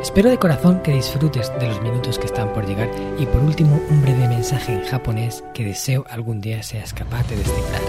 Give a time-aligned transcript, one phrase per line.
[0.00, 2.88] Espero de corazón que disfrutes de los minutos que están por llegar
[3.18, 7.36] y por último un breve mensaje en japonés que deseo algún día seas capaz de
[7.36, 7.82] descifrar.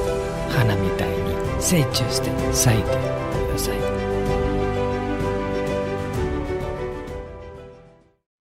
[0.57, 2.97] Hanami ni seichuste saite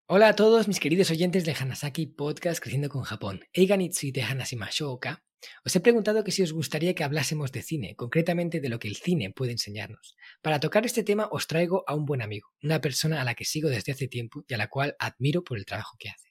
[0.08, 3.42] Hola a todos mis queridos oyentes de Hanasaki Podcast Creciendo con Japón.
[3.52, 5.25] Eiga ni tsuite hanashimashou ka?
[5.66, 8.88] Os he preguntado que si os gustaría que hablásemos de cine, concretamente de lo que
[8.88, 10.16] el cine puede enseñarnos.
[10.42, 13.46] Para tocar este tema os traigo a un buen amigo, una persona a la que
[13.46, 16.26] sigo desde hace tiempo y a la cual admiro por el trabajo que hace.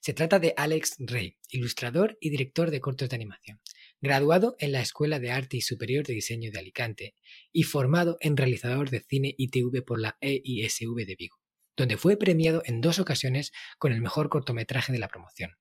[0.00, 3.60] Se trata de Alex Rey, ilustrador y director de cortos de animación,
[4.00, 7.14] graduado en la Escuela de Arte y Superior de Diseño de Alicante
[7.52, 11.36] y formado en realizador de cine y TV por la EISV de Vigo,
[11.76, 15.56] donde fue premiado en dos ocasiones con el mejor cortometraje de la promoción.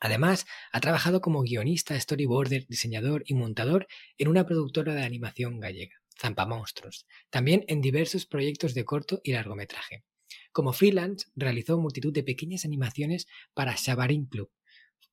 [0.00, 5.96] Además, ha trabajado como guionista, storyboarder, diseñador y montador en una productora de animación gallega,
[6.18, 10.04] Zampa Monstruos, también en diversos proyectos de corto y largometraje.
[10.52, 14.50] Como freelance, realizó multitud de pequeñas animaciones para Shabarin Club,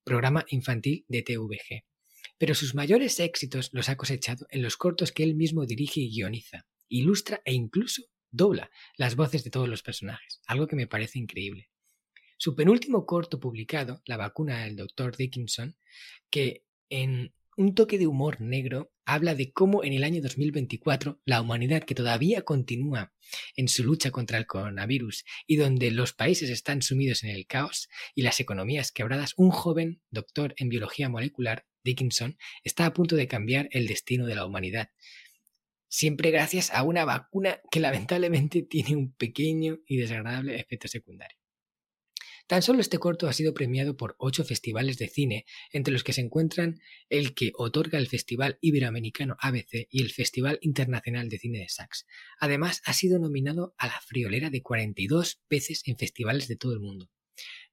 [0.05, 1.83] programa infantil de TVG.
[2.37, 6.09] Pero sus mayores éxitos los ha cosechado en los cortos que él mismo dirige y
[6.09, 11.19] guioniza, ilustra e incluso dobla las voces de todos los personajes, algo que me parece
[11.19, 11.69] increíble.
[12.37, 15.17] Su penúltimo corto publicado, La vacuna del Dr.
[15.17, 15.75] Dickinson,
[16.29, 21.41] que en un toque de humor negro habla de cómo en el año 2024 la
[21.41, 23.11] humanidad que todavía continúa
[23.55, 27.89] en su lucha contra el coronavirus y donde los países están sumidos en el caos
[28.13, 33.27] y las economías quebradas, un joven doctor en biología molecular, Dickinson, está a punto de
[33.27, 34.91] cambiar el destino de la humanidad.
[35.87, 41.46] Siempre gracias a una vacuna que lamentablemente tiene un pequeño y desagradable efecto secundario.
[42.47, 46.13] Tan solo este corto ha sido premiado por ocho festivales de cine, entre los que
[46.13, 51.59] se encuentran el que otorga el Festival Iberoamericano ABC y el Festival Internacional de Cine
[51.59, 52.05] de Sax.
[52.39, 56.79] Además, ha sido nominado a la friolera de 42 veces en festivales de todo el
[56.79, 57.09] mundo.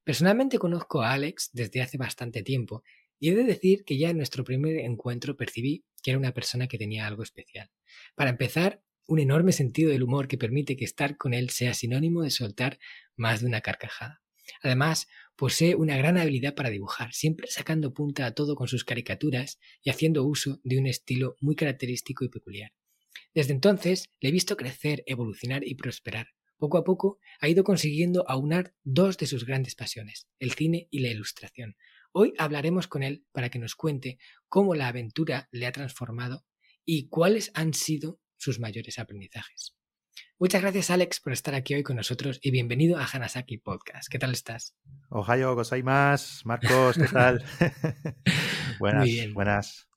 [0.03, 2.83] Personalmente conozco a Alex desde hace bastante tiempo
[3.21, 6.67] y he de decir que ya en nuestro primer encuentro percibí que era una persona
[6.67, 7.71] que tenía algo especial.
[8.17, 12.23] Para empezar, un enorme sentido del humor que permite que estar con él sea sinónimo
[12.23, 12.81] de soltar
[13.17, 14.24] más de una carcajada.
[14.63, 19.59] Además, posee una gran habilidad para dibujar, siempre sacando punta a todo con sus caricaturas
[19.83, 22.73] y haciendo uso de un estilo muy característico y peculiar.
[23.35, 26.29] Desde entonces le he visto crecer, evolucionar y prosperar.
[26.57, 31.01] Poco a poco ha ido consiguiendo aunar dos de sus grandes pasiones, el cine y
[31.01, 31.77] la ilustración.
[32.13, 34.19] Hoy hablaremos con él para que nos cuente
[34.49, 36.47] cómo la aventura le ha transformado
[36.85, 39.75] y cuáles han sido sus mayores aprendizajes.
[40.39, 44.09] Muchas gracias, Alex, por estar aquí hoy con nosotros y bienvenido a Hanasaki Podcast.
[44.11, 44.77] ¿Qué tal estás?
[45.09, 47.45] Ohayo más, Marcos, ¿qué tal?
[48.79, 49.89] buenas, buenas.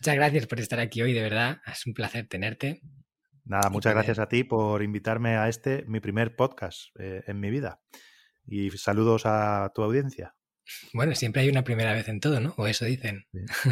[0.00, 1.60] Muchas gracias por estar aquí hoy, de verdad.
[1.66, 2.80] Es un placer tenerte.
[3.44, 7.50] Nada, muchas gracias a ti por invitarme a este, mi primer podcast eh, en mi
[7.50, 7.80] vida.
[8.46, 10.34] Y saludos a tu audiencia.
[10.92, 12.54] Bueno, siempre hay una primera vez en todo, ¿no?
[12.56, 13.26] O eso dicen.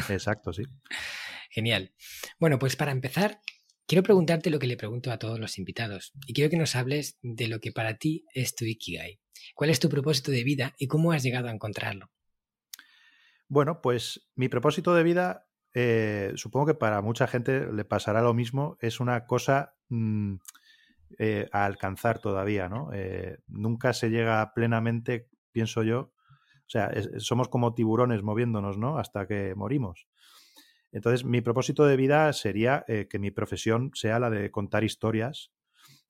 [0.09, 0.65] exacto, sí.
[1.51, 1.95] Genial.
[2.39, 3.41] Bueno, pues para empezar,
[3.87, 7.19] Quiero preguntarte lo que le pregunto a todos los invitados y quiero que nos hables
[7.23, 9.19] de lo que para ti es tu Ikigai.
[9.55, 12.11] ¿Cuál es tu propósito de vida y cómo has llegado a encontrarlo?
[13.49, 18.33] Bueno, pues mi propósito de vida, eh, supongo que para mucha gente le pasará lo
[18.33, 20.37] mismo, es una cosa mm,
[21.19, 22.91] eh, a alcanzar todavía, ¿no?
[22.95, 28.97] Eh, nunca se llega plenamente, pienso yo, o sea, somos como tiburones moviéndonos, ¿no?
[28.97, 30.07] Hasta que morimos.
[30.93, 35.51] Entonces, mi propósito de vida sería eh, que mi profesión sea la de contar historias,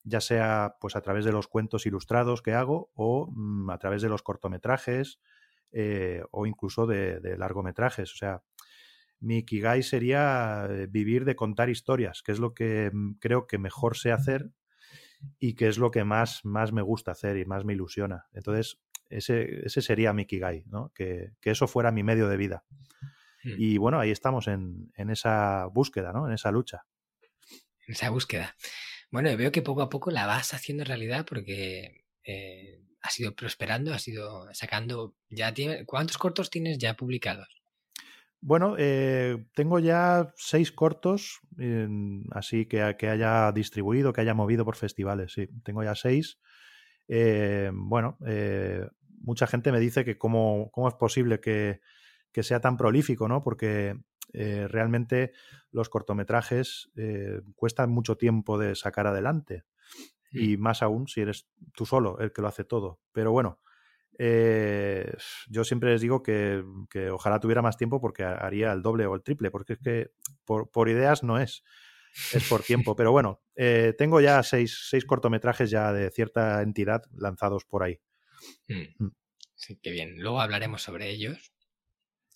[0.02, 4.02] ya sea pues a través de los cuentos ilustrados que hago o mm, a través
[4.02, 5.20] de los cortometrajes
[5.70, 8.12] eh, o incluso de, largometrajes.
[8.12, 8.42] O sea,
[9.20, 13.58] mi Kigai sería eh, vivir de contar historias, que es lo que mm, creo que
[13.58, 14.50] mejor sé hacer
[15.38, 18.26] y que es lo que más, más me gusta hacer y más me ilusiona.
[18.32, 20.90] Entonces, ese, ese sería mi Kigai, ¿no?
[20.92, 22.64] que, que eso fuera mi medio de vida.
[23.44, 23.54] Mm.
[23.58, 26.26] Y bueno, ahí estamos en, esa búsqueda, ¿no?
[26.26, 26.84] En esa lucha.
[27.86, 28.56] En esa búsqueda.
[29.10, 33.92] Bueno, veo que poco a poco la vas haciendo realidad porque eh, has ido prosperando,
[33.92, 35.14] has ido sacando.
[35.28, 37.48] ya tiene, ¿Cuántos cortos tienes ya publicados?
[38.40, 41.40] Bueno, eh, tengo ya seis cortos,
[42.32, 45.48] así que, que haya distribuido, que haya movido por festivales, sí.
[45.62, 46.40] Tengo ya seis.
[47.06, 48.18] Eh, bueno,
[49.20, 51.80] mucha gente me dice que cómo, cómo es posible que,
[52.32, 53.42] que sea tan prolífico, ¿no?
[53.42, 53.96] Porque
[54.32, 55.32] eh, realmente
[55.70, 59.64] los cortometrajes eh, cuestan mucho tiempo de sacar adelante.
[60.34, 63.00] Y más aún si eres tú solo el que lo hace todo.
[63.12, 63.60] Pero bueno,
[64.18, 65.12] eh,
[65.48, 66.64] yo siempre les digo que,
[67.12, 70.10] ojalá tuviera más tiempo porque haría el doble o el triple, porque es que
[70.46, 71.62] por, ideas no es,
[72.32, 72.96] es por tiempo.
[72.96, 73.42] Pero bueno,
[73.98, 78.00] tengo ya seis, seis, cortometrajes ya de cierta entidad lanzados por ahí.
[78.68, 79.04] Mm.
[79.04, 79.12] Mm.
[79.54, 80.18] Sí, qué bien.
[80.18, 81.51] Luego hablaremos sobre ellos.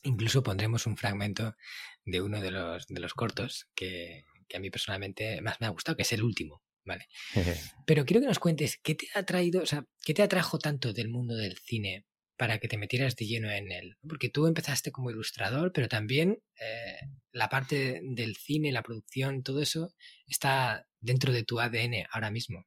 [0.06, 1.56] Incluso pondremos un fragmento
[2.04, 4.24] de uno de los, de los cortos que,
[4.54, 6.62] a mí personalmente más me ha gustado, que es el último.
[6.84, 7.08] Vale.
[7.86, 10.92] Pero quiero que nos cuentes qué te ha traído, o sea, qué te atrajo tanto
[10.92, 12.06] del mundo del cine
[12.36, 13.96] para que te metieras de lleno en él.
[14.08, 17.00] Porque tú empezaste como ilustrador, pero también eh,
[17.32, 19.92] la parte del cine, la producción, todo eso
[20.28, 22.64] está dentro de tu ADN ahora mismo.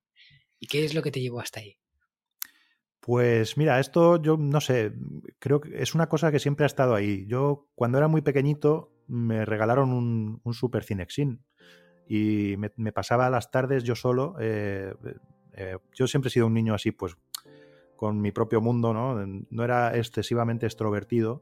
[0.59, 1.78] ¿Y qué es lo que te llevó hasta ahí?
[3.09, 4.93] Pues mira, esto yo no sé,
[5.39, 7.25] creo que es una cosa que siempre ha estado ahí.
[7.25, 11.43] Yo cuando era muy pequeñito me regalaron un, Super Cinexin
[12.07, 14.35] y me, pasaba las tardes yo solo.
[14.39, 14.93] Eh,
[15.53, 17.17] eh, yo siempre he sido un niño así, pues
[17.95, 19.25] con mi propio mundo, ¿no?
[19.25, 21.41] No era excesivamente extrovertido.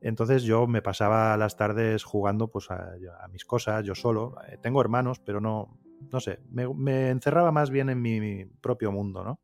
[0.00, 4.34] Entonces yo me pasaba las tardes jugando pues a, mis cosas, yo solo.
[4.62, 5.78] Tengo hermanos, pero no,
[6.10, 9.38] no sé, me encerraba más bien en mi propio mundo, ¿no?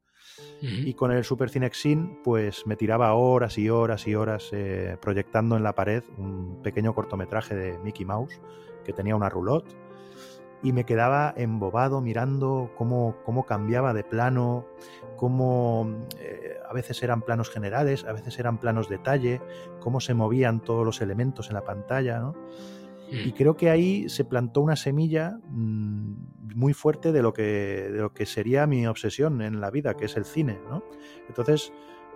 [0.60, 5.56] Y con el Super Cinexin, pues me tiraba horas y horas y horas eh, proyectando
[5.56, 8.40] en la pared un pequeño cortometraje de Mickey Mouse
[8.84, 9.76] que tenía una roulotte.
[10.60, 14.66] Y me quedaba embobado mirando cómo, cómo cambiaba de plano,
[15.16, 15.88] cómo
[16.18, 19.40] eh, a veces eran planos generales, a veces eran planos detalle,
[19.78, 22.34] cómo se movían todos los elementos en la pantalla, ¿no?
[23.10, 23.32] Y mm.
[23.32, 28.12] creo que ahí se plantó una semilla mm, muy fuerte de lo, que, de lo
[28.12, 30.58] que sería mi obsesión en la vida, que es el cine.
[30.68, 30.82] ¿no?
[31.28, 31.72] Entonces,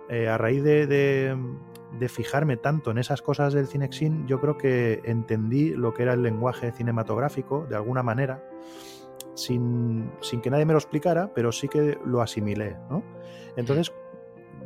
[0.09, 5.01] eh, a raíz de, de, fijarme tanto en esas cosas del Cinexin, yo creo que
[5.05, 8.43] entendí lo que era el lenguaje cinematográfico de alguna manera,
[9.33, 12.75] sin, sin que nadie me lo explicara, pero sí que lo asimilé.
[12.89, 13.03] ¿no?
[13.55, 13.93] Entonces,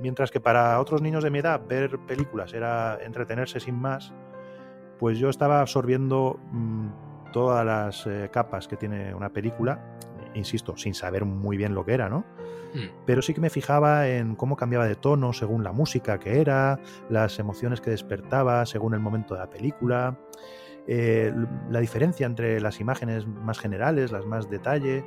[0.02, 4.14] mientras que para otros niños de mi edad ver películas era entretenerse sin más,
[5.00, 9.98] pues yo estaba absorbiendo mm, todas las eh, capas que tiene una película,
[10.34, 12.26] insisto, sin saber muy bien lo que era, ¿no?
[12.74, 12.90] Hmm.
[13.06, 16.80] Pero sí que me fijaba en cómo cambiaba de tono según la música que era,
[17.10, 20.20] las emociones que despertaba según el momento de la película,
[20.88, 21.34] eh,
[21.70, 25.04] la diferencia entre las imágenes más generales, las más detalle,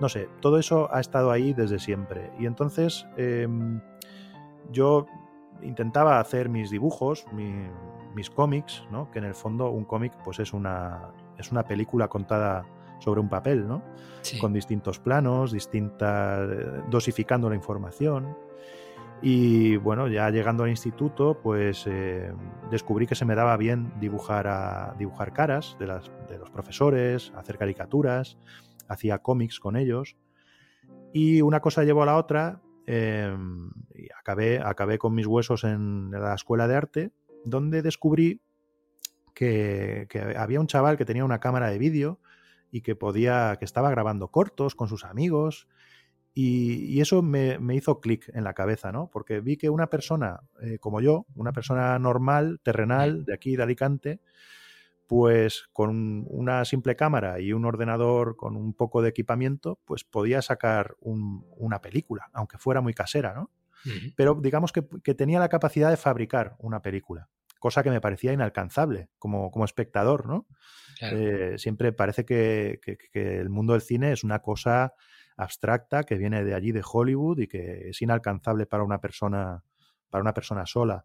[0.00, 2.30] no sé, todo eso ha estado ahí desde siempre.
[2.38, 3.80] Y entonces em,
[4.70, 5.06] yo
[5.62, 7.26] intentaba hacer mis dibujos,
[8.16, 9.10] mis cómics, ¿no?
[9.10, 12.64] que en el fondo un cómic pues es una, es una película contada
[12.98, 13.82] sobre un papel, ¿no?
[14.40, 16.48] Con distintos planos, distintas.
[16.90, 18.36] dosificando la información.
[19.20, 22.32] Y bueno, ya llegando al instituto, pues eh,
[22.70, 27.32] descubrí que se me daba bien dibujar, a, dibujar caras de, las, de los profesores,
[27.36, 28.38] hacer caricaturas,
[28.88, 30.16] hacía cómics con ellos.
[31.12, 36.12] Y una cosa llevó a la otra Em, y acabé, acabé con mis huesos en
[36.12, 37.10] la escuela de arte,
[37.46, 38.42] donde descubrí
[39.34, 42.20] que, había un chaval que tenía una cámara de vídeo
[42.70, 45.68] y que podía, que estaba grabando cortos con sus amigos.
[46.34, 49.08] Y, eso me, hizo clic en la cabeza, ¿no?
[49.10, 53.62] Porque vi que una persona eh, como yo, una persona normal, terrenal, de aquí, de
[53.62, 54.20] Alicante,
[55.06, 60.42] pues con una simple cámara y un ordenador con un poco de equipamiento, pues podía
[60.42, 63.50] sacar una película, aunque fuera muy casera, ¿no?
[64.16, 64.82] Pero digamos que,
[65.14, 70.26] tenía la capacidad de fabricar una película, cosa que me parecía inalcanzable como, como espectador,
[70.26, 70.46] ¿no?
[71.00, 72.80] Eh, siempre parece que,
[73.12, 74.94] que, el mundo del cine es una cosa
[75.36, 79.62] abstracta que viene de allí, de Hollywood, y que es inalcanzable para una persona,
[80.08, 81.04] para una persona sola.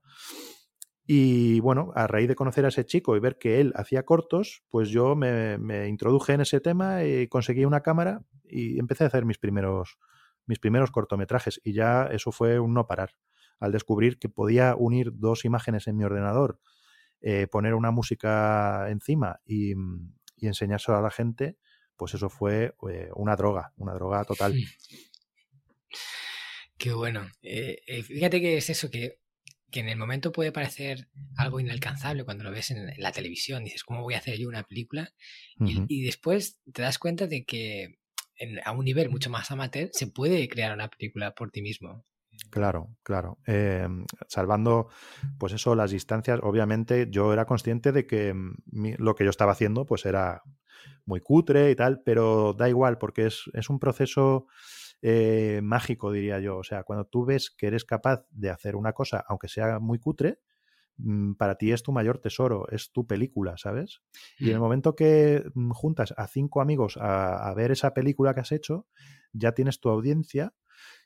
[1.05, 4.63] Y bueno, a raíz de conocer a ese chico y ver que él hacía cortos,
[4.69, 9.25] pues yo me, introduje en ese tema y conseguí una cámara y empecé a hacer
[9.25, 9.97] mis primeros,
[10.45, 11.59] mis primeros cortometrajes.
[11.63, 13.11] Y ya eso fue un no parar.
[13.61, 16.59] Al descubrir que podía unir dos imágenes en mi ordenador,
[17.21, 19.71] eh, poner una música encima y,
[20.35, 21.57] y, enseñárselo a la gente,
[21.95, 24.53] pues eso fue eh, una droga, una droga total.
[26.77, 27.29] Qué bueno.
[27.41, 29.21] Eh, fíjate que es eso, que
[29.71, 33.83] que en el momento puede parecer algo inalcanzable cuando lo ves en, la televisión, dices,
[33.83, 35.13] ¿cómo voy a hacer yo una película?
[35.59, 37.99] y, después te das cuenta de que
[38.63, 42.05] a un nivel mucho más amateur se puede crear una película por ti mismo.
[42.49, 43.37] Claro, claro.
[43.45, 44.89] Em, salvando,
[45.37, 49.53] pues eso, las distancias, obviamente yo era consciente de que mm, lo que yo estaba
[49.53, 50.41] haciendo pues era
[51.05, 54.47] muy cutre y tal, pero da igual porque es, es un proceso
[55.01, 56.57] eh, mágico, diría yo.
[56.57, 59.99] O sea, cuando tú ves que eres capaz de hacer una cosa, aunque sea muy
[59.99, 60.39] cutre,
[60.97, 64.01] mm, para ti es tu mayor tesoro, es tu película, ¿sabes?
[64.37, 64.61] Y en el mm.
[64.61, 68.87] momento que juntas a cinco amigos a, ver esa película que has hecho,
[69.33, 70.53] ya tienes tu audiencia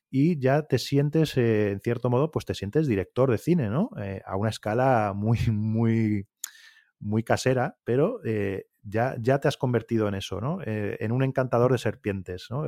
[0.10, 3.90] y ya te sientes, eh, en cierto modo, pues te sientes director de cine, ¿no?
[4.02, 6.28] Eh, a una escala muy, muy,
[7.00, 10.60] muy casera, pero eh, ya, ya te has convertido en eso, ¿no?
[10.64, 12.66] en un encantador de serpientes, ¿no?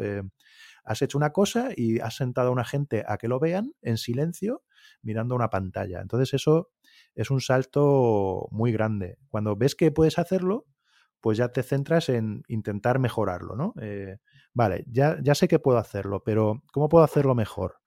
[0.84, 3.98] has hecho una cosa y has sentado a una gente a que lo vean en
[3.98, 4.64] silencio
[5.04, 6.02] mirando una pantalla.
[6.02, 6.72] Entonces eso
[7.14, 9.20] es un salto muy grande.
[9.30, 10.66] Cuando ves que puedes hacerlo,
[11.28, 13.74] pues ya te centras en intentar mejorarlo, ¿no?
[13.82, 14.16] Eh,
[14.54, 17.82] vale, ya, ya sé que puedo hacerlo, pero ¿cómo puedo hacerlo mejor?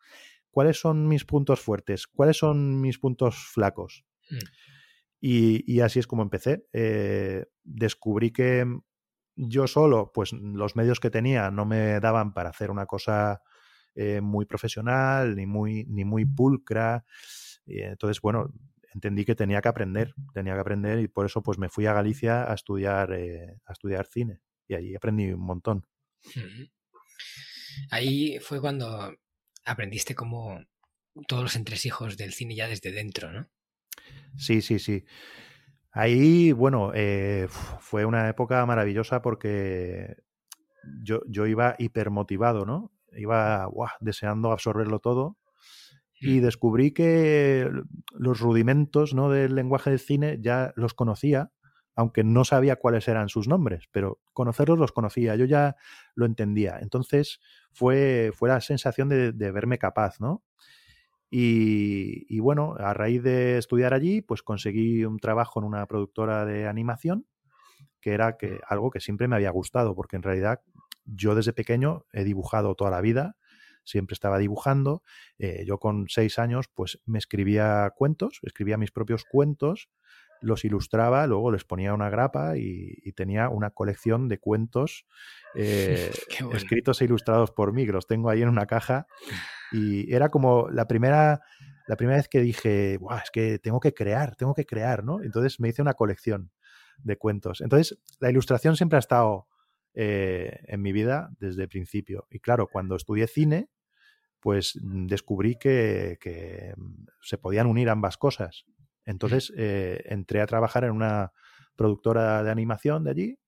[0.51, 2.07] ¿Cuáles son mis puntos fuertes?
[2.07, 4.05] ¿Cuáles son mis puntos flacos?
[4.29, 4.37] Mm.
[5.23, 6.67] Y, así es como empecé.
[6.75, 8.67] Eh, descubrí que
[9.37, 13.41] yo solo, pues los medios que tenía no me daban para hacer una cosa
[13.95, 17.07] eh, muy profesional, ni muy, ni muy pulcra.
[17.65, 18.53] Y entonces, bueno,
[18.95, 21.93] entendí que tenía que aprender, tenía que aprender y por eso pues me fui a
[21.93, 25.87] Galicia a estudiar, eh, a estudiar cine y allí aprendí un montón.
[27.91, 29.15] Ahí fue cuando
[29.65, 30.61] aprendiste como
[31.27, 33.49] todos los entresijos del cine ya desde dentro, ¿no?
[34.37, 35.05] Sí, sí, sí.
[35.93, 37.49] Ahí, bueno, eh,
[37.81, 40.17] fue una época maravillosa porque
[41.03, 42.93] yo, yo iba hipermotivado, ¿no?
[43.13, 43.69] Iba
[44.01, 45.40] deseando absorberlo todo
[46.21, 46.43] y mm.
[46.43, 47.69] descubrí que
[48.13, 49.31] los rudimentos ¿no?
[49.31, 51.51] del lenguaje del cine ya los conocía,
[51.97, 55.77] aunque no sabía cuáles eran sus nombres, pero conocerlos los conocía, yo ya
[56.15, 56.79] lo entendía.
[56.81, 57.41] Entonces
[57.73, 60.45] fue, fue la sensación de, de verme capaz, ¿no?
[61.33, 66.67] Y, bueno, a raíz de estudiar allí, pues conseguí un trabajo en una productora de
[66.67, 67.25] animación,
[68.01, 70.61] que era que, algo que siempre me había gustado, porque en realidad
[71.05, 73.37] yo desde pequeño he dibujado toda la vida,
[73.91, 75.03] siempre estaba dibujando.
[75.39, 79.91] Eh, yo con seis años, pues me escribía cuentos, escribía mis propios cuentos,
[80.41, 85.05] los ilustraba, luego les ponía una grapa y, tenía una colección de cuentos
[85.55, 86.11] eh,
[86.55, 89.07] escritos e ilustrados por mí, que los tengo ahí en una caja
[89.73, 91.41] y era como la primera,
[91.87, 95.23] la primera vez que dije, es que tengo que crear, tengo que crear, ¿no?
[95.23, 96.51] Entonces me hice una colección
[96.99, 97.61] de cuentos.
[97.61, 99.49] Entonces, la ilustración siempre ha estado
[99.95, 102.27] eh, en mi vida desde el principio.
[102.31, 103.69] Y claro, cuando estudié cine,
[104.41, 108.65] pues mm, descubrí que, mm, se podían unir ambas cosas.
[109.05, 111.33] Entonces eh, entré a trabajar en una
[111.77, 113.39] productora de animación de allí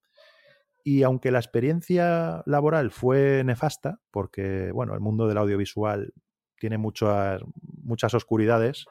[0.84, 6.12] y aunque la experiencia laboral fue nefasta, porque bueno, el mundo del audiovisual
[6.58, 8.86] tiene muchas, muchas oscuridades,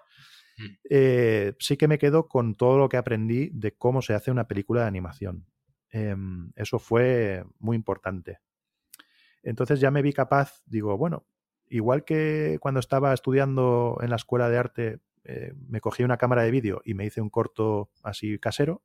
[0.57, 0.65] mm.
[0.89, 4.47] eh, sí que me quedo con todo lo que aprendí de cómo se hace una
[4.47, 5.45] película de animación.
[5.89, 8.39] Em, eso fue muy importante.
[9.43, 11.25] Entonces ya me vi capaz, digo, bueno,
[11.71, 16.43] igual que cuando estaba estudiando en la escuela de arte, eh, me cogí una cámara
[16.43, 18.83] de vídeo y me hice un corto así casero,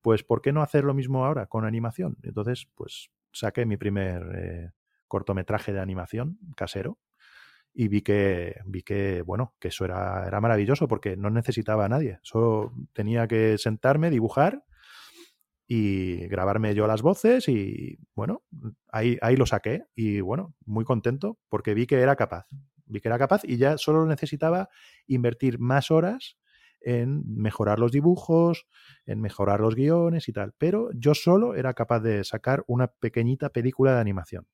[0.00, 2.16] pues ¿por qué no hacer lo mismo ahora con animación?
[2.22, 4.70] Entonces, pues saqué mi primer eh,
[5.08, 6.98] cortometraje de animación casero
[7.74, 11.88] y vi que, vi que bueno, que eso era, era maravilloso porque no necesitaba a
[11.88, 14.64] nadie, solo tenía que sentarme, dibujar
[15.68, 18.42] y grabarme yo las voces y bueno,
[18.90, 22.46] ahí, ahí lo saqué y bueno, muy contento porque vi que era capaz,
[22.86, 24.70] vi que era capaz y ya solo necesitaba
[25.06, 26.38] invertir más horas
[26.80, 28.66] en mejorar los dibujos,
[29.04, 30.54] en mejorar los guiones y tal.
[30.56, 34.46] Pero yo solo era capaz de sacar una pequeñita película de animación.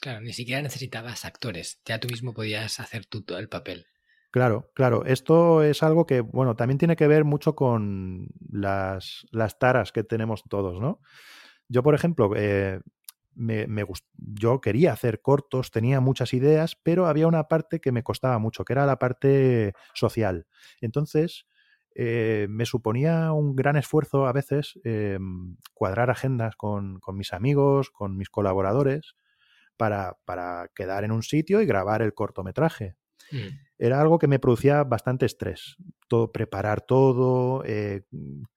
[0.00, 3.86] Claro, ni siquiera necesitabas actores, ya tú mismo podías hacer tú todo el papel.
[4.34, 5.04] Claro, claro.
[5.04, 10.02] Esto es algo que, bueno, también tiene que ver mucho con las, las taras que
[10.02, 11.00] tenemos todos, ¿no?
[11.68, 12.80] Yo, por ejemplo, eh,
[13.36, 13.68] me,
[14.16, 18.64] yo quería hacer cortos, tenía muchas ideas, pero había una parte que me costaba mucho,
[18.64, 20.48] que era la parte social.
[20.80, 21.46] Entonces,
[21.94, 25.16] eh, me suponía un gran esfuerzo a veces eh,
[25.74, 29.14] cuadrar agendas con, mis amigos, con mis colaboradores,
[29.76, 32.96] para, para, quedar en un sitio y grabar el cortometraje.
[33.30, 33.64] Mm.
[33.78, 35.76] Era algo que me producía bastante estrés.
[36.06, 38.02] Todo, preparar todo, eh,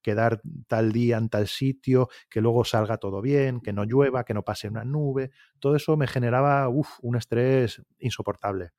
[0.02, 4.34] quedar tal día en tal sitio, que luego salga todo bien, que no llueva, que
[4.34, 5.32] no pase una nube.
[5.60, 8.72] Todo eso me generaba un estrés insoportable.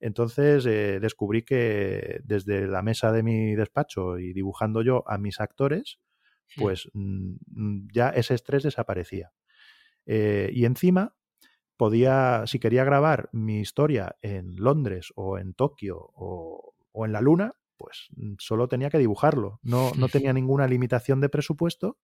[0.00, 5.40] Entonces eh, descubrí que desde la mesa de mi despacho y dibujando yo a mis
[5.40, 5.98] actores,
[6.56, 9.32] pues mm, ya ese estrés desaparecía.
[10.06, 11.16] Eh, y encima
[11.76, 17.54] podía, si quería grabar mi historia en Londres o en Tokio o, en la Luna,
[17.76, 19.60] pues mm, solo tenía que dibujarlo.
[19.62, 21.98] No, no tenía ninguna limitación de presupuesto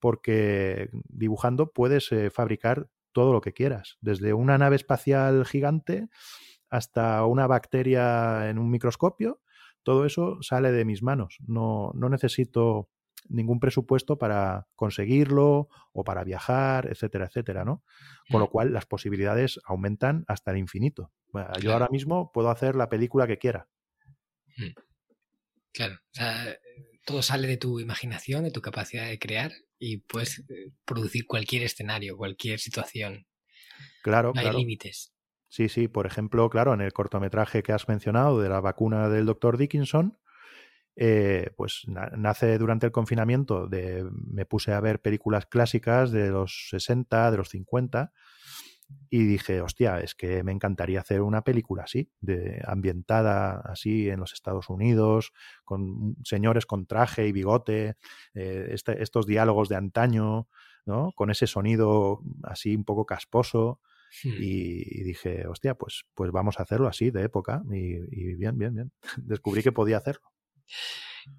[0.00, 6.08] porque dibujando puedes eh, fabricar todo lo que quieras, desde una nave espacial gigante
[6.68, 9.40] hasta una bacteria en un microscopio,
[9.84, 11.38] todo eso sale de mis manos.
[11.46, 12.90] No, no necesito
[13.28, 17.82] ningún presupuesto para conseguirlo o para viajar, etcétera, etcétera, ¿no?
[18.30, 21.12] Con lo cual las posibilidades aumentan hasta el infinito.
[21.60, 23.68] yo ahora mismo puedo hacer la película que quiera.
[24.56, 24.72] Mm.
[25.72, 26.56] Claro, o sea,
[27.04, 31.62] todo sale de tu imaginación, de tu capacidad de crear y puedes eh, producir cualquier
[31.62, 33.26] escenario, cualquier situación.
[34.02, 35.12] Claro, no hay límites.
[35.48, 39.26] Sí, sí, por ejemplo, claro, en el cortometraje que has mencionado de la vacuna del
[39.26, 40.18] doctor Dickinson,
[40.96, 46.68] eh, pues nace durante el confinamiento, de, me puse a ver películas clásicas de los
[46.70, 48.12] 60, de los 50,
[49.10, 54.20] y dije, hostia, es que me encantaría hacer una película así, de, ambientada así en
[54.20, 55.32] los Estados Unidos,
[55.64, 57.96] con señores con traje y bigote,
[58.34, 60.48] eh, este, estos diálogos de antaño,
[60.86, 61.12] ¿no?
[61.14, 63.80] Con ese sonido así un poco casposo.
[64.22, 64.34] Hmm.
[64.38, 67.62] Y, dije, hostia, pues, pues vamos a hacerlo así, de época.
[67.72, 68.92] Y, y bien, bien, bien.
[69.16, 70.33] Descubrí que podía hacerlo.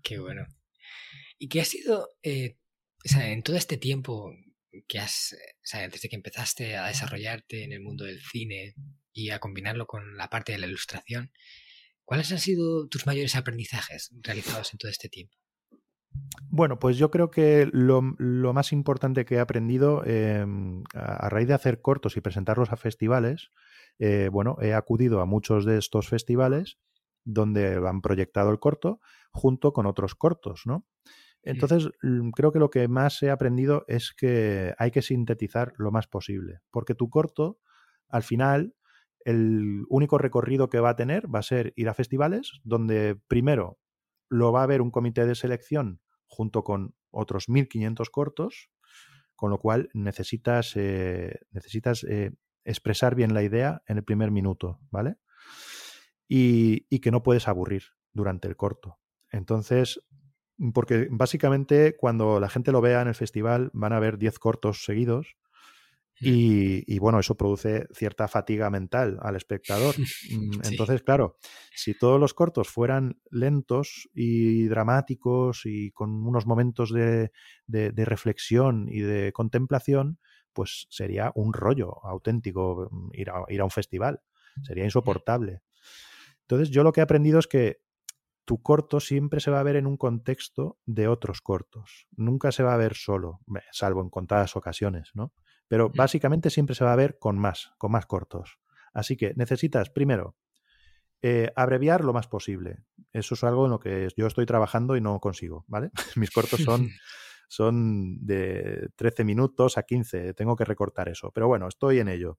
[0.02, 0.46] Qué bueno.
[1.38, 2.58] ¿Y qué ha sido, eh,
[3.04, 4.34] o sea, en todo este tiempo
[4.88, 8.76] que has, o sea, desde que empezaste a desarrollarte en el mundo del cine
[9.14, 11.32] y a combinarlo con la parte de la ilustración,
[12.04, 15.38] ¿cuáles han sido tus mayores aprendizajes realizados en todo este tiempo?
[16.50, 21.54] Bueno, pues yo creo que lo, más importante que he aprendido em, a, raíz de
[21.54, 23.52] hacer cortos y presentarlos a festivales,
[24.00, 26.78] eh, bueno, he acudido a muchos de estos festivales
[27.26, 29.02] donde han proyectado el corto
[29.32, 30.86] junto con otros cortos, ¿no?
[31.46, 31.90] Entonces,
[32.36, 36.62] creo que lo que más he aprendido es que hay que sintetizar lo más posible,
[36.72, 37.60] porque tu corto,
[38.08, 38.74] al final,
[39.26, 43.78] el único recorrido que va a tener va a ser ir a festivales, donde primero
[44.28, 48.72] lo va a ver un comité de selección junto con otros 1500 cortos,
[49.36, 52.32] con lo cual necesitas, eh, necesitas eh,
[52.64, 55.18] expresar bien la idea en el primer minuto, ¿vale?
[56.28, 59.00] Y, que no puedes aburrir durante el corto.
[59.32, 60.02] Entonces,
[60.74, 64.86] porque básicamente cuando la gente lo vea en el festival van a ver 10 cortos
[64.86, 65.36] seguidos
[66.22, 69.96] y, bueno, eso produce cierta fatiga mental al espectador.
[69.98, 71.38] Mm, entonces, claro,
[71.76, 77.32] si todos los cortos fueran lentos y dramáticos y con unos momentos de,
[77.68, 80.20] reflexión y de contemplación,
[80.54, 84.22] pues sería un rollo auténtico mm, ir a, ir a un festival.
[84.64, 85.64] Sería insoportable.
[86.48, 87.82] Entonces, yo lo que he aprendido es que
[88.46, 92.08] tu corto siempre se va a ver en un contexto de otros cortos.
[92.16, 95.34] Nunca se va a ver solo, salvo en contadas ocasiones, ¿no?
[95.68, 98.60] Pero básicamente siempre se va a ver con más, con más cortos.
[98.94, 100.38] Así que necesitas, primero,
[101.24, 102.84] eh, abreviar lo más posible.
[103.12, 105.90] Eso es algo en lo que yo estoy trabajando y no consigo, ¿vale?
[106.16, 106.88] Mis cortos son,
[107.50, 111.32] son de 13 minutos a 15, tengo que recortar eso.
[111.34, 112.38] Pero bueno, estoy en ello.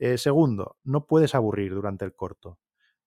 [0.00, 2.58] Eh, segundo, no puedes aburrir durante el corto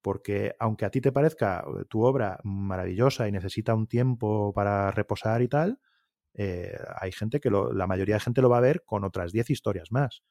[0.02, 4.92] porque aunque a ti te parezca eh, tu obra maravillosa y necesita un tiempo para
[4.92, 5.80] reposar y tal,
[6.34, 9.32] eh, hay gente que lo, la mayoría de gente lo va a ver con otras
[9.32, 10.24] 10 historias más.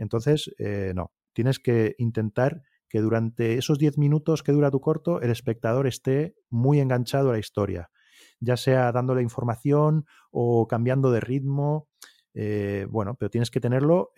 [0.00, 5.20] Entonces, eh, no, tienes que intentar que durante esos 10 minutos que dura tu corto,
[5.20, 7.88] el espectador esté muy enganchado a la historia,
[8.40, 11.88] ya sea dándole información o cambiando de ritmo,
[12.88, 14.10] bueno, pero tienes que tenerlo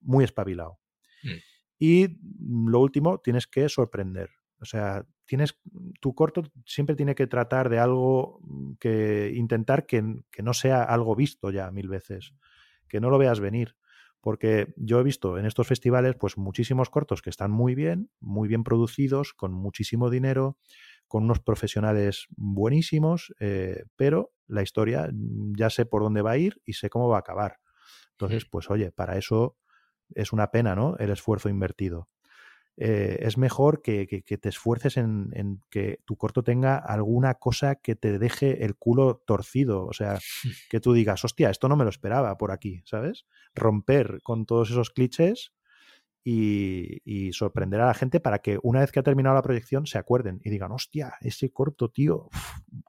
[0.00, 0.80] muy espabilado.
[1.22, 1.49] Mm.
[1.80, 4.28] Y lo último, tienes que sorprender.
[4.60, 5.58] O sea, tienes,
[6.00, 10.82] tu corto siempre tiene que tratar de algo mm, que intentar que, que, no sea
[10.82, 12.34] algo visto ya mil veces,
[12.86, 13.76] que no lo veas venir.
[14.20, 18.46] Porque yo he visto en estos festivales, pues muchísimos cortos que están muy bien, muy
[18.46, 20.58] bien producidos, con muchísimo dinero,
[21.08, 26.38] con unos profesionales buenísimos, eh, pero la historia mm, ya sé por dónde va a
[26.38, 27.56] ir y sé cómo va a acabar.
[28.10, 29.56] Entonces, pues oye, para eso
[30.14, 30.96] es una pena, ¿no?
[30.98, 32.08] El esfuerzo invertido.
[32.82, 38.18] Eh, es mejor que, te esfuerces en, que tu corto tenga alguna cosa que te
[38.18, 39.84] deje el culo torcido.
[39.84, 40.18] O sea,
[40.70, 43.26] que tú digas, hostia, esto no me lo esperaba por aquí, ¿sabes?
[43.54, 45.52] Romper con todos esos clichés
[46.24, 49.98] y, sorprender a la gente para que una vez que ha terminado la proyección se
[49.98, 52.28] acuerden y digan, hostia, ese corto, tío,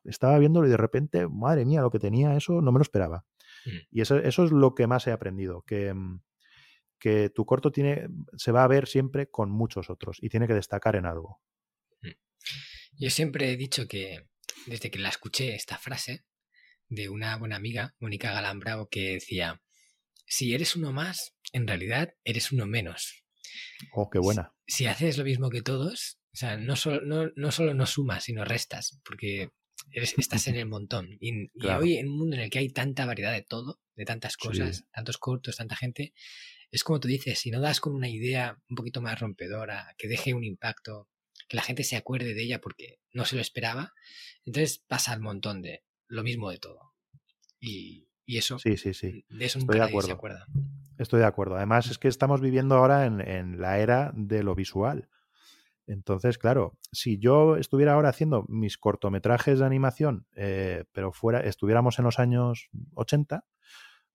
[0.03, 3.25] estaba viéndolo y de repente, madre mía, lo que tenía eso no me lo esperaba.
[3.65, 3.69] Mm.
[3.91, 6.21] Y eso, eso es lo que más he aprendido, que mm,
[7.01, 10.53] que tu corto tiene, se va a ver siempre con muchos otros y tiene que
[10.53, 11.41] destacar en algo.
[12.01, 12.11] Mm.
[12.99, 14.27] Yo siempre he dicho que
[14.67, 16.23] desde que la escuché esta frase
[16.87, 19.61] de una buena amiga, Mónica Galambrao, que decía,
[20.27, 23.23] si eres uno más, en realidad eres uno menos.
[23.93, 24.53] Oh, qué buena.
[24.67, 28.25] Si, haces lo mismo que todos, o sea, no solo no, no, solo no sumas,
[28.25, 29.49] sino restas, porque
[29.91, 31.17] eres, estás en el montón.
[31.19, 34.37] Y, hoy en un mundo en el que hay tanta variedad de todo, de tantas
[34.37, 36.13] cosas, tantos cortos, tanta gente,
[36.71, 40.07] es como tú dices, si no das con una idea un poquito más rompedora, que
[40.07, 41.09] deje un impacto,
[41.47, 43.93] que la gente se acuerde de ella porque no se lo esperaba.
[44.45, 46.93] Entonces pasa un montón de lo mismo de todo.
[47.59, 49.25] Y, eso, sí, sí, sí.
[49.27, 50.07] de eso Estoy de acuerdo.
[50.07, 50.45] se acuerda.
[50.97, 51.57] Estoy de acuerdo.
[51.57, 55.09] Además, es que estamos viviendo ahora en, en la era de lo visual.
[55.87, 61.99] Entonces, claro, si yo estuviera ahora haciendo mis cortometrajes de animación, eh, pero fuera, estuviéramos
[61.99, 63.43] en los años 80,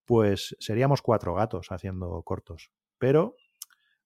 [0.07, 2.71] pues seríamos cuatro gatos haciendo cortos.
[2.99, 3.37] Pero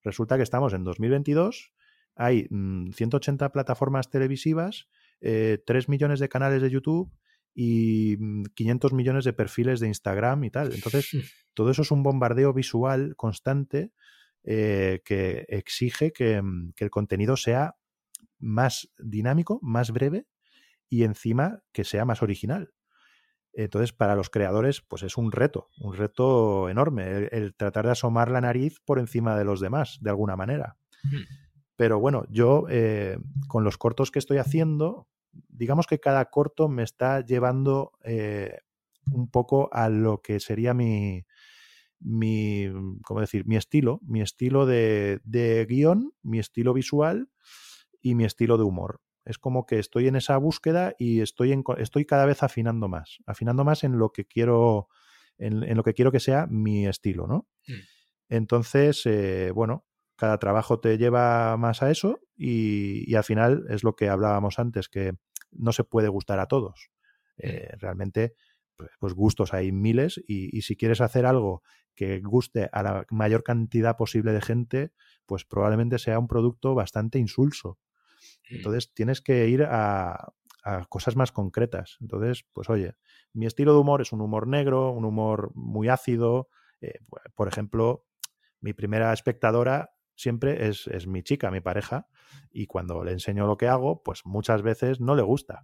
[0.03, 1.71] resulta que estamos en 2022,
[2.15, 4.89] hay 180 mm, plataformas televisivas,
[5.21, 7.13] eh, 3 millones de canales de YouTube
[7.53, 8.17] y
[8.55, 10.73] 500 mm, millones de perfiles de Instagram y tal.
[10.73, 11.09] Entonces,
[11.53, 13.91] todo eso es un bombardeo visual constante
[14.43, 16.11] eh, que exige
[16.41, 17.75] mm, que, el contenido sea
[18.39, 20.25] más dinámico, más breve
[20.89, 22.73] y encima que sea más original.
[23.53, 28.31] Entonces, para los creadores, pues es un reto, un reto enorme, el, tratar de asomar
[28.31, 30.77] la nariz por encima de los demás, de alguna manera.
[31.75, 35.07] Pero bueno, yo eh, con los cortos que estoy haciendo,
[35.49, 38.59] digamos que cada corto me está llevando eh,
[39.11, 41.25] un poco a lo que sería mi,
[41.99, 42.67] mi,
[43.03, 43.45] ¿cómo decir?
[43.45, 47.29] mi estilo, mi estilo de, de guion, mi estilo visual
[48.01, 49.01] y mi estilo de humor.
[49.25, 53.19] Es como que estoy en esa búsqueda y estoy, en, estoy cada vez afinando más,
[53.25, 54.87] afinando más en lo que quiero,
[55.37, 57.47] en, lo que quiero que sea mi estilo, ¿no?
[57.67, 57.73] Mm.
[58.29, 63.83] Entonces, eh, bueno, cada trabajo te lleva más a eso y, y, al final es
[63.83, 65.13] lo que hablábamos antes, que
[65.51, 66.89] no se puede gustar a todos.
[67.37, 67.47] Mm.
[67.47, 68.35] Eh, realmente
[68.81, 71.61] pues, pues gustos hay miles y, si quieres hacer algo
[71.95, 74.91] que guste a la mayor cantidad posible de gente,
[75.25, 77.77] pues probablemente sea un producto bastante insulso.
[78.51, 78.55] Mm.
[78.55, 80.33] Entonces tienes que ir a,
[80.89, 81.97] cosas más concretas.
[82.01, 82.93] Entonces, pues oye,
[83.33, 86.49] mi estilo de humor es un humor negro, un humor muy ácido.
[86.81, 86.99] Eh,
[87.33, 88.05] por ejemplo,
[88.59, 92.07] mi primera espectadora siempre es, es, mi chica, mi pareja,
[92.51, 95.63] y cuando le enseño lo que hago, pues muchas veces no le gusta.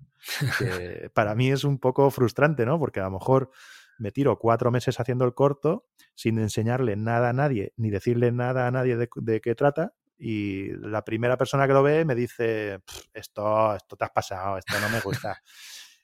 [1.13, 2.79] para mí es un poco frustrante, ¿no?
[2.79, 3.51] Porque a lo mejor
[3.97, 8.67] me tiro cuatro meses haciendo el corto sin enseñarle nada a nadie, ni decirle nada
[8.67, 12.79] a nadie de, qué trata, y la primera persona que lo ve me dice,
[13.13, 15.41] esto, esto te has pasado, esto no me gusta.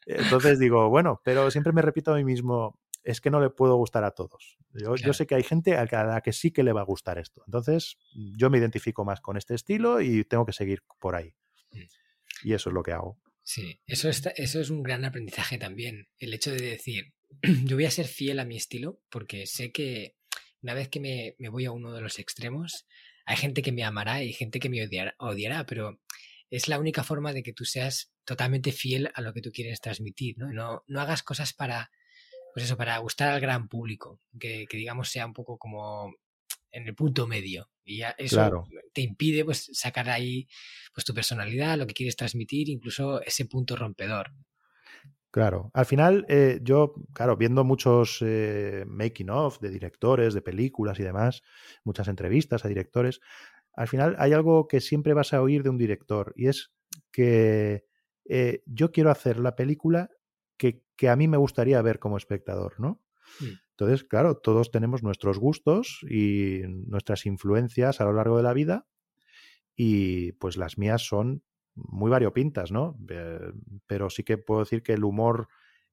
[0.05, 3.75] Entonces digo, bueno, pero siempre me repito a mí mismo, es que no le puedo
[3.75, 4.57] gustar a todos.
[4.73, 7.43] Yo, sé que hay gente a la que sí que le va a gustar esto.
[7.45, 7.97] Entonces,
[8.37, 11.33] yo me identifico más con este estilo y tengo que seguir por ahí.
[11.71, 11.83] Mm.
[12.43, 13.19] Y eso es lo que hago.
[13.43, 16.07] Sí, eso, eso es un gran aprendizaje también.
[16.17, 17.13] El hecho de decir,
[17.65, 20.15] yo voy a ser fiel a mi estilo porque sé que
[20.61, 22.87] una vez que me, voy a uno de los extremos,
[23.25, 25.99] hay gente que me amará y gente que me odiará, odiará, pero
[26.49, 29.81] es la única forma de que tú seas totalmente fiel a lo que tú quieres
[29.81, 30.51] transmitir, ¿no?
[30.51, 31.89] No, no hagas cosas para
[32.53, 36.13] pues eso, para gustar al gran público, que, digamos sea un poco como
[36.71, 37.69] en el punto medio.
[37.83, 40.47] Y ya eso te impide pues sacar ahí
[40.93, 44.31] pues tu personalidad, lo que quieres transmitir, incluso ese punto rompedor.
[45.33, 50.99] Claro, al final eh, yo, claro, viendo muchos eh, making of de directores, de películas
[50.99, 51.41] y demás,
[51.83, 53.19] muchas entrevistas a directores,
[53.73, 56.71] al final hay algo que siempre vas a oír de un director y es
[57.11, 57.83] que
[58.25, 60.11] eh, yo quiero hacer la película
[60.55, 63.01] que, a mí me gustaría ver como espectador, ¿no?
[63.39, 63.57] Mm.
[63.71, 68.85] Entonces, claro, todos tenemos nuestros gustos y nuestras influencias a lo largo de la vida
[69.75, 71.41] y pues las mías son
[71.75, 72.97] muy variopintas, ¿no?
[73.09, 73.51] Eh,
[73.87, 75.47] pero sí que puedo decir que el humor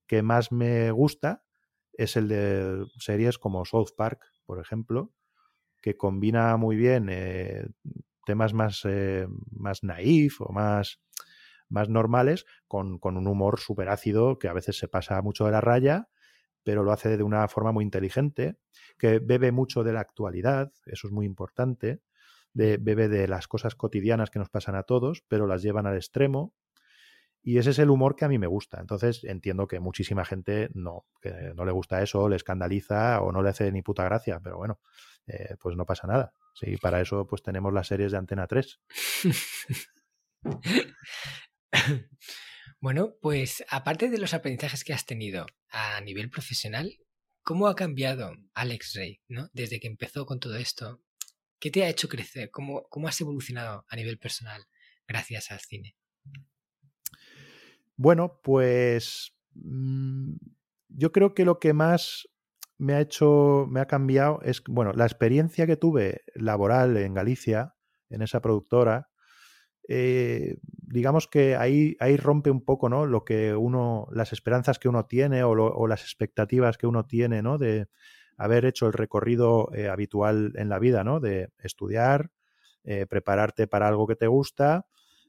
[0.07, 1.45] que más me gusta
[1.93, 5.13] es el de series como South Park, por ejemplo,
[5.81, 7.67] que combina muy bien eh,
[8.27, 11.01] temas más, eh, más naif o más
[11.71, 15.61] más normales, con, un humor súper ácido que a veces se pasa mucho de la
[15.61, 16.09] raya,
[16.63, 18.59] pero lo hace de una forma muy inteligente,
[18.99, 22.03] que bebe mucho de la actualidad, eso es muy importante,
[22.53, 25.97] de, bebe de las cosas cotidianas que nos pasan a todos, pero las llevan al
[25.97, 26.55] extremo.
[27.43, 28.81] Y ese es el humor que a mí me gusta.
[28.81, 33.43] Entonces entiendo que muchísima gente no, que no le gusta eso, le escandaliza o no
[33.43, 34.79] le hace ni puta gracia, pero bueno,
[35.27, 36.35] eh, pues no pasa nada.
[36.55, 38.81] Sí, para eso pues tenemos las series de Antena 3.
[42.83, 46.97] Bueno, pues aparte de los aprendizajes que has tenido a nivel profesional,
[47.43, 49.51] ¿cómo ha cambiado Alex Rey ¿no?
[49.53, 51.03] desde que empezó con todo esto?
[51.61, 52.51] ¿Qué te ha hecho crecer?
[52.51, 54.67] ¿Cómo, cómo has evolucionado a nivel personal
[55.07, 55.95] gracias al cine?
[57.97, 60.37] Bueno, pues mm,
[60.89, 62.27] yo creo que lo que más
[62.79, 67.75] me ha hecho, me ha cambiado es, bueno, la experiencia que tuve laboral en Galicia,
[68.09, 69.11] en esa productora,
[69.87, 73.07] eh, digamos que ahí, ahí rompe un poco, ¿no?
[73.07, 77.59] Lo que uno, las esperanzas que uno tiene o, las expectativas que uno tiene, ¿no?
[77.59, 77.89] De
[78.41, 81.21] haber hecho el recorrido eh, habitual en la vida, ¿no?
[81.21, 82.31] De estudiar,
[82.85, 84.87] eh, prepararte para algo que te gusta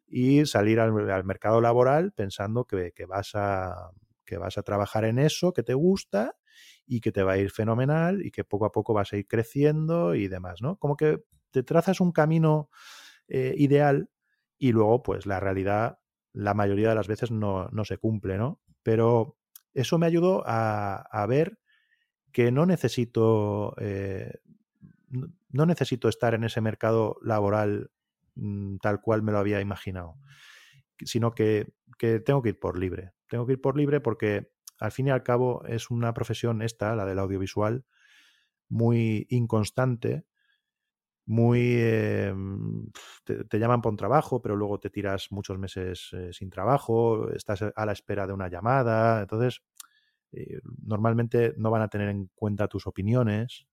[0.08, 0.94] y salir al,
[1.26, 3.92] mercado laboral pensando que, vas a,
[4.24, 6.38] que vas a trabajar en eso que te gusta
[6.88, 9.28] y que te va a ir fenomenal y que poco a poco vas a ir
[9.28, 10.78] creciendo y demás, ¿no?
[10.78, 11.22] Como que
[11.52, 12.70] te trazas un camino
[13.28, 14.10] eh, ideal
[14.58, 16.00] y luego, pues la realidad,
[16.32, 18.62] la mayoría de las veces no, no se cumple, ¿no?
[18.84, 19.38] Pero
[19.74, 21.61] eso me ayudó a, a ver
[22.32, 24.40] que no necesito, eh,
[25.50, 27.92] no necesito estar en ese mercado laboral
[28.36, 30.16] mm, tal cual me lo había imaginado,
[31.04, 33.12] sino que, que, tengo que ir por libre.
[33.28, 36.96] Tengo que ir por libre porque al fin y al cabo es una profesión esta,
[36.96, 37.86] la del audiovisual,
[38.70, 40.26] muy inconstante,
[41.26, 41.60] muy...
[41.78, 42.34] Eh,
[43.24, 47.62] te, llaman por un trabajo, pero luego te tiras muchos meses eh, sin trabajo, estás
[47.62, 49.62] a la espera de una llamada, entonces
[50.32, 53.68] eh, normalmente no van a tener en cuenta tus opiniones.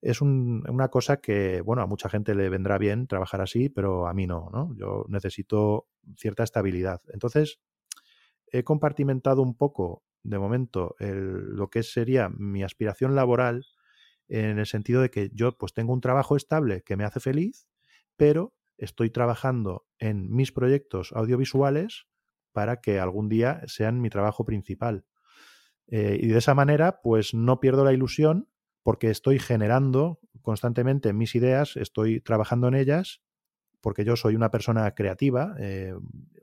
[0.00, 4.14] Es una cosa que, bueno, a mucha gente le vendrá bien trabajar así, pero a
[4.14, 4.72] mí no, ¿no?
[4.76, 7.00] Yo necesito cierta estabilidad.
[7.12, 7.60] Entonces,
[8.52, 13.66] he compartimentado un poco, de momento, lo que sería mi aspiración laboral
[14.28, 17.66] en el sentido de que yo pues tengo un trabajo estable que me hace feliz,
[18.16, 22.06] pero estoy trabajando en mis proyectos audiovisuales
[22.52, 25.04] para que algún día sean mi trabajo principal.
[25.88, 28.48] Eh, y de esa manera, pues no pierdo la ilusión
[28.82, 33.20] porque estoy generando constantemente mis ideas, estoy trabajando en ellas,
[33.80, 35.54] porque yo soy una persona creativa.
[35.58, 35.94] Eh,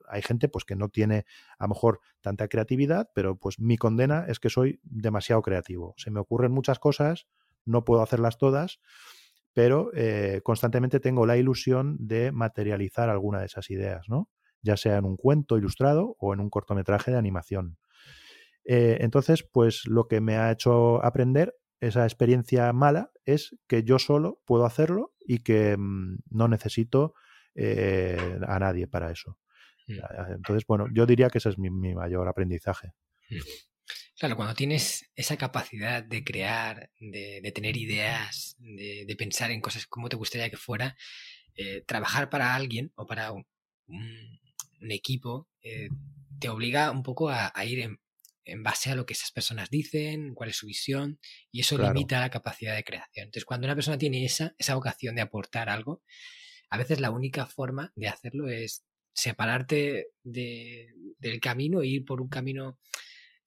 [0.07, 1.25] hay gente pues que no tiene
[1.57, 5.93] a lo mejor tanta creatividad, pero pues mi condena es que soy demasiado creativo.
[5.97, 7.27] Se me ocurren muchas cosas,
[7.65, 8.79] no puedo hacerlas todas,
[9.53, 14.29] pero eh, constantemente tengo la ilusión de materializar alguna de esas ideas, ¿no?
[14.61, 17.77] Ya sea en un cuento ilustrado o en un cortometraje de animación.
[18.65, 23.99] Eh, entonces, pues lo que me ha hecho aprender esa experiencia mala es que yo
[23.99, 27.13] solo puedo hacerlo y que mm, no necesito
[27.53, 29.37] eh, a nadie para eso.
[29.87, 29.99] Mm.
[30.33, 32.93] Entonces, bueno, yo diría que ese es mi, mayor aprendizaje.
[33.29, 33.37] Mm.
[34.17, 40.07] Claro, cuando tienes esa capacidad de crear, de, tener ideas, de, pensar en cosas como
[40.07, 40.95] te gustaría que fuera,
[41.53, 43.45] eh, trabajar para alguien o para un,
[44.89, 45.49] equipo
[46.39, 47.99] te obliga un poco a, a ir en,
[48.45, 51.19] en base a lo que esas personas dicen, cuál es su visión,
[51.51, 53.25] y eso limita la capacidad de creación.
[53.25, 56.03] Entonces, cuando una persona tiene esa, esa vocación de aportar algo,
[56.69, 62.29] a veces la única forma de hacerlo es separarte del camino e ir por un
[62.29, 62.79] camino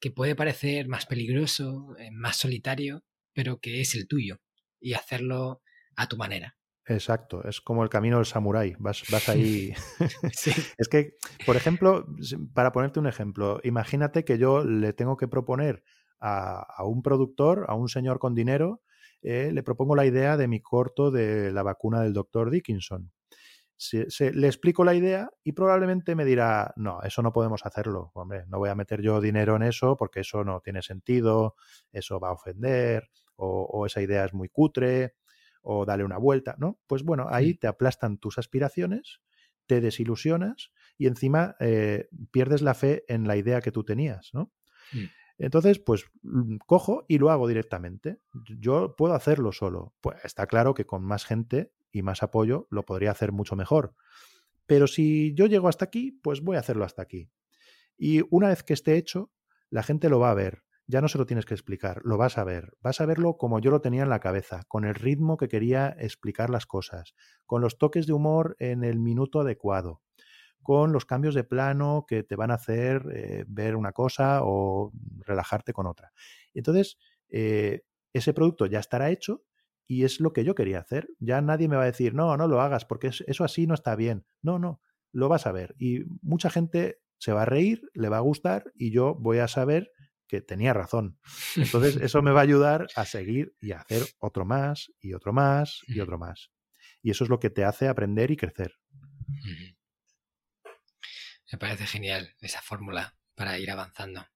[0.01, 4.41] que puede parecer más peligroso, eh, más solitario, pero que es el tuyo,
[4.81, 5.63] y hacerlo
[5.97, 6.58] a tu manera.
[6.89, 9.75] Exacto, es como el camino del samurái, vas, vas ahí.
[10.79, 12.07] es que, por ejemplo,
[12.55, 15.85] para ponerte un ejemplo, imagínate que yo le tengo que proponer
[16.21, 18.83] a, un productor, a un señor con dinero,
[19.23, 23.13] eh, le propongo la idea de mi corto de la vacuna del doctor Dickinson.
[23.93, 28.59] le explico la idea y probablemente me dirá, no, eso no podemos hacerlo, hombre, no
[28.59, 31.55] voy a meter yo dinero en eso porque eso no tiene sentido,
[31.93, 35.15] eso va a ofender, o esa idea es muy cutre,
[35.63, 36.79] o dale una vuelta, ¿no?
[36.87, 39.21] Pues bueno, ahí te aplastan tus aspiraciones,
[39.67, 44.53] te desilusionas y encima eh, pierdes la fe en la idea que tú tenías, ¿no?
[44.93, 45.05] Mm.
[45.39, 48.21] Entonces, pues mm, cojo y lo hago directamente.
[48.59, 49.95] Yo puedo hacerlo solo.
[50.01, 53.95] Pues está claro que con más gente y más apoyo lo podría hacer mucho mejor.
[54.67, 57.31] Pero si yo llego hasta aquí, pues voy a hacerlo hasta aquí.
[57.97, 59.33] Y una vez que esté hecho,
[59.71, 62.39] la gente lo va a ver, ya no se lo tienes que explicar, lo vas
[62.39, 62.73] a ver.
[62.81, 65.95] Vas a verlo como yo lo tenía en la cabeza, con el ritmo que quería
[65.99, 70.01] explicar las cosas, con los toques de humor en el minuto adecuado,
[70.63, 74.91] con los cambios de plano que te van a hacer eh, ver una cosa o
[75.27, 76.13] relajarte con otra.
[76.55, 76.97] Entonces,
[77.29, 77.83] eh,
[78.15, 79.45] ese producto ya estará hecho
[79.87, 81.11] y es lo que yo quería hacer.
[81.19, 83.95] Ya nadie me va a decir, no, no lo hagas porque eso así no está
[83.95, 84.25] bien.
[84.41, 84.81] No, no,
[85.13, 85.75] lo vas a ver.
[85.79, 89.49] Y mucha gente se va a reír, le va a gustar y yo voy a
[89.49, 89.93] saber
[90.29, 91.19] que tenía razón.
[91.57, 95.33] Entonces, eso me va a ayudar a seguir y a hacer otro más y otro
[95.33, 96.51] más y otro más.
[97.03, 98.75] Y eso es lo que te hace aprender y crecer.
[101.51, 104.27] Me parece genial esa fórmula para ir avanzando.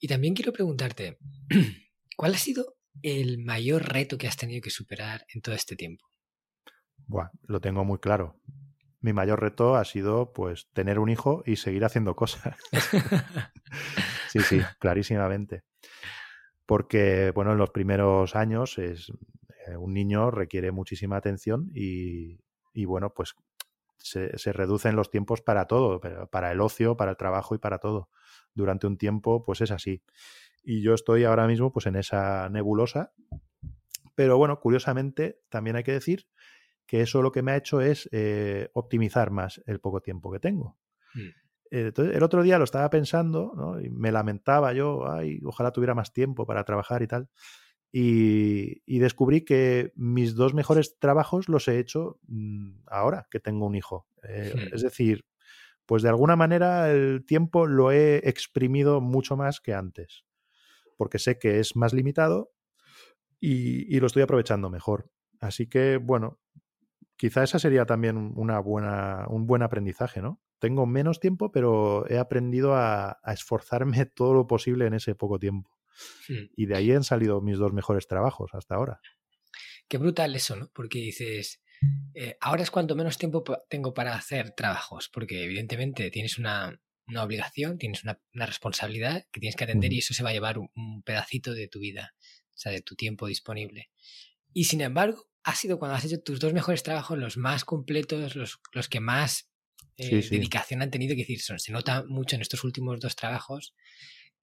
[0.00, 1.18] Y también quiero preguntarte,
[2.16, 6.06] ¿cuál ha sido el mayor reto que has tenido que superar en todo este tiempo?
[7.06, 8.40] Buah, lo tengo muy claro.
[9.00, 12.56] Mi mayor reto ha sido pues tener un hijo y seguir haciendo cosas.
[14.28, 15.64] Sí, sí, clarísimamente.
[16.66, 19.10] Porque, bueno, en los primeros años es,
[19.66, 22.38] eh, un niño requiere muchísima atención y,
[22.84, 23.34] bueno, pues
[23.96, 27.78] se, se, reducen los tiempos para todo, para el ocio, para el trabajo y para
[27.78, 28.10] todo.
[28.54, 30.02] Durante un tiempo, pues es así.
[30.62, 33.12] Y yo estoy ahora mismo pues en esa nebulosa.
[34.14, 36.26] Pero bueno, curiosamente, también hay que decir
[36.86, 40.40] que eso lo que me ha hecho es eh, optimizar más el poco tiempo que
[40.40, 40.76] tengo.
[41.14, 41.28] Mm.
[41.70, 43.80] Entonces, el otro día lo estaba pensando ¿no?
[43.80, 47.28] y me lamentaba yo, ay, ojalá tuviera más tiempo para trabajar y tal.
[47.90, 53.74] Y, descubrí que mis dos mejores trabajos los he hecho mm, ahora que tengo un
[53.74, 54.06] hijo.
[54.22, 54.52] Eh.
[54.72, 55.24] Es decir,
[55.86, 60.26] pues de alguna manera el tiempo lo he exprimido mucho más que antes,
[60.98, 62.52] porque sé que es más limitado
[63.40, 65.10] y, lo estoy aprovechando mejor.
[65.40, 66.40] Así que, bueno,
[67.16, 70.42] quizá esa sería también una buena, un buen aprendizaje, ¿no?
[70.58, 75.78] Tengo menos tiempo, pero he aprendido a esforzarme todo lo posible en ese poco tiempo.
[76.28, 76.50] Hmm.
[76.56, 79.00] Y de ahí han salido mis dos mejores trabajos hasta ahora.
[79.88, 80.70] Qué brutal eso, ¿no?
[80.74, 81.62] Porque dices,
[82.14, 86.78] eh, ahora es cuanto menos tiempo tengo para hacer trabajos, porque evidentemente tienes una,
[87.16, 91.02] obligación, tienes una, responsabilidad que tienes que atender y eso se va a llevar un,
[91.04, 92.14] pedacito de tu vida,
[92.48, 93.90] o sea, de tu tiempo disponible.
[94.52, 98.36] Y sin embargo, ha sido cuando has hecho tus dos mejores trabajos los más completos,
[98.36, 99.48] los, los que más
[99.98, 103.74] eh, dedicación han tenido, que decir, son, se nota mucho en estos últimos dos trabajos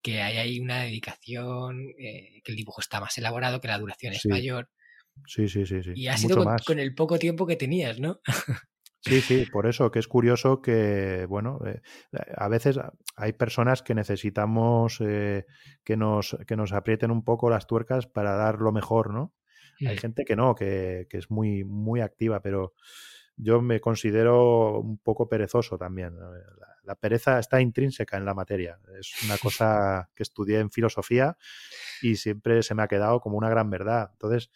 [0.05, 4.13] que hay ahí una dedicación, eh, que el dibujo está más elaborado, que la duración
[4.13, 4.69] es mayor.
[5.25, 5.93] Sí, sí, sí, sí.
[5.95, 8.19] Y ha sido con, el poco tiempo que tenías, ¿no?
[9.01, 11.81] Sí, sí, por eso que es curioso que, bueno, eh,
[12.35, 12.79] a veces
[13.15, 15.45] hay personas que necesitamos eh,
[15.83, 19.33] que, nos, que nos aprieten un poco las tuercas para dar lo mejor, ¿no?
[19.81, 19.99] Hay mm.
[19.99, 22.73] gente que no, que, que, es muy, muy activa, pero
[23.37, 26.15] yo me considero un poco perezoso también.
[26.83, 28.79] La, pereza está intrínseca en la materia.
[28.97, 31.37] Es una cosa que estudié en filosofía
[32.01, 34.11] y siempre se me ha quedado como una gran verdad.
[34.13, 34.51] Entonces,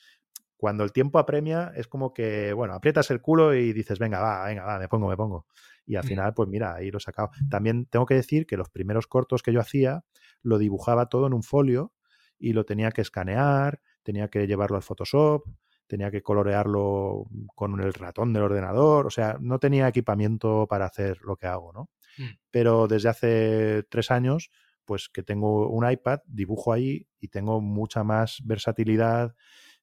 [0.55, 4.45] cuando el tiempo apremia, es como que, bueno, aprietas el culo y dices, venga, va,
[4.45, 5.47] venga, va, me pongo, me pongo.
[5.85, 7.31] Y al final, pues mira, ahí lo he sacado.
[7.49, 10.03] También tengo que decir que los primeros cortos que yo hacía,
[10.41, 11.93] lo dibujaba todo en un folio
[12.37, 15.45] y lo tenía que escanear, tenía que llevarlo al Photoshop,
[15.89, 17.25] tenía que colorearlo
[17.55, 21.73] con el ratón del ordenador, o sea, no tenía equipamiento para hacer lo que hago,
[21.73, 21.89] ¿no?
[22.19, 22.37] Mm.
[22.51, 24.51] Pero desde hace tres años,
[24.85, 29.35] pues que tengo un iPad, dibujo ahí y tengo mucha más versatilidad,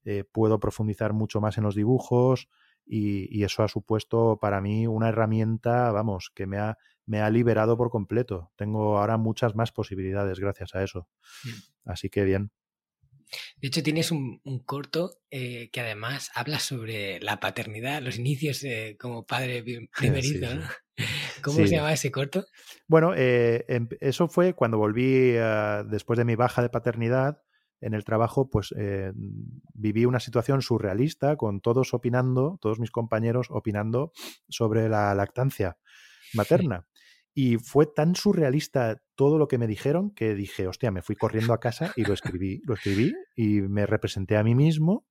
[0.05, 2.49] eh, puedo profundizar mucho más en los dibujos
[2.87, 7.77] y, eso ha supuesto para mí una herramienta, vamos, que me ha, me ha liberado
[7.77, 8.53] por completo.
[8.55, 11.09] Tengo ahora muchas más posibilidades gracias a eso.
[11.45, 11.90] Mm.
[11.90, 12.53] Así que bien.
[13.61, 18.97] De hecho, tienes un, corto eh, que además habla sobre la paternidad, los inicios eh,
[18.99, 19.65] como padre
[19.97, 20.47] primerizo.
[21.43, 22.47] ¿Cómo se llama ese corto?
[22.89, 25.33] Bueno, eh, em, eso fue cuando volví
[25.91, 27.43] después de mi baja de paternidad.
[27.83, 28.75] En el trabajo, pues
[29.75, 34.12] viví una situación surrealista con todos opinando, todos mis compañeros opinando
[34.49, 35.77] sobre la lactancia
[36.33, 36.87] materna.
[37.38, 41.53] Y fue tan surrealista todo lo que me dijeron que dije, hostia, me fui corriendo
[41.53, 45.07] a casa y lo escribí, lo escribí y me representé a mí mismo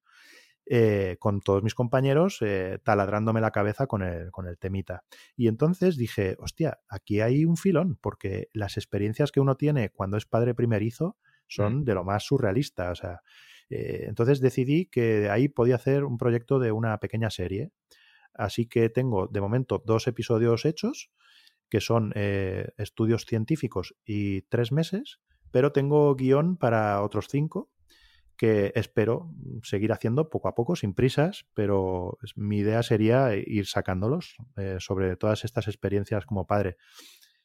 [0.66, 5.04] eh, con todos mis compañeros eh, taladrándome la cabeza con el, con el temita.
[5.38, 10.18] Y entonces dije, hostia, aquí hay un filón, porque las experiencias que uno tiene cuando
[10.18, 11.84] es padre primerizo son mm.
[11.84, 12.90] de lo más surrealista.
[12.90, 13.22] O sea,
[13.70, 17.70] eh, entonces decidí que ahí podía hacer un proyecto de una pequeña serie.
[18.34, 21.12] Así que tengo de momento dos episodios hechos
[21.70, 25.20] que son eh, estudios científicos y tres meses,
[25.52, 27.70] pero tengo guion para otros cinco
[28.38, 34.36] que espero seguir haciendo poco a poco, sin prisas, pero mi idea sería ir sacándolos
[34.58, 36.78] eh, sobre todas estas experiencias como padre.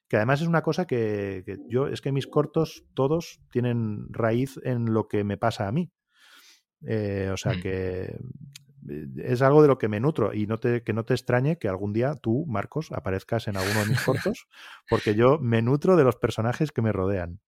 [0.08, 4.92] Que además es una cosa que, yo, es que mis cortos todos tienen raíz en
[4.92, 5.92] lo que me pasa a mí.
[6.84, 7.60] Eh, o sea mm.
[7.60, 8.18] que
[9.16, 11.68] es algo de lo que me nutro y no te, que no te extrañe que
[11.68, 14.48] algún día tú, Marcos, aparezcas en alguno de mis cortos,
[14.88, 17.40] porque yo me nutro de los personajes que me rodean.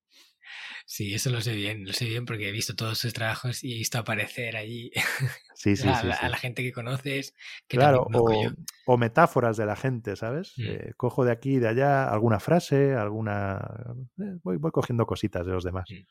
[0.85, 3.73] Sí, eso lo sé bien, lo sé bien porque he visto todos sus trabajos y
[3.73, 4.91] he visto aparecer allí
[5.55, 7.35] sí, sí, a, la, gente que conoces.
[7.69, 8.09] claro,
[8.87, 10.55] o, metáforas de la gente, ¿sabes?
[10.57, 10.63] Mm.
[10.67, 13.59] Eh, cojo de aquí y de allá alguna frase, alguna...
[14.19, 15.85] Eh, voy, voy cogiendo cositas de los demás.
[15.89, 16.03] Mm.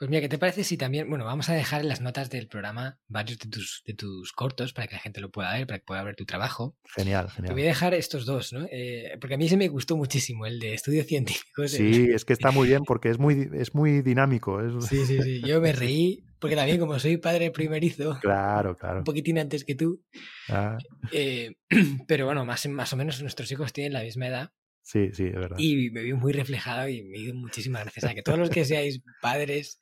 [0.00, 2.48] Pues mira, ¿qué te parece si también, bueno, vamos a dejar en las notas del
[2.48, 5.78] programa varios de tus, de tus cortos para que la gente lo pueda ver, para
[5.78, 6.74] que pueda ver tu trabajo.
[6.96, 7.48] Genial, genial.
[7.48, 8.66] Te voy a dejar estos dos, ¿no?
[8.72, 11.72] Eh, porque a mí se me gustó muchísimo el de estudios científicos.
[11.72, 14.58] Sí, es que está muy bien porque es muy, es muy dinámico.
[14.80, 15.42] Sí, sí, sí.
[15.42, 18.18] Yo me reí porque también como soy padre primerizo.
[18.22, 19.00] Claro, claro.
[19.00, 20.02] Un poquitín antes que tú.
[20.48, 20.78] Ah.
[21.12, 21.56] Eh,
[22.08, 24.50] pero bueno, más, más o menos nuestros hijos tienen la misma edad.
[24.90, 25.56] Sí, sí, es verdad.
[25.56, 28.64] Y me vi muy reflejado y me dio muchísimas gracias a que todos los que
[28.64, 29.80] seáis padres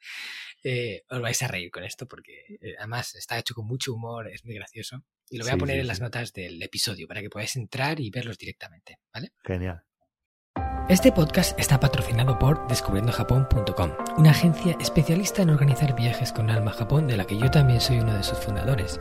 [0.63, 4.29] eh, os vais a reír con esto porque eh, además está hecho con mucho humor,
[4.29, 5.03] es muy gracioso.
[5.31, 8.11] Y lo voy a poner en las notas del episodio para que podáis entrar y
[8.11, 9.33] verlos directamente, ¿vale?
[9.45, 9.83] Genial.
[10.91, 16.75] Este podcast está patrocinado por descubriendojapón.com, una agencia especialista en organizar viajes con alma a
[16.75, 19.01] Japón de la que yo también soy uno de sus fundadores.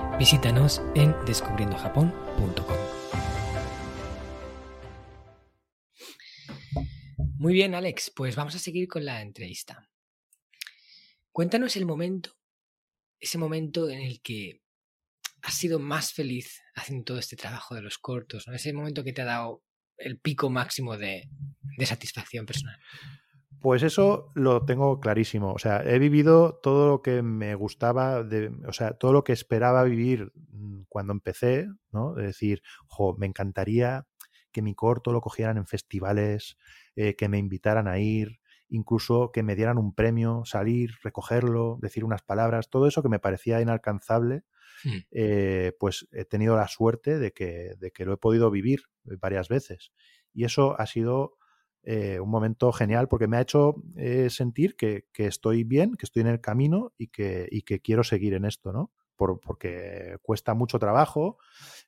[0.21, 2.77] Visítanos en descubriendojapón.com.
[7.39, 9.89] Muy bien, Alex, pues vamos a seguir con la entrevista.
[11.31, 12.37] Cuéntanos el momento,
[13.19, 14.61] ese momento en el que
[15.41, 18.53] has sido más feliz haciendo todo este trabajo de los cortos, ¿no?
[18.53, 19.63] ese momento que te ha dado
[19.97, 21.31] el pico máximo de,
[21.79, 22.79] de satisfacción personal.
[23.61, 25.53] Pues eso lo tengo clarísimo.
[25.53, 29.33] O sea, he vivido todo lo que me gustaba, de, o sea, todo lo que
[29.33, 32.17] esperaba vivir mm, cuando empecé, ¿no?
[32.17, 34.07] Es decir, jo, me encantaría
[34.51, 36.57] que mi corto lo cogieran en festivales,
[36.95, 42.03] eh, que me invitaran a ir, incluso que me dieran un premio, salir, recogerlo, decir
[42.03, 44.43] unas palabras, todo eso que me parecía inalcanzable,
[44.83, 44.97] hmm.
[45.11, 49.49] eh, pues he tenido la suerte de que, de que lo he podido vivir varias
[49.49, 49.91] veces.
[50.33, 51.37] Y eso ha sido
[51.83, 56.21] eh, un momento genial porque me ha hecho eh, sentir que, estoy bien, que estoy
[56.21, 58.91] en el camino y que, que quiero seguir en esto, ¿no?
[59.43, 61.37] porque cuesta mucho trabajo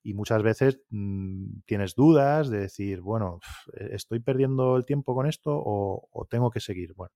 [0.04, 3.40] y muchas veces mm, tienes dudas de decir, bueno,
[3.74, 6.94] ¿estoy perdiendo el tiempo con esto o, o, tengo que seguir?
[6.94, 7.16] Bueno,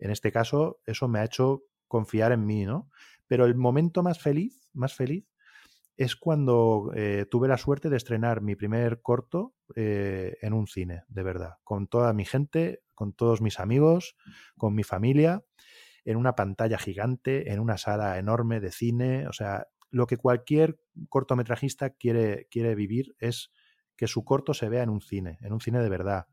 [0.00, 2.90] en este caso eso me ha hecho confiar en mí, ¿no?
[3.28, 5.26] Pero el momento más feliz, más feliz,
[5.96, 11.04] es cuando eh, tuve la suerte de estrenar mi primer corto eh, en un cine,
[11.08, 14.16] de verdad, con toda mi gente, con todos mis amigos,
[14.58, 15.44] con mi familia,
[16.04, 20.78] en una pantalla gigante, en una sala enorme de cine, o sea, lo que cualquier
[21.08, 23.50] cortometrajista quiere, quiere vivir es
[23.96, 26.26] que su corto se vea en un cine, en un cine de verdad.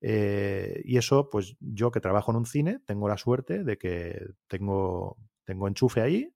[0.00, 4.26] Eh, y eso, pues yo que trabajo en un cine, tengo la suerte de que
[4.46, 6.35] tengo, tengo enchufe ahí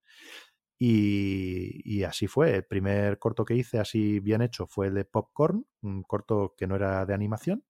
[0.82, 2.56] y, así fue.
[2.56, 6.66] El primer corto que hice así bien hecho fue el de Popcorn, un corto que
[6.66, 7.64] no era de animación,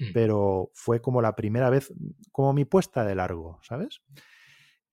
[0.00, 0.06] hmm.
[0.14, 1.92] pero fue como la primera vez,
[2.32, 4.00] como mi puesta de largo, ¿sabes?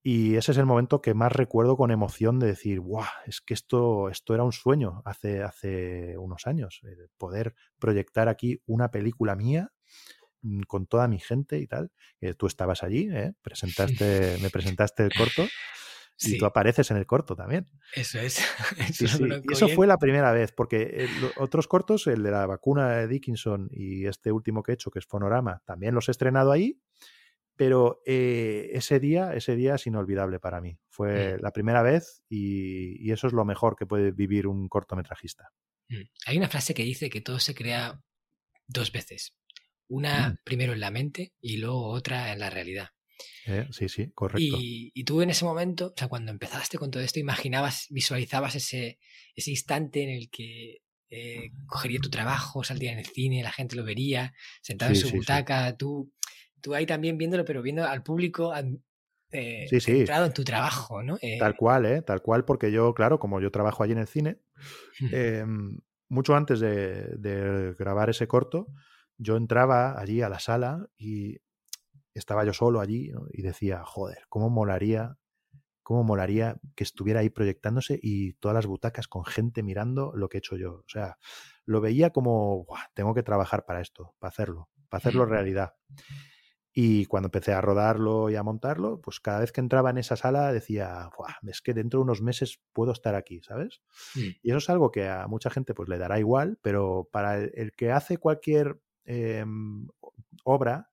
[0.02, 3.06] Y ese es el momento que más recuerdo con emoción de decir, ¡guau!
[3.24, 6.82] Es que esto, esto era un sueño hace, hace unos años,
[7.16, 9.72] poder proyectar aquí una película mía
[10.42, 11.90] mm, con toda mi gente y tal.
[12.36, 13.32] tú estabas allí, ¿eh?
[13.40, 15.46] presentaste, me presentaste el corto
[16.20, 17.68] y tú apareces en el corto también.
[17.94, 18.40] Eso es.
[19.50, 23.68] Eso, fue la primera vez, porque eh, otros cortos, el de la vacuna de Dickinson
[23.72, 26.80] y este último que he hecho, que es Fonorama, también los he estrenado ahí,
[27.56, 30.78] pero eh, ese día, ese día es inolvidable para mí.
[30.88, 31.42] Fue mm.
[31.42, 35.50] la primera vez y, eso es lo mejor que puede vivir un cortometrajista.
[35.88, 36.02] Mm.
[36.26, 38.00] Hay una frase que dice que todo se crea
[38.66, 39.36] dos veces.
[39.88, 40.38] Una mm.
[40.44, 42.88] primero en la mente y luego otra en la realidad.
[43.46, 44.56] Eh, sí, sí, correcto.
[44.58, 48.98] Y, tú en ese momento, o sea, cuando empezaste con todo esto, imaginabas, visualizabas ese,
[49.34, 53.76] ese instante en el que eh, cogería tu trabajo, saldría en el cine, la gente
[53.76, 56.12] lo vería, sentado en su butaca, tú,
[56.60, 58.52] tú ahí también viéndolo, pero viendo al público
[59.30, 61.18] eh, centrado en tu trabajo, ¿no?
[61.38, 62.02] Tal cual, ¿eh?
[62.02, 64.38] Tal cual, porque yo, claro, como yo trabajo allí en el cine,
[65.12, 68.68] em, mucho antes de, de grabar ese corto,
[69.16, 71.38] yo entraba allí a la sala y
[72.18, 75.18] estaba yo solo allí y decía, joder, ¿cómo molaría,
[75.82, 80.38] cómo molaría que estuviera ahí proyectándose y todas las butacas con gente mirando lo que
[80.38, 80.74] he hecho yo?
[80.74, 81.18] O sea,
[81.64, 85.74] lo veía como, tengo que trabajar para esto, para hacerlo, para hacerlo realidad.
[86.76, 90.16] Y cuando empecé a rodarlo y a montarlo, pues cada vez que entraba en esa
[90.16, 91.08] sala decía,
[91.46, 93.80] es que dentro de unos meses puedo estar aquí, ¿sabes?
[94.16, 94.28] Mm.
[94.42, 97.72] Y eso es algo que a mucha gente pues le dará igual, pero para el,
[97.76, 99.86] que hace cualquier em,
[100.42, 100.90] obra,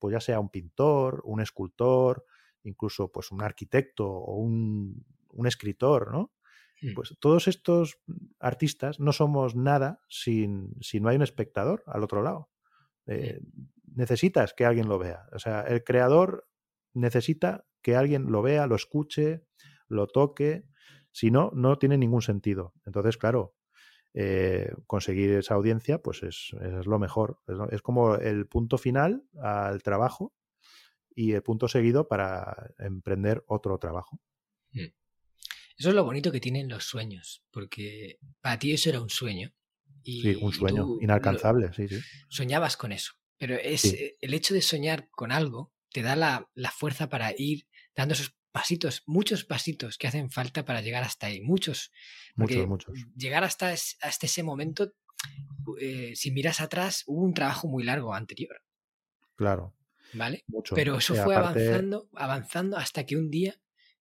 [0.00, 2.24] pues ya sea un pintor, un escultor,
[2.64, 5.04] incluso pues un arquitecto o un,
[5.44, 6.32] escritor, ¿no?
[6.94, 7.98] Pues todos estos
[8.38, 12.48] artistas no somos nada sin, si no hay un espectador al otro lado.
[13.06, 13.40] Eh,
[13.94, 15.26] necesitas que alguien lo vea.
[15.32, 16.48] O sea, el creador
[16.94, 19.44] necesita que alguien lo vea, lo escuche,
[19.88, 20.64] lo toque.
[21.12, 22.72] Si no, no tiene ningún sentido.
[22.86, 23.54] Entonces, claro,
[24.12, 26.52] eh, conseguir esa audiencia, pues es,
[26.86, 27.38] lo mejor.
[27.70, 30.34] Es, como el punto final al trabajo
[31.14, 34.20] y el punto seguido para emprender otro trabajo.
[34.72, 34.86] Mm.
[35.76, 39.52] Eso es lo bonito que tienen los sueños, porque para ti eso era un sueño.
[40.02, 42.00] Y sí, un sueño inalcanzable, sí, sí.
[42.28, 46.50] Soñabas con eso, pero es eh, el hecho de soñar con algo te da la,
[46.54, 51.26] la fuerza para ir dando esos pasitos, muchos pasitos que hacen falta para llegar hasta
[51.26, 51.92] ahí, muchos.
[52.34, 52.94] Muchos, muchos.
[53.16, 54.92] Llegar hasta, hasta ese momento,
[55.80, 58.62] eh, si miras atrás, hubo un trabajo muy largo anterior.
[59.36, 59.74] Claro.
[60.12, 60.44] ¿Vale?
[60.74, 63.54] Pero eso fue avanzando, avanzando hasta que un día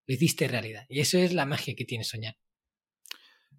[0.08, 0.86] lo hiciste realidad.
[0.90, 2.36] Y eso es la magia que tiene soñar.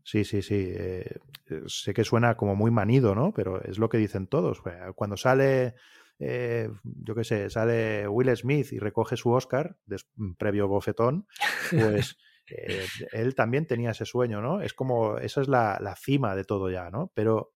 [0.03, 0.55] Sí, sí, sí.
[0.57, 3.32] Eh, eh, sé que suena como muy manido, ¿no?
[3.32, 4.61] Pero es lo que dicen todos.
[4.97, 5.74] Cuando sale,
[6.20, 9.76] eh, yo qué sé, sale Will Smith y recoge su Oscar,
[10.16, 11.26] mm, previo bofetón,
[11.70, 12.16] pues
[13.12, 14.60] él también tenía ese sueño, ¿no?
[14.60, 17.10] Es como, esa es la, cima de todo ya, ¿no?
[17.14, 17.54] Pero,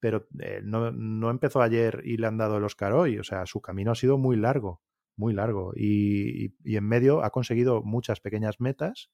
[0.00, 0.26] pero
[0.64, 3.18] no, no, empezó ayer y le han dado el Oscar hoy.
[3.18, 4.82] O sea, su camino ha sido muy largo,
[5.16, 5.72] muy largo.
[5.76, 9.10] y en medio ha conseguido muchas pequeñas metas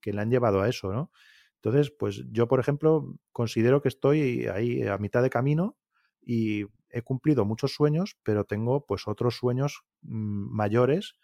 [0.00, 1.10] que le han llevado a eso, ¿no?
[1.64, 5.78] Entonces, pues yo, por ejemplo, considero que estoy ahí a mitad de camino
[6.26, 11.14] y he cumplido muchos sueños, pero tengo pues otros sueños mm, mayores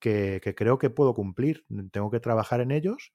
[0.00, 1.64] que, creo que puedo cumplir.
[1.92, 3.12] Tengo que trabajar en ellos,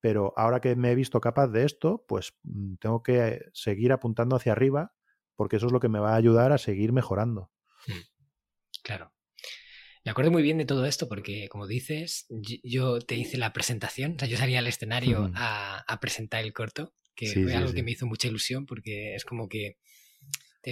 [0.00, 4.36] pero ahora que me he visto capaz de esto, pues mm, tengo que seguir apuntando
[4.36, 4.94] hacia arriba,
[5.34, 7.50] porque eso es lo que me va a ayudar a seguir mejorando.
[8.82, 9.12] Claro.
[10.04, 14.14] Me acuerdo muy bien de todo esto porque, como dices, yo te hice la presentación,
[14.14, 17.90] o sea, yo salí al escenario a, presentar el corto, que fue algo que me
[17.90, 19.78] hizo mucha ilusión porque es como que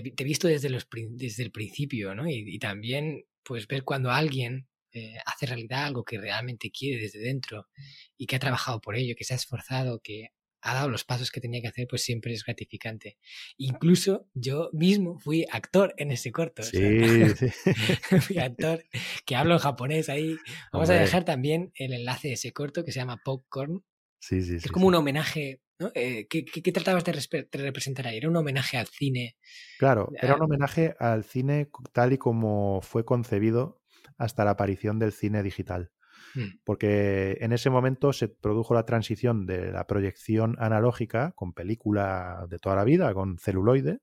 [0.02, 2.28] te, he visto desde, los, desde el principio, ¿no?
[2.28, 7.68] Y, también, pues, ver cuando alguien eh, hace realidad algo que realmente quiere desde dentro
[8.16, 10.30] y que ha trabajado por ello, que se ha esforzado, que
[10.62, 13.18] ha dado los pasos que tenía que hacer, pues siempre es gratificante.
[13.58, 16.62] Incluso yo mismo fui actor en ese corto.
[16.62, 16.78] Sí,
[17.36, 17.48] sí.
[18.20, 18.82] fui actor
[19.26, 20.36] que hablo en japonés ahí.
[20.72, 23.84] Vamos a dejar también el enlace de ese corto que se llama Popcorn.
[24.18, 25.60] Sí, sí, es como un homenaje.
[25.84, 25.92] ¿No?
[25.94, 27.12] Eh, ¿qué, tratabas de,
[27.52, 28.18] representar ahí?
[28.18, 29.36] ¿Era un homenaje al cine?
[29.78, 33.82] Claro, era un homenaje al cine tal y como fue concebido
[34.18, 35.90] hasta la aparición del cine digital.
[36.34, 36.58] Mm.
[36.64, 42.58] porque en ese momento se produjo la transición de la proyección analógica con película de
[42.58, 44.00] toda la vida, con celuloide,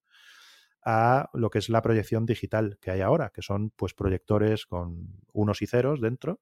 [0.83, 5.21] a lo que es la proyección digital que hay ahora, que son pues proyectores con
[5.33, 6.39] unos y ceros dentro,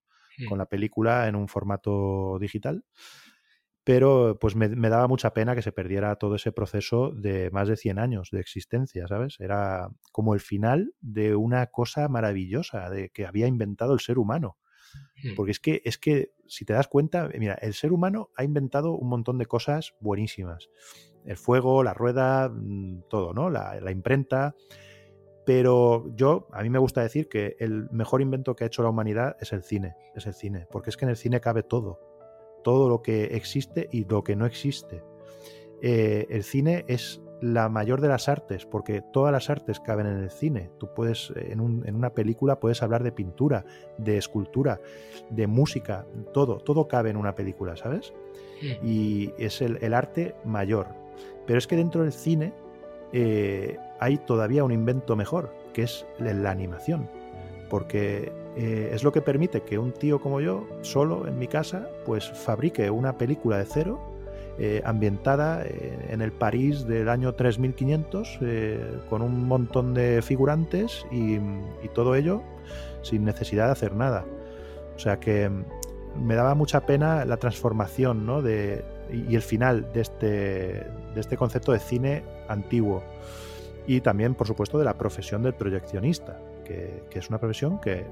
[0.47, 0.61] con mm.
[0.61, 2.83] la película en un formato digital.
[3.89, 7.67] Pero pues me, me, daba mucha pena que se perdiera todo ese proceso de más
[7.67, 9.37] de 100 años de existencia, ¿sabes?
[9.39, 14.59] Era como el final de una cosa maravillosa de que había inventado el ser humano.
[15.23, 15.33] Hmm.
[15.35, 18.91] Porque es que, es que, si te das cuenta, mira, el ser humano ha inventado
[18.91, 20.69] un montón de cosas buenísimas.
[21.25, 23.49] El fuego, la rueda, mm, todo, ¿no?
[23.49, 24.53] La, la imprenta.
[25.47, 28.89] Pero yo, a mí me gusta decir que el mejor invento que ha hecho la
[28.89, 29.95] humanidad es el cine.
[30.13, 30.67] Es el cine.
[30.71, 32.09] Porque es que en el cine cabe todo.
[32.64, 35.03] Todo lo que existe y lo que no existe.
[35.82, 40.18] Eh, el cine es la mayor de las artes, porque todas las artes caben en
[40.18, 40.70] el cine.
[40.78, 41.62] Tú puedes, eh, en,
[41.95, 43.66] una película puedes hablar de pintura,
[43.97, 44.80] de escultura,
[45.30, 48.14] de música, todo, todo cabe en una película, ¿sabes?
[48.84, 50.88] Y es el, arte mayor.
[51.45, 52.53] Pero es que dentro del cine
[53.14, 57.10] eh, hay todavía un invento mejor, que es la animación.
[57.70, 61.89] Porque eh, es lo que permite que un tío como yo, solo en mi casa,
[62.05, 63.99] pues fabrique una película de cero
[64.61, 71.05] eh, ambientada eh, en el París del año 3500, eh, con un montón de figurantes
[71.11, 71.39] y,
[71.93, 72.41] todo ello
[73.01, 74.25] sin necesidad de hacer nada.
[74.97, 75.63] O sea que mm,
[76.25, 78.41] me daba mucha pena la transformación ¿no?
[78.41, 83.01] de, y el final de este, de este concepto de cine antiguo.
[83.87, 88.05] Y también, por supuesto, de la profesión del proyeccionista, que, que es una profesión que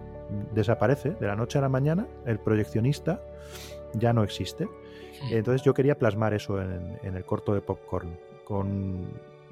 [0.53, 2.07] desaparece de la noche a la mañana.
[2.25, 3.21] El proyeccionista
[3.93, 4.67] ya no existe.
[5.31, 9.07] Entonces yo quería plasmar eso en, el corto de Popcorn, con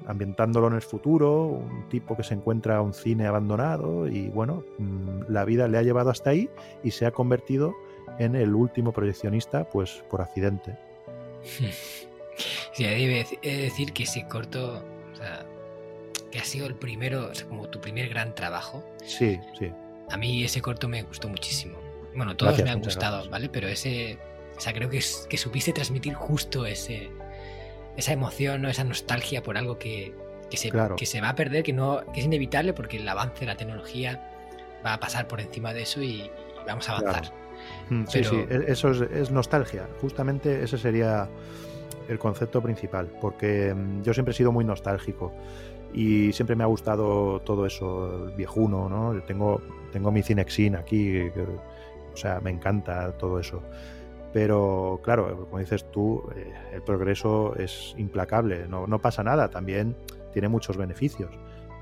[0.06, 5.22] ambientándolo en el futuro, un tipo que se encuentra un cine abandonado y bueno, mm,
[5.28, 6.48] la vida le ha llevado hasta ahí
[6.84, 7.74] y se ha convertido
[8.18, 10.78] en el último proyeccionista pues por accidente.
[12.72, 12.84] Sí,
[13.42, 14.84] decir que ese corto,
[16.30, 18.84] que ha sido el primero, como tu primer gran trabajo.
[19.04, 19.72] Sí, sí.
[20.10, 21.78] A mí ese corto me gustó muchísimo.
[22.14, 23.48] Bueno, todos me han gustado, ¿vale?
[23.48, 24.18] Pero ese
[24.56, 27.10] o sea, creo que, que supiste transmitir justo ese,
[27.96, 28.68] esa emoción, ¿no?
[28.68, 30.14] esa nostalgia por algo que,
[30.50, 33.40] que se, que se va a perder, que, no, que es inevitable porque el avance
[33.40, 34.30] de la tecnología
[34.84, 36.30] va a pasar por encima de eso y,
[36.66, 37.32] vamos a avanzar.
[37.90, 39.88] Mm, sí, sí, e, eso es, nostalgia.
[40.00, 41.28] Justamente ese sería
[42.08, 45.32] el concepto principal, porque mm, yo siempre he sido muy nostálgico
[45.92, 49.20] y siempre me ha gustado todo eso, el viejuno, ¿no?
[49.22, 49.60] Tengo,
[49.92, 51.20] tengo mi Cinexin aquí,
[52.12, 53.62] o sea, me encanta todo eso.
[54.32, 59.96] Pero claro, como dices tú, eh, el progreso es implacable, no, no, pasa nada, también
[60.32, 61.30] tiene muchos beneficios.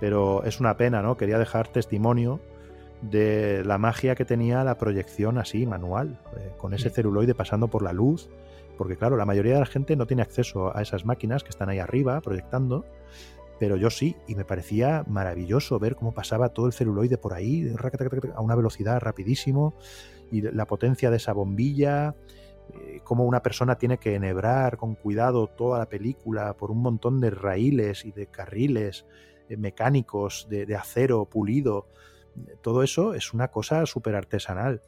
[0.01, 1.17] Pero es una pena, ¿no?
[1.17, 2.41] Quería dejar testimonio
[3.11, 7.83] de la magia que tenía la proyección así, manual, eh, con ese celuloide pasando por
[7.83, 8.29] la luz,
[8.79, 11.69] porque claro, la mayoría de la gente no tiene acceso a esas máquinas que están
[11.69, 12.85] ahí arriba proyectando,
[13.59, 17.73] pero yo sí, y me parecía maravilloso ver cómo pasaba todo el celuloide por ahí,
[18.35, 19.75] a una velocidad rapidísimo,
[20.31, 22.15] y la potencia de esa bombilla,
[22.73, 27.21] eh, cómo una persona tiene que enhebrar con cuidado toda la película por un montón
[27.21, 29.05] de raíles y de carriles
[29.49, 31.89] eh, mecánicos de, acero pulido.
[32.63, 34.83] Todo eso es una cosa súper artesanal.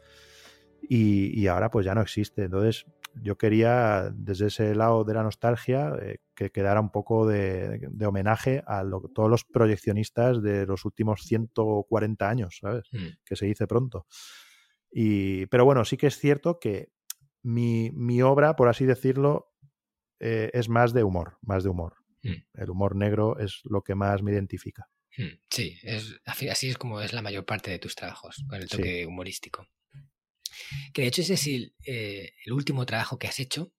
[0.89, 2.45] Y, ahora pues ya no existe.
[2.45, 2.87] Entonces
[3.23, 8.63] yo quería, desde ese lado de la nostalgia, eh, que quedara un poco de, homenaje
[8.67, 12.89] a todos los proyeccionistas de los últimos 140 años, ¿sabes?
[12.93, 13.09] Mm.
[13.25, 14.07] Que se dice pronto.
[14.91, 16.91] Y, pero bueno, sí que es cierto que
[17.43, 19.53] mi, mi obra, por así decirlo,
[20.21, 21.97] eh, es más de humor, más de humor.
[22.23, 22.61] Mm.
[22.61, 24.89] El humor negro es lo que más me identifica.
[25.17, 28.69] Mm, sí, es, así es como es la mayor parte de tus trabajos, con el
[28.69, 29.67] toque humorístico.
[30.93, 33.73] Que de hecho ese es el, eh, el, último trabajo que has hecho.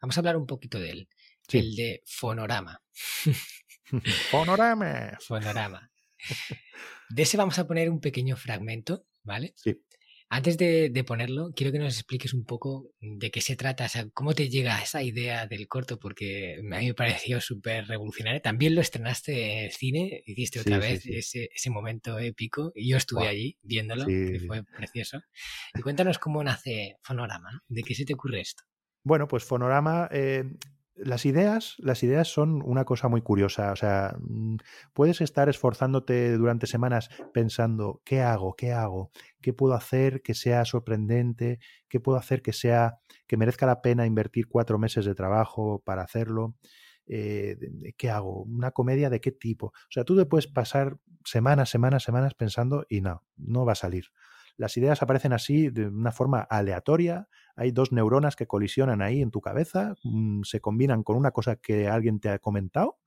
[0.00, 1.08] Vamos a hablar un poquito de él.
[1.50, 2.82] El de Fonorama.
[4.30, 5.18] Fonorama.
[5.20, 5.90] Fonorama.
[7.08, 9.54] De ese vamos a poner un pequeño fragmento, ¿vale?
[9.56, 9.80] Sí.
[10.30, 14.06] Antes de, ponerlo, quiero que nos expliques un poco de qué se trata, o sea,
[14.12, 18.42] cómo te llega esa idea del corto, porque a mí me pareció súper revolucionario.
[18.42, 23.26] También lo estrenaste en cine, hiciste otra vez Ese, ese, momento épico, y yo estuve
[23.26, 25.18] allí viéndolo, que fue precioso.
[25.74, 28.64] Y cuéntanos cómo nace Fonorama, ¿de qué se te ocurre esto?
[29.04, 30.44] Bueno, pues Fonorama eh,
[30.98, 33.72] las ideas, las ideas son una cosa muy curiosa.
[33.72, 34.56] O sea, mm,
[34.92, 38.54] puedes estar esforzándote durante semanas pensando, ¿qué hago?
[38.56, 39.10] ¿Qué hago?
[39.40, 41.60] ¿Qué puedo hacer que sea sorprendente?
[41.88, 46.02] ¿Qué puedo hacer que sea, que merezca la pena invertir cuatro meses de trabajo para
[46.02, 46.56] hacerlo?
[47.06, 47.56] Eh,
[47.96, 48.42] ¿Qué hago?
[48.42, 49.66] ¿Una comedia de qué tipo?
[49.68, 53.76] O sea, tú te puedes pasar semanas, semanas, semanas pensando y no, no va a
[53.76, 54.06] salir.
[54.58, 59.30] Las ideas aparecen así de una forma aleatoria, hay dos neuronas que colisionan ahí en
[59.30, 62.98] tu cabeza, mm, se combinan con una cosa que alguien te ha comentado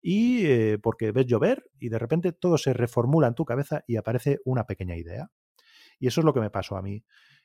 [0.00, 3.96] y eh, porque ves llover y de repente todo se reformula en tu cabeza y
[3.96, 5.30] aparece una pequeña idea.
[5.98, 7.04] Y eso es lo que me pasó a mí.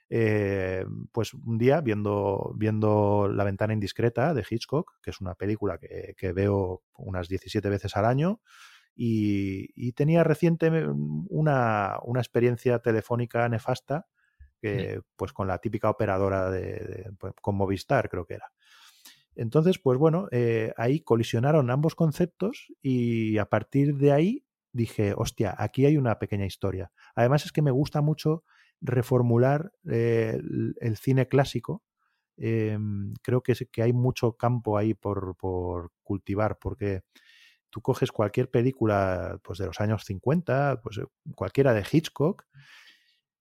[0.09, 5.77] Eh, pues un día viendo, viendo La ventana indiscreta de Hitchcock, que es una película
[5.77, 8.39] que, que veo unas 17 veces al año,
[8.95, 14.07] y, tenía reciente una, una, experiencia telefónica nefasta
[15.15, 18.51] pues con la típica operadora de, pues, con Movistar, creo que era.
[19.35, 25.53] Entonces, pues bueno, eh, ahí colisionaron ambos conceptos y a partir de ahí dije, hostia,
[25.57, 26.91] aquí hay una pequeña historia.
[27.15, 28.43] Además es que me gusta mucho
[28.81, 30.39] reformular eh,
[30.79, 31.83] el, cine clásico.
[32.37, 37.03] Em, creo que, que hay mucho campo ahí por, por, cultivar, porque
[37.75, 41.01] tú coges cualquier película pues, de los años 50, pues,
[41.35, 42.45] cualquiera de Hitchcock,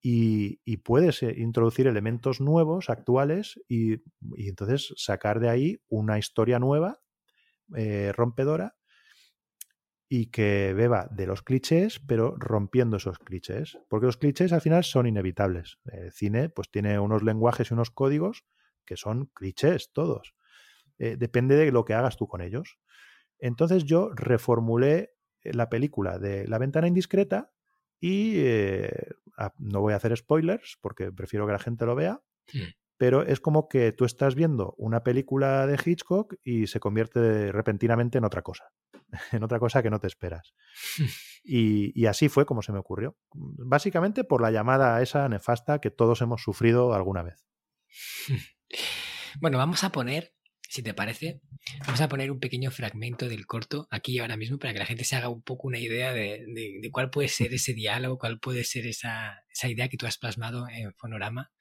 [0.03, 4.03] y, puedes eh, introducir elementos nuevos, actuales, y,
[4.37, 6.99] entonces sacar de ahí una historia nueva,
[7.77, 8.75] eh, rompedora,
[10.09, 13.79] y que beba de los clichés, pero rompiendo esos clichés.
[13.89, 15.79] Porque los clichés al final son inevitables.
[15.85, 18.45] El cine pues tiene unos lenguajes y unos códigos
[18.85, 20.35] que son clichés todos.
[20.99, 22.79] Eh, depende de lo que hagas tú con ellos.
[23.39, 27.53] Entonces yo reformulé la película de La ventana indiscreta
[28.01, 28.43] y
[29.59, 32.23] no voy a hacer spoilers porque prefiero que la gente lo vea,
[32.53, 32.73] hmm.
[32.97, 38.19] pero es como que tú estás viendo una película de Hitchcock y se convierte repentinamente
[38.19, 38.71] en otra cosa,
[39.33, 40.55] en otra cosa que no te esperas.
[41.43, 43.17] y, así fue como se me ocurrió.
[43.33, 47.45] Básicamente por la llamada esa nefasta que todos hemos sufrido alguna vez.
[49.41, 50.34] Bueno, vamos a poner
[50.75, 51.41] si te parece,
[51.87, 55.05] vamos a poner un pequeño fragmento del corto aquí ahora mismo para que la gente
[55.05, 58.89] se haga un poco una idea de, cuál puede ser ese diálogo, cuál puede ser
[58.89, 61.53] esa, idea que tú has plasmado en Fonorama.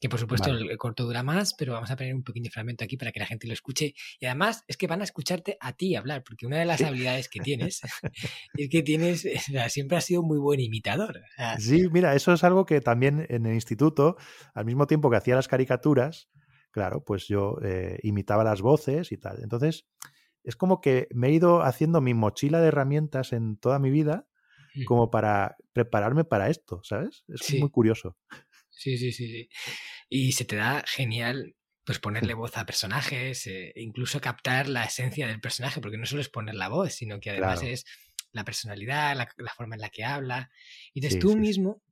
[0.00, 2.96] Que por supuesto el, corto dura más, pero vamos a poner un pequeño fragmento aquí
[2.96, 3.94] para que la gente lo escuche.
[4.20, 7.28] Y además es que van a escucharte a ti hablar, porque una de las habilidades
[7.28, 7.80] que tienes
[8.54, 9.26] es que tienes,
[9.68, 11.20] siempre has sido muy buen imitador.
[11.58, 14.16] sí, mira, eso es algo que también en el instituto,
[14.54, 16.28] al mismo tiempo que hacía las caricaturas,
[16.72, 19.40] claro, pues yo eh, imitaba las voces y tal.
[19.42, 19.86] Entonces,
[20.42, 24.26] es como que me he ido haciendo mi mochila de herramientas en toda mi vida
[24.74, 24.84] mm.
[24.84, 27.24] como para prepararme para esto, ¿sabes?
[27.28, 28.16] Es muy curioso.
[28.70, 29.48] Sí, sí, sí, sí.
[30.08, 31.54] Y se te da genial
[31.84, 36.20] pues ponerle voz a personajes, e incluso captar la esencia del personaje, porque no solo
[36.20, 37.84] es poner la voz, sino que además es
[38.30, 40.50] la personalidad, la, forma en la que habla.
[40.94, 41.82] Y entonces tú mismo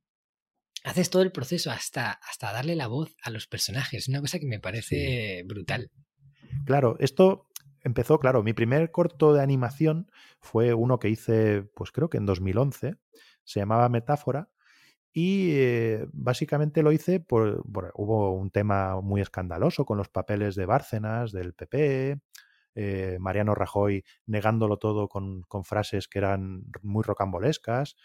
[0.83, 4.07] haces todo el proceso hasta, hasta darle la voz a los personajes.
[4.07, 5.91] Una cosa que me parece brutal.
[6.65, 7.47] Claro, esto
[7.83, 12.25] empezó, claro, mi primer corto de animación fue uno que hice, pues creo que en
[12.25, 12.95] 2011,
[13.43, 14.49] se llamaba Metáfora,
[15.13, 17.63] Y eh, básicamente lo hice por,
[17.95, 22.21] Hubo un tema muy escandaloso con los papeles de Bárcenas, del PP,
[22.75, 27.97] eh, Mariano Rajoy negándolo todo con, con, frases que eran muy rocambolescas.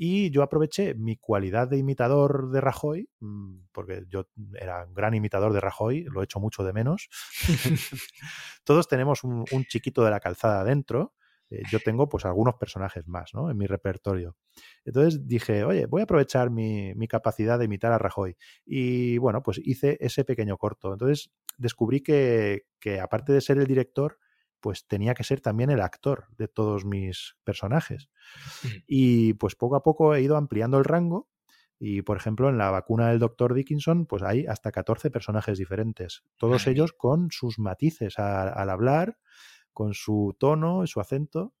[0.00, 5.12] Y yo aproveché mi cualidad de imitador de Rajoy, mm, porque yo era un gran
[5.12, 7.08] imitador de Rajoy, lo he hecho mucho de menos.
[8.64, 11.14] Todos tenemos un, chiquito de la calzada dentro
[11.50, 13.50] eh, yo tengo pues algunos personajes más ¿no?
[13.50, 14.36] en mi repertorio.
[14.84, 18.36] Entonces dije, oye, voy a aprovechar mi, capacidad de imitar a Rajoy.
[18.66, 20.92] Y bueno, pues hice ese pequeño corto.
[20.92, 24.18] Entonces descubrí que, que aparte de ser el director,
[24.60, 28.08] pues tenía que ser también el actor de todos mis personajes.
[28.86, 31.28] Y pues poco a poco he ido ampliando el rango
[31.78, 33.54] y, por ejemplo, en la vacuna del Dr.
[33.54, 39.18] Dickinson, pues hay hasta 14 personajes diferentes, todos ellos con sus matices al hablar,
[39.72, 41.54] con su tono y su acento.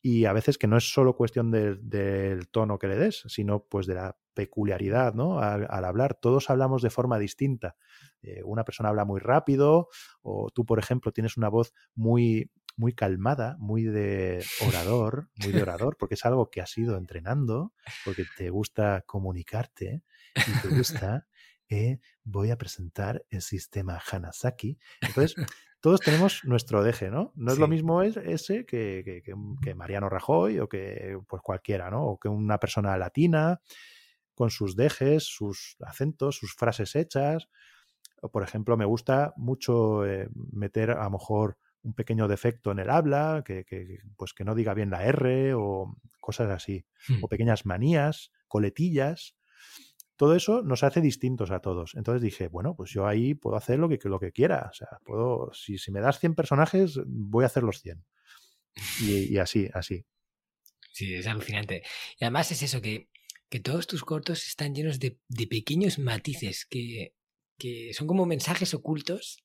[0.00, 3.86] Y a veces que no es solo cuestión del tono que le des, sino pues
[3.86, 5.40] de la peculiaridad, ¿no?
[5.40, 7.74] Al, hablar, todos hablamos de forma distinta.
[8.22, 9.88] Eh, una persona habla muy rápido,
[10.22, 15.62] o tú, por ejemplo, tienes una voz muy, muy calmada, muy de orador, muy de
[15.62, 17.72] orador, porque es algo que has ido entrenando,
[18.04, 20.04] porque te gusta comunicarte
[20.36, 21.26] y te gusta.
[21.68, 24.78] Eh, voy a presentar el sistema Hanasaki.
[25.00, 25.34] Entonces,
[25.80, 27.32] todos tenemos nuestro deje, ¿no?
[27.34, 32.04] No es lo mismo ese que, que, Mariano Rajoy o que pues cualquiera, ¿no?
[32.04, 33.60] O que una persona latina
[34.38, 37.48] con sus dejes, sus acentos, sus frases hechas.
[38.22, 42.78] O, por ejemplo, me gusta mucho eh, meter a lo mejor un pequeño defecto en
[42.78, 43.64] el habla, que,
[44.16, 46.84] pues que no diga bien la R o cosas así.
[47.20, 47.28] O hmm.
[47.28, 49.36] pequeñas manías, coletillas
[50.18, 51.94] todo eso nos hace distintos a todos.
[51.94, 54.68] Entonces dije, bueno, pues yo ahí puedo hacer lo que, lo que quiera.
[54.68, 58.04] O sea, puedo, si, si me das 100 personajes, voy a hacer los 100.
[59.00, 60.04] Y, así, así.
[60.92, 61.82] Sí, es alucinante.
[62.18, 63.08] Y además es eso, que,
[63.48, 65.18] que todos tus cortos están llenos de,
[65.48, 67.14] pequeños matices que,
[67.58, 69.42] que, son como mensajes ocultos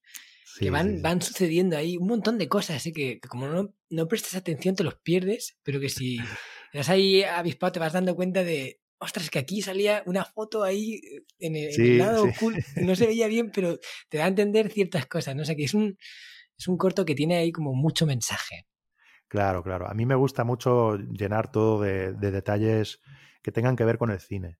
[0.59, 2.93] que van, van sucediendo ahí un montón de cosas, ¿eh?
[2.93, 6.17] que, como no, no prestas atención te los pierdes, pero que si
[6.73, 10.95] estás ahí avispado te vas dando cuenta de, ostras, que aquí salía una foto ahí
[10.95, 13.79] eh, en el, lado oculto, no se veía bien, pero
[14.09, 15.43] te da a entender ciertas cosas, ¿no?
[15.45, 15.97] sé que es un,
[16.57, 18.67] es un corto que tiene ahí como mucho mensaje.
[19.27, 19.89] Claro, claro.
[19.89, 22.99] A mí me gusta mucho llenar todo de, detalles
[23.43, 24.57] que tengan que ver con el cine.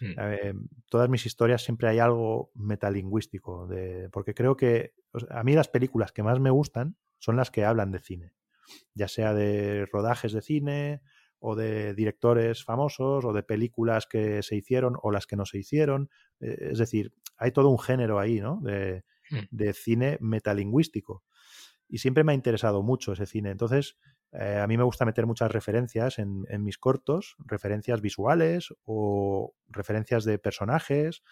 [0.00, 0.66] Mm.
[0.88, 4.92] todas mis historias siempre hay algo metalingüístico, de, porque creo que
[5.30, 8.32] a mí las películas que más me gustan son las que hablan de cine,
[8.92, 11.00] ya sea de rodajes de cine
[11.46, 15.58] o de directores famosos o de películas que se hicieron o las que no se
[15.58, 16.08] hicieron.
[16.40, 18.60] Eh, es decir, hay todo un género ahí, ¿no?
[18.62, 19.70] De, hmm.
[19.74, 21.22] cine metalingüístico.
[21.86, 23.50] Y siempre me ha interesado mucho ese cine.
[23.50, 23.98] Entonces,
[24.38, 30.24] eh, a mí me gusta meter muchas referencias en, mis cortos, referencias visuales o referencias
[30.24, 31.22] de personajes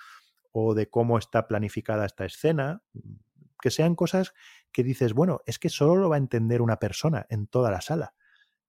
[0.53, 2.83] o de cómo está planificada esta escena,
[3.61, 4.35] que sean cosas
[4.71, 7.81] que dices, bueno, es que solo lo va a entender una persona en toda la
[7.81, 8.15] sala.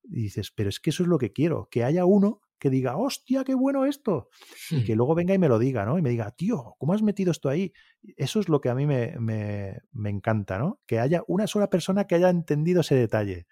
[0.04, 2.96] Y dices, pero es que eso es lo que quiero, que haya uno que diga,
[2.96, 4.30] hostia, qué bueno esto.
[4.72, 4.84] Y hmm.
[4.86, 5.98] que luego venga y me lo diga, ¿no?
[5.98, 7.74] Y me diga, tío, ¿cómo has metido esto ahí?
[8.16, 10.80] Eso es lo que a mí me, me, me encanta, ¿no?
[10.88, 13.48] Que haya una sola persona que haya entendido ese detalle.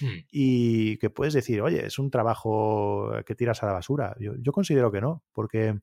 [0.00, 0.18] Hmm.
[0.32, 4.16] Y que puedes decir, oye, es un trabajo que tiras a la basura.
[4.18, 5.78] Yo, yo considero que no, porque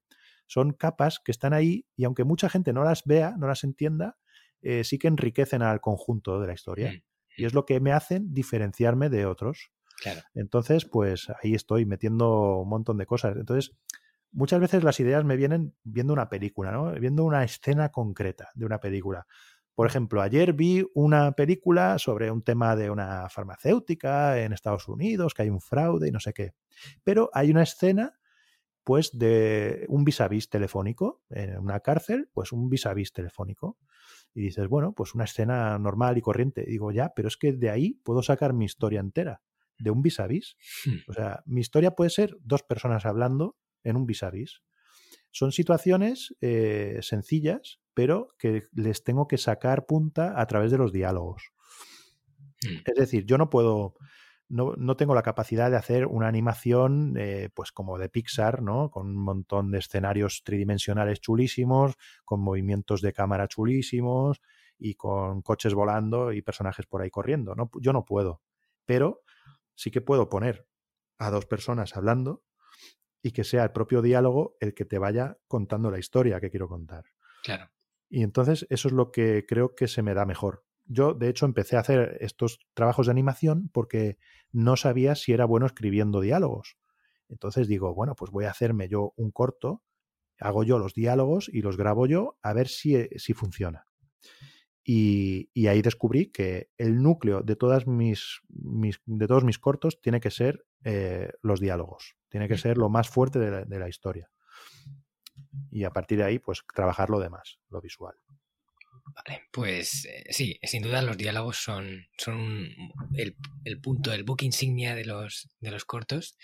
[0.46, 4.18] son capas que están ahí y aunque mucha gente no las vea, no las entienda,
[4.62, 6.92] eh, sí que enriquecen al conjunto de la historia.
[6.92, 7.02] Hmm.
[7.38, 9.72] Y es lo que me hacen diferenciarme de otros.
[10.34, 13.36] Entonces, pues ahí estoy metiendo un montón de cosas.
[13.38, 13.76] Entonces,
[14.32, 16.92] muchas veces las ideas me vienen viendo una película, ¿no?
[16.94, 19.26] Viendo una escena concreta de una película.
[19.76, 25.34] Por ejemplo, ayer vi una película sobre un tema de una farmacéutica en Estados Unidos,
[25.34, 26.54] que hay un fraude y no sé qué.
[27.04, 28.20] Pero hay una escena,
[28.84, 33.14] pues, de un vis a vis telefónico en una cárcel, pues un vis a vis
[33.14, 33.78] telefónico.
[34.36, 36.66] Y dices, bueno, pues una escena normal y corriente.
[36.68, 39.42] digo, ya, pero es que de ahí puedo sacar mi historia entera
[39.84, 40.56] de un vis a vis.
[41.08, 44.62] O sea, mi historia puede ser dos personas hablando en un vis a vis.
[45.32, 50.92] Son situaciones eh, sencillas, pero que les tengo que sacar punta a través de los
[50.92, 51.52] diálogos.
[52.64, 52.78] Hmm.
[52.86, 53.96] Es decir, yo no puedo,
[54.48, 58.90] no, no, tengo la capacidad de hacer una animación eh, pues como de Pixar, ¿no?
[58.90, 64.40] Con un montón de escenarios tridimensionales chulísimos, con movimientos de cámara chulísimos
[64.78, 67.56] y con coches volando y personajes por ahí corriendo.
[67.56, 67.70] ¿no?
[67.82, 68.42] Yo no puedo.
[68.86, 69.22] Pero
[69.76, 70.68] sí que puedo poner
[71.18, 72.44] a dos personas hablando
[73.22, 76.68] y que sea el propio diálogo el que te vaya contando la historia que quiero
[76.68, 77.06] contar.
[77.44, 77.72] Claro.
[78.10, 80.66] Y entonces eso es lo que creo que se me da mejor.
[80.86, 84.18] Yo, de hecho, empecé a hacer estos trabajos de animación porque
[84.52, 86.78] no sabía si era bueno escribiendo diálogos.
[87.30, 89.82] Entonces digo, bueno, pues voy a hacerme yo un corto,
[90.40, 93.88] hago yo los diálogos y los grabo yo a ver si, eh, si funciona.
[94.86, 100.32] Y, ahí descubrí que el núcleo de, todas mis, de todos mis cortos tiene que
[100.32, 104.30] ser eh, los diálogos, tiene que ser lo más fuerte de la, historia.
[105.72, 108.16] Y a partir de ahí, pues trabajar lo demás, lo visual.
[109.06, 112.68] Vale, pues eh, sí, sin duda los diálogos son, son
[113.14, 116.38] el, el, punto, el book insignia de los, de los cortos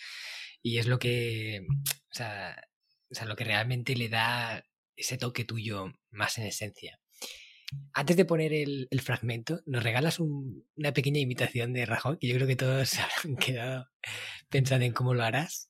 [0.61, 2.55] y es lo que, o sea,
[3.11, 4.63] o sea, lo que realmente le da
[4.95, 6.98] ese toque tuyo más en esencia.
[7.93, 12.17] Antes de poner el, fragmento, ¿nos regalas una pequeña imitación de Rajón?
[12.19, 13.87] Que yo creo que todos se habrán quedado
[14.49, 15.69] pensando en cómo lo harás.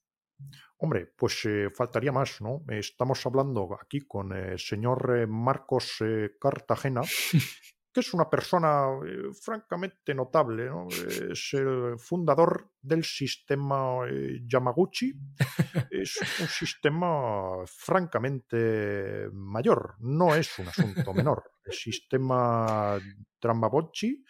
[0.78, 2.64] Hombre, pues eh, faltaría más, ¿no?
[2.70, 7.02] Estamos hablando aquí con el señor eh, Marcos eh, Cartagena,
[8.00, 10.66] que es una persona eh, francamente notable.
[10.66, 10.88] ¿no?
[11.32, 15.14] Es el fundador del sistema eh, Yamaguchi.
[15.92, 21.52] Es un sistema francamente mayor, no es un asunto menor.
[21.66, 23.00] El sistema
[23.38, 24.24] Trambabochi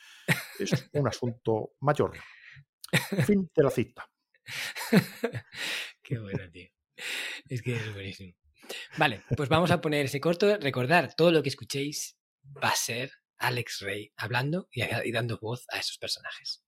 [0.59, 2.17] es un asunto mayor.
[3.25, 4.09] Fin de la cita.
[6.01, 6.67] Qué bueno, tío.
[7.47, 8.33] Es que es buenísimo.
[8.97, 10.57] Vale, pues vamos a poner ese corto.
[10.57, 15.79] Recordar, todo lo que escuchéis va a ser Alex Rey hablando y, dando voz a
[15.79, 16.63] esos personajes.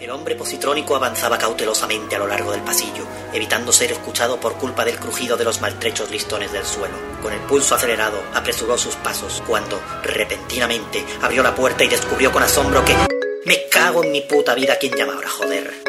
[0.00, 4.84] El hombre positrónico avanzaba cautelosamente a lo largo del pasillo, evitando ser escuchado por culpa
[4.84, 6.96] del crujido de los maltrechos listones del suelo.
[7.22, 12.42] Con el pulso acelerado, apresuró sus pasos, cuando, repentinamente, abrió la puerta y descubrió con
[12.42, 12.96] asombro que...
[13.44, 15.81] Me cago en mi puta vida, ¿quién llama joder?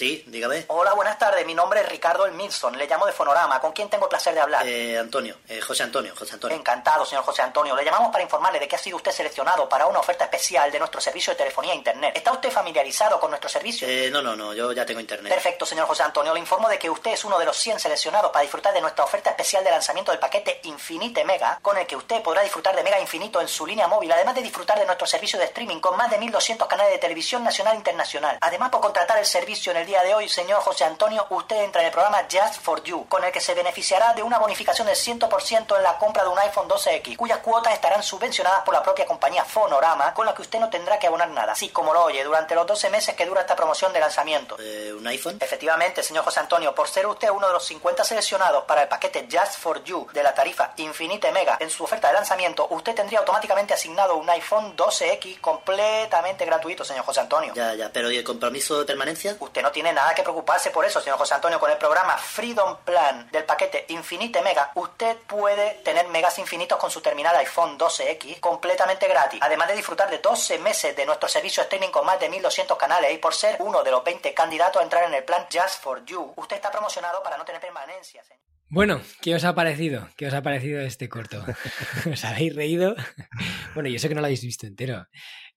[0.00, 0.64] Sí, dígame.
[0.68, 1.44] Hola, buenas tardes.
[1.44, 2.74] Mi nombre es Ricardo Elmilson.
[2.78, 3.60] Le llamo de Fonorama.
[3.60, 4.66] ¿Con quién tengo el placer de hablar?
[4.66, 5.36] Eh, Antonio.
[5.46, 6.14] Eh, José Antonio.
[6.18, 6.56] José Antonio.
[6.56, 7.76] Encantado, señor José Antonio.
[7.76, 10.78] Le llamamos para informarle de que ha sido usted seleccionado para una oferta especial de
[10.78, 12.16] nuestro servicio de telefonía e internet.
[12.16, 13.86] ¿Está usted familiarizado con nuestro servicio?
[13.86, 14.54] Eh, no, no, no.
[14.54, 15.30] Yo ya tengo internet.
[15.30, 16.32] Perfecto, señor José Antonio.
[16.32, 19.04] Le informo de que usted es uno de los 100 seleccionados para disfrutar de nuestra
[19.04, 22.82] oferta especial de lanzamiento del paquete Infinite Mega, con el que usted podrá disfrutar de
[22.82, 25.94] Mega Infinito en su línea móvil, además de disfrutar de nuestro servicio de streaming con
[25.98, 28.38] más de 1.200 canales de televisión nacional e internacional.
[28.40, 31.80] Además, por contratar el servicio en el día de hoy, señor José Antonio, usted entra
[31.80, 34.94] en el programa Just for You, con el que se beneficiará de una bonificación del
[34.94, 39.04] 100% en la compra de un iPhone 12X, cuyas cuotas estarán subvencionadas por la propia
[39.04, 41.56] compañía Fonorama, con la que usted no tendrá que abonar nada.
[41.56, 44.56] Sí, como lo oye, durante los 12 meses que dura esta promoción de lanzamiento.
[44.60, 45.38] Eh, ¿Un iPhone?
[45.40, 49.26] Efectivamente, señor José Antonio, por ser usted uno de los 50 seleccionados para el paquete
[49.28, 53.18] Just for You de la tarifa Infinite Mega en su oferta de lanzamiento, usted tendría
[53.18, 57.54] automáticamente asignado un iPhone 12X completamente gratuito, señor José Antonio.
[57.56, 59.36] Ya, ya, pero ¿y el compromiso de permanencia?
[59.40, 62.76] Usted no tiene nada que preocuparse por eso, señor José Antonio, con el programa Freedom
[62.84, 68.40] Plan del paquete Infinite Mega, usted puede tener megas infinitos con su terminal iPhone 12X
[68.40, 69.40] completamente gratis.
[69.42, 73.12] Además de disfrutar de 12 meses de nuestro servicio streaming con más de 1200 canales
[73.12, 76.04] y por ser uno de los 20 candidatos a entrar en el plan Just for
[76.04, 78.40] You, usted está promocionado para no tener permanencia, señor.
[78.72, 80.08] Bueno, ¿qué os ha parecido?
[80.16, 81.44] ¿Qué os ha parecido este corto?
[82.12, 82.94] ¿Os habéis reído?
[83.74, 85.06] Bueno, yo sé que no lo habéis visto entero.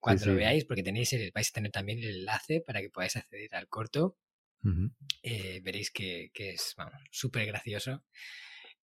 [0.04, 3.56] Cuando lo veáis, porque tenéis vais a tener también el enlace para que podáis acceder
[3.56, 4.18] al corto
[5.24, 6.76] eh, veréis que, es
[7.12, 8.04] súper gracioso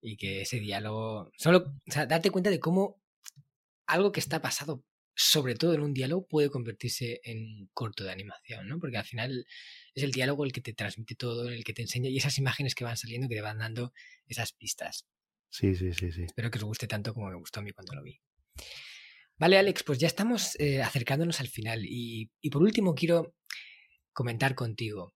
[0.00, 3.02] y que ese diálogo, solo, o sea, date cuenta de cómo
[3.86, 8.12] algo que está pasado sobre todo en un diálogo puede convertirse en un corto de
[8.12, 8.78] animación, ¿no?
[8.78, 9.46] Porque al final
[9.94, 12.74] es el diálogo el que te transmite todo, el que te enseña y esas imágenes
[12.74, 13.92] que van saliendo que te van dando
[14.26, 15.06] esas pistas.
[15.50, 16.22] Sí, sí, sí, sí.
[16.22, 18.20] Espero que os guste tanto como me gustó a mí cuando lo vi.
[19.40, 23.34] Vale, Alex, pues ya estamos eh, acercándonos al final y, y por último quiero
[24.12, 25.14] comentar contigo.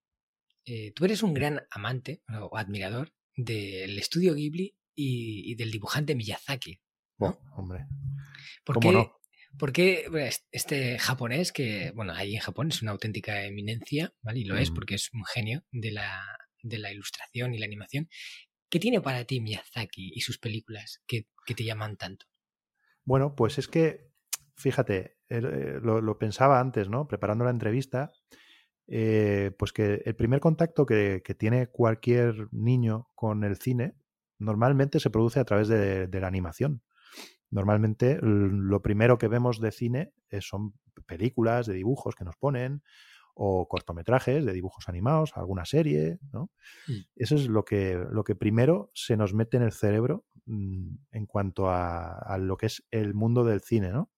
[0.65, 6.81] Eh, tú eres un gran amante o admirador del estudio Ghibli y, del dibujante Miyazaki.
[7.19, 7.87] Oh, hombre.
[8.65, 9.11] ¿Por qué,
[9.59, 14.41] porque este japonés, que bueno, ahí en Japón es una auténtica eminencia, ¿vale?
[14.41, 16.25] Y lo es porque es un genio de la,
[16.63, 18.09] de la ilustración y la animación.
[18.71, 22.27] ¿Qué tiene para ti Miyazaki y sus películas que, te llaman tanto?
[23.05, 24.11] Bueno, pues es que,
[24.57, 27.07] fíjate, eh, lo, lo, pensaba antes, ¿no?
[27.07, 28.13] Preparando la entrevista,
[28.87, 33.95] eh, pues que el primer contacto que, tiene cualquier niño con el cine
[34.39, 36.83] normalmente se produce a través de, la animación.
[37.51, 40.75] Normalmente lo primero que vemos de cine eh, son
[41.07, 42.83] películas de dibujos que nos ponen
[43.37, 46.51] o cortometrajes de dibujos animados, alguna serie, ¿no?
[46.87, 46.93] Mm.
[47.17, 51.27] Eso es lo que, lo que primero se nos mete en el cerebro mm, en
[51.27, 54.11] cuanto a, a, lo que es el mundo del cine, ¿no?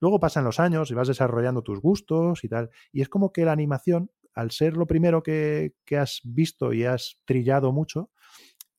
[0.00, 2.70] Luego pasan los años y vas desarrollando tus gustos y tal.
[2.92, 7.20] Y es como que la animación, al ser lo primero que, has visto y has
[7.24, 8.10] trillado mucho,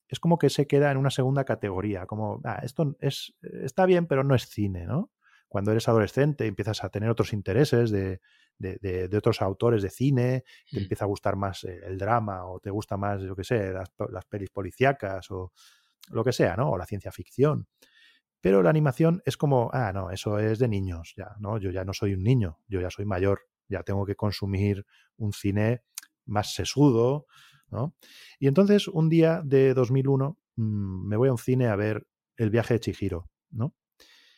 [0.07, 4.07] es como que se queda en una segunda categoría, como, ah, esto es, está bien,
[4.07, 5.11] pero no es cine, ¿no?
[5.47, 8.21] Cuando eres adolescente empiezas a tener otros intereses de,
[8.57, 10.83] de, de, otros autores de cine, te Mm.
[10.83, 13.91] empieza a gustar más eh, el drama o te gusta más, yo qué sé, las,
[14.09, 15.51] las pelis policíacas o
[16.09, 16.71] lo que sea, ¿no?
[16.71, 17.67] O la ciencia ficción.
[18.41, 21.59] Pero la animación es como, ah, no, eso es de niños, ya, ¿no?
[21.59, 24.85] Yo ya no soy un niño, yo ya soy mayor, ya tengo que consumir
[25.17, 25.83] un cine
[26.25, 27.27] más sesudo,
[27.69, 27.95] ¿no?
[28.39, 32.49] Y entonces, un día de 2001, mmm, me voy a un cine a ver El
[32.49, 33.75] viaje de Chihiro, ¿no?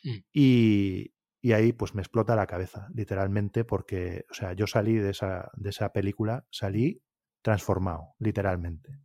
[0.04, 0.18] Mm.
[0.32, 5.10] Y, y ahí pues me explota la cabeza, literalmente, porque, o sea, yo salí de
[5.10, 7.02] esa, de esa película, salí
[7.42, 8.98] transformado, literalmente.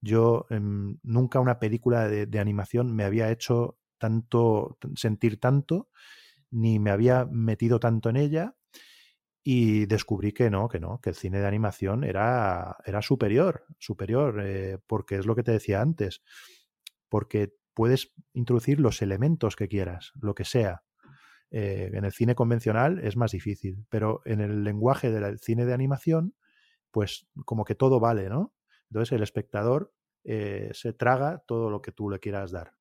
[0.00, 5.88] Yo eh, nunca una película de, de, animación me había hecho tanto, sentir tanto,
[6.50, 8.56] ni me había metido tanto en ella,
[9.44, 14.42] y descubrí que no, que no, que el cine de animación era, era superior, superior,
[14.44, 16.22] eh, porque es lo que te decía antes,
[17.08, 20.82] porque puedes introducir los elementos que quieras, lo que sea.
[21.52, 25.74] Eh, en el cine convencional es más difícil, pero en el lenguaje del cine de
[25.74, 26.34] animación,
[26.90, 28.52] pues como que todo vale, ¿no?
[28.90, 29.92] Entonces el espectador
[30.24, 32.72] eh, se traga todo lo que tú le quieras dar.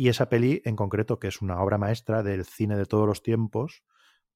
[0.00, 3.20] Y esa peli en concreto, que es una obra maestra del cine de todos los
[3.20, 3.82] tiempos,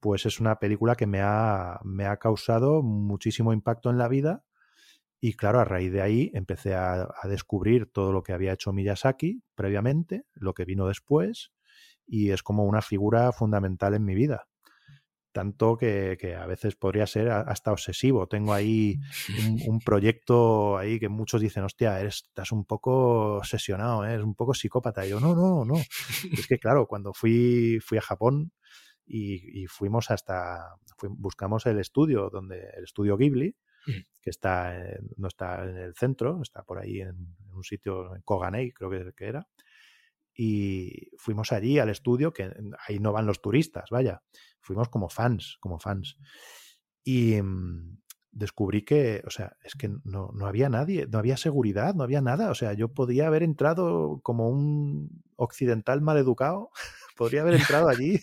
[0.00, 4.42] pues es una película que me ha, me ha causado muchísimo impacto en la vida.
[5.20, 8.72] Y claro, a raíz de ahí empecé a, a, descubrir todo lo que había hecho
[8.72, 11.52] Miyazaki previamente, lo que vino después,
[12.08, 14.48] y es como una figura fundamental en mi vida.
[15.32, 18.26] Tanto que, que a veces podría ser hasta obsesivo.
[18.26, 18.98] Tengo ahí
[19.48, 24.12] un, un, proyecto ahí que muchos dicen, hostia, eres, estás un poco obsesionado, ¿eh?
[24.12, 25.06] eres un poco psicópata.
[25.06, 25.76] Y yo, no, no, no.
[25.76, 28.52] es que claro, cuando fui, fui a Japón,
[29.06, 30.76] y, y, fuimos hasta
[31.18, 34.74] buscamos el estudio donde el estudio Ghibli que está
[35.16, 38.90] no está en el centro está por ahí en, en, un sitio en Koganei creo
[38.90, 39.48] que, que era
[40.34, 42.50] y fuimos allí al estudio que
[42.86, 44.22] ahí no van los turistas vaya
[44.60, 46.16] fuimos como fans como fans.
[47.04, 47.98] Y mmm,
[48.30, 52.22] descubrí que o sea es que no, no había nadie no había seguridad no había
[52.22, 56.70] nada o sea yo podía haber entrado como un occidental mal educado
[57.16, 58.20] podría haber entrado allí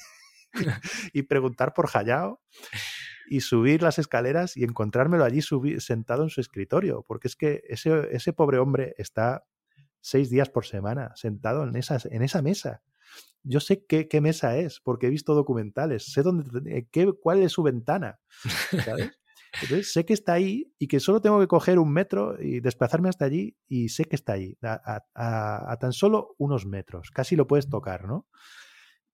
[1.13, 2.41] y preguntar por Hayao
[3.29, 5.41] y subir las escaleras y encontrármelo allí
[5.79, 9.45] sentado en su escritorio, porque es que ese, ese pobre hombre está
[10.01, 12.81] seis días por semana sentado en, esas, en esa mesa.
[13.43, 17.53] Yo sé qué, qué, mesa es, porque he visto documentales, sé dónde, qué, cuál es
[17.53, 18.19] su ventana,
[18.83, 19.11] ¿sabes?
[19.61, 23.09] Entonces sé que está ahí y que solo tengo que coger un metro y desplazarme
[23.09, 27.35] hasta allí y sé que está ahí, a, a, a tan solo unos metros, casi
[27.35, 28.27] lo puedes tocar, ¿no?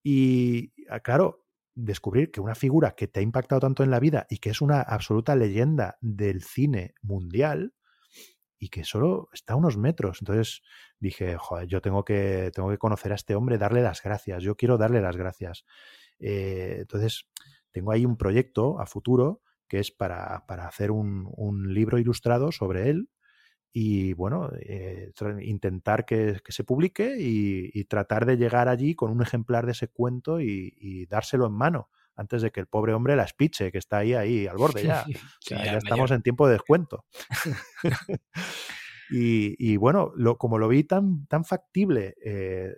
[0.03, 0.73] Y
[1.03, 4.49] claro, descubrir que una figura que te ha impactado tanto en la vida y que
[4.49, 7.73] es una absoluta leyenda del cine mundial
[8.65, 10.17] y que solo está a unos metros.
[10.21, 10.63] Entonces
[10.99, 14.41] dije, joder, yo tengo que, tengo que conocer a este hombre, darle las gracias.
[14.41, 15.65] Yo quiero darle las gracias.
[16.17, 17.27] Eh, entonces,
[17.71, 22.89] tengo ahí un proyecto a futuro que es para, para hacer un, libro ilustrado sobre
[22.89, 23.09] él
[23.71, 25.11] y bueno, eh,
[25.41, 29.89] intentar que, que, se publique y, tratar de llegar allí con un ejemplar de ese
[29.89, 33.97] cuento y, dárselo en mano antes de que el pobre hombre la espiche, que está
[33.97, 35.05] ahí, ahí al borde ya.
[35.09, 37.05] O sea, sí, ya estamos en tiempo de descuento.
[39.09, 42.73] y, bueno, lo, como lo vi tan, tan factible eh,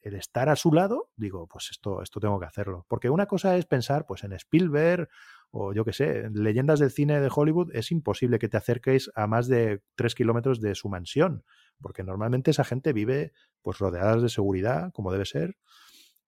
[0.00, 2.86] el estar a su lado, digo, pues esto, esto tengo que hacerlo.
[2.88, 5.08] Porque una cosa es pensar pues en Spielberg
[5.50, 9.26] o yo qué sé, leyendas del cine de Hollywood, es imposible que te acerquéis a
[9.26, 11.44] más de tres kilómetros de su mansión,
[11.80, 15.56] porque normalmente esa gente vive pues rodeadas de seguridad, como debe ser,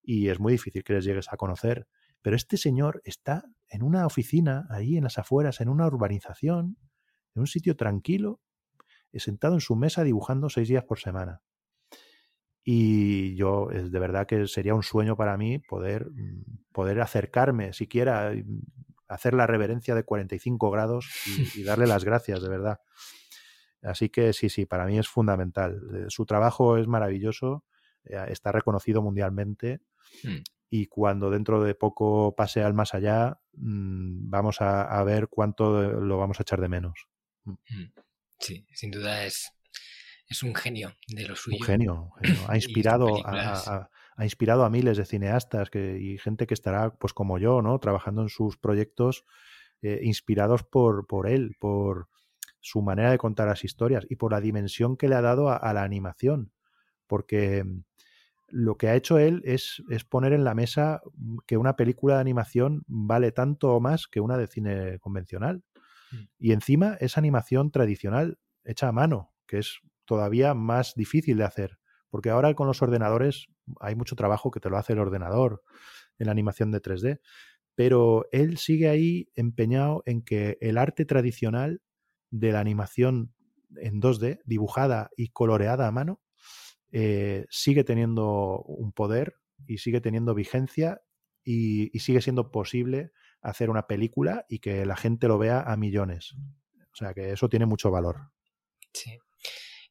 [0.03, 1.87] y es muy difícil que les llegues a conocer.
[2.23, 6.77] Pero este señor está en una oficina, ahí en las afueras, en una urbanización,
[7.35, 8.41] en un sitio tranquilo,
[9.15, 11.43] sentado en su mesa dibujando seis días por semana.
[12.63, 16.09] Y yo, es de verdad que sería un sueño para mí poder,
[16.73, 18.33] poder acercarme, siquiera
[19.09, 22.81] hacer la reverencia de 45 grados y, y, darle las gracias, de verdad.
[23.83, 25.81] Así que sí, sí, para mí es fundamental.
[25.95, 27.65] Eh, Su trabajo es maravilloso,
[28.05, 29.81] eh, está reconocido mundialmente
[30.23, 30.39] mm.
[30.71, 35.83] Y cuando dentro de poco pase al más allá, mmm, vamos a, a, ver cuánto
[35.83, 37.09] lo vamos a echar de menos.
[37.45, 37.55] Mm.
[38.39, 39.53] Sí, sin duda es,
[40.29, 41.59] es un genio de lo suyo.
[41.59, 42.41] Un genio, un genio.
[42.49, 46.95] ha inspirado a, a, ha inspirado a miles de cineastas que, y gente que estará,
[46.95, 47.79] pues como yo, ¿no?
[47.81, 49.25] Trabajando en sus proyectos
[49.83, 52.09] eh, inspirados por, por él, por
[52.61, 55.57] su manera de contar las historias y por la dimensión que le ha dado a,
[55.57, 56.53] a la animación.
[57.07, 57.85] Porque mm,
[58.51, 61.01] lo que ha hecho él es, es, poner en la mesa
[61.47, 65.63] que una película de animación vale tanto o más que una de cine convencional.
[66.13, 66.17] Mm.
[66.39, 71.81] Y encima es animación tradicional, hecha a mano, que es todavía más difícil de hacer
[72.11, 73.47] porque ahora con los ordenadores
[73.81, 75.63] hay mucho trabajo que te lo hace el ordenador
[76.19, 77.21] en la animación de 3D,
[77.75, 81.81] pero él sigue ahí empeñado en que el arte tradicional
[82.31, 83.33] de la animación
[83.77, 86.21] en 2D, dibujada y coloreada a mano,
[86.93, 89.37] eh, sigue teniendo un poder
[89.67, 91.03] y sigue teniendo vigencia
[91.45, 95.77] y, y, sigue siendo posible hacer una película y que la gente lo vea a
[95.77, 96.35] millones.
[96.93, 98.31] O sea que eso tiene mucho valor.
[98.93, 99.19] Sí.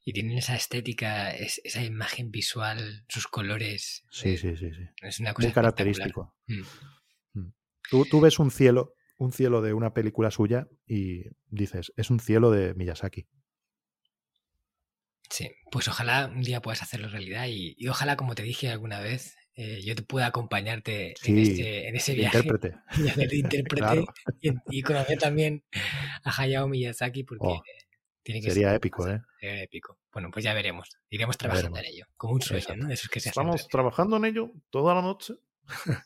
[0.03, 4.03] Y tienen esa estética, es, esa imagen visual, sus colores.
[4.09, 4.83] Sí, eh, sí, sí, sí.
[5.01, 6.35] Es una cosa muy característico.
[6.47, 7.39] Mm.
[7.39, 7.53] Mm.
[7.89, 12.19] Tú, tú ves un cielo, un cielo de una película suya y dices, es un
[12.19, 13.27] cielo de Miyazaki.
[15.29, 18.99] Sí, pues ojalá un día puedas hacerlo realidad y, y ojalá, como te dije alguna
[18.99, 22.37] vez, eh, yo te pueda acompañarte sí, en, ese, en, ese, viaje.
[22.37, 22.77] Intérprete.
[22.97, 24.05] Y intérprete claro.
[24.41, 25.63] y, y, conocer también
[26.23, 27.61] a Hayao Miyazaki porque Oh,
[28.23, 29.21] tiene que sería ser épico, ¿eh?
[29.39, 29.97] sería épico.
[30.11, 30.89] Bueno, pues ya veremos.
[31.09, 31.89] Iremos trabajando veremos.
[31.89, 32.05] en ello.
[32.17, 32.81] Como un sueño, Exacto.
[32.83, 32.87] ¿no?
[32.87, 35.33] De esos que se Estamos trabajando en ello toda la noche.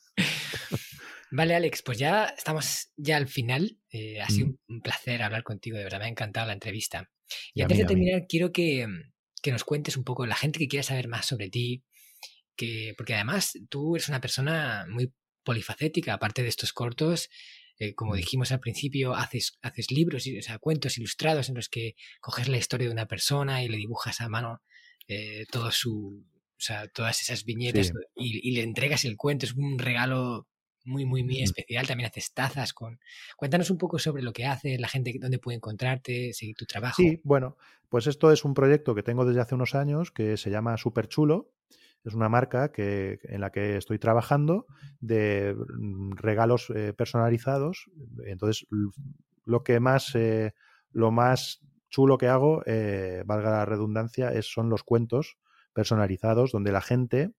[1.31, 3.77] Vale, Alex, pues ya estamos ya al final.
[3.89, 4.57] Eh, ha sido Mm.
[4.67, 7.09] un placer hablar contigo, de verdad, me ha encantado la entrevista.
[7.53, 8.87] Y, antes mí, de terminar, quiero que,
[9.43, 11.83] que nos cuentes un poco, la gente que quiera saber más sobre ti,
[12.55, 15.13] que, porque además tú eres una persona muy
[15.43, 17.29] polifacética, aparte de estos cortos,
[17.79, 18.17] eh, como Mm.
[18.17, 22.57] dijimos al principio, haces, haces libros, o sea, cuentos ilustrados en los que coges la
[22.57, 24.61] historia de una persona y le dibujas a mano
[25.07, 26.25] eh, todo su,
[26.57, 27.93] o sea, todas esas viñetas Sí.
[28.15, 30.47] y, y le entregas el cuento, es un regalo
[30.85, 31.87] muy, muy, muy especial.
[31.87, 32.99] También haces tazas con...
[33.37, 36.95] Cuéntanos un poco sobre lo que haces, la gente dónde puede encontrarte, seguir tu trabajo.
[36.95, 37.57] Sí, bueno,
[37.89, 41.07] pues esto es un proyecto que tengo desde hace unos años que se llama Super
[41.07, 41.51] Chulo.
[42.03, 44.67] Es una marca que, en la que estoy trabajando
[44.99, 47.89] de mm, regalos eh, personalizados.
[48.25, 48.67] Entonces,
[49.45, 50.53] lo que más, eh,
[50.91, 55.37] lo más chulo que hago, eh, valga la redundancia, es, son los cuentos
[55.73, 57.31] personalizados donde la gente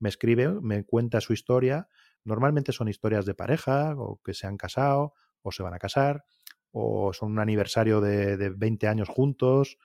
[0.00, 1.88] me escribe, me cuenta su historia.
[2.24, 6.24] Normalmente son historias de pareja o que se han casado o se van a casar
[6.72, 9.78] o son un aniversario de, de 20 años juntos,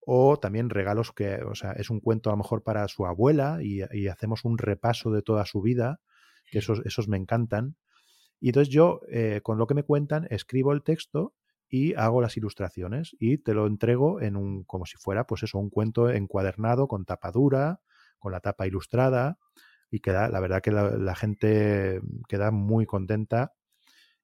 [0.00, 3.58] o también regalos que, o sea, es un cuento a lo mejor para su abuela
[3.62, 6.00] y, y hacemos un repaso de toda su vida,
[6.50, 7.76] que esos, esos me encantan.
[8.40, 11.34] Y entonces yo, eh, con lo que me cuentan, escribo el texto
[11.68, 15.58] y hago las ilustraciones y te lo entrego en un, como si fuera, pues eso,
[15.58, 17.80] un cuento encuadernado con tapa dura,
[18.18, 19.38] con la tapa ilustrada
[19.90, 23.54] y queda, la verdad que la, la gente queda muy contenta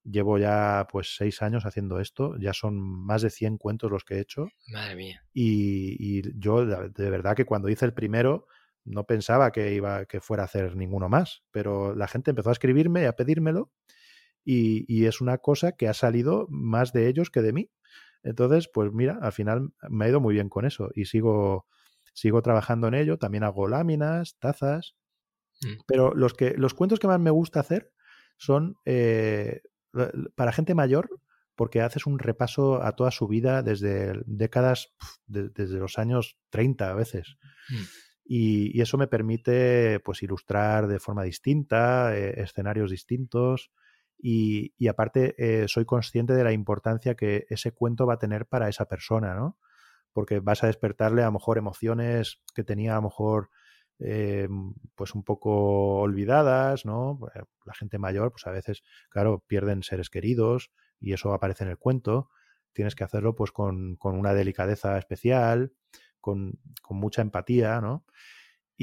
[0.03, 4.15] Llevo ya pues seis años haciendo esto, ya son más de 100 cuentos los que
[4.15, 5.21] he hecho Madre mía.
[5.33, 8.47] y, y yo de de verdad que cuando hice el primero
[8.83, 12.53] no pensaba que iba que fuera a hacer ninguno más, pero la gente empezó a
[12.53, 13.71] escribirme y a pedírmelo
[14.43, 17.71] y, y es una cosa que ha salido más de ellos que de mí.
[18.23, 21.67] Entonces, pues mira, al final me ha ido muy bien con eso y sigo,
[22.13, 23.17] sigo trabajando en ello.
[23.17, 24.95] También hago láminas, tazas,
[25.63, 25.79] Mm.
[25.87, 27.91] pero los, que, los cuentos que más me gusta hacer
[28.37, 29.61] son eh,
[30.35, 31.09] para gente mayor,
[31.55, 34.93] porque haces un repaso a toda su vida desde décadas,
[35.27, 37.37] de- desde los años 30 a veces.
[37.69, 37.75] Mm.
[38.23, 43.71] Y, y eso me permite pues ilustrar de forma distinta, eh, escenarios distintos.
[44.17, 48.45] Y, y aparte eh, soy consciente de la importancia que ese cuento va a tener
[48.45, 49.57] para esa persona, ¿no?
[50.13, 53.49] Porque vas a despertarle a lo mejor emociones que tenía a lo mejor
[54.03, 54.47] eh,
[54.95, 57.19] pues un poco olvidadas, ¿no?
[57.35, 61.69] Eh, La gente mayor, pues a veces, claro, pierden seres queridos y eso aparece en
[61.69, 62.29] el cuento.
[62.73, 65.73] Tienes que hacerlo pues con, con una delicadeza especial,
[66.19, 68.05] con, con mucha empatía, ¿no?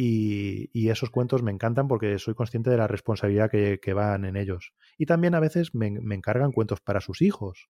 [0.00, 4.36] Y, esos cuentos me encantan porque soy consciente de la responsabilidad que, que van en
[4.36, 4.72] ellos.
[4.96, 7.68] Y también a veces me, encargan cuentos para sus hijos.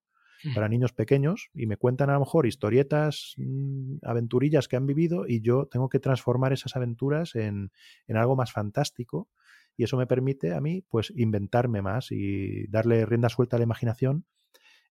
[0.51, 5.25] Para niños pequeños, y me cuentan a lo mejor historietas, mm, aventurillas que han vivido,
[5.27, 7.71] y yo tengo que transformar esas aventuras en,
[8.07, 9.29] en algo más fantástico.
[9.77, 13.63] Y eso me permite a mí, pues, inventarme más y darle rienda suelta a la
[13.65, 14.25] imaginación.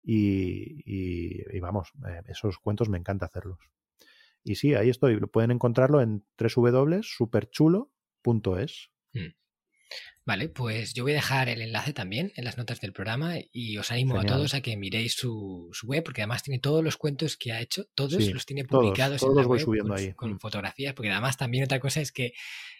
[0.02, 3.58] Y, y- y vamos, eh, esos cuentos me encanta hacerlos.
[4.44, 5.18] Y sí, ahí estoy.
[5.28, 8.90] Pueden encontrarlo en www.superchulo.es.
[10.26, 13.78] Vale, pues yo voy a dejar el enlace también en las notas del programa y
[13.78, 14.32] os animo Genial.
[14.32, 17.52] a todos a que miréis su, su web, porque además tiene todos los cuentos que
[17.52, 19.98] ha hecho, todos Sí, los tiene publicados todos en la los voy web subiendo con,
[20.02, 20.12] ahí.
[20.14, 20.38] con Mm.
[20.40, 22.32] fotografías, porque además también otra cosa es que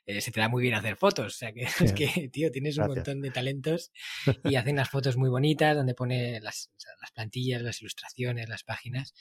[0.07, 2.79] eh, se te da muy bien hacer fotos, o sea que es que, tío, tienes
[2.79, 3.93] un montón de talentos
[4.45, 9.15] y hacen las fotos muy bonitas donde pone las, las plantillas, las ilustraciones, las páginas.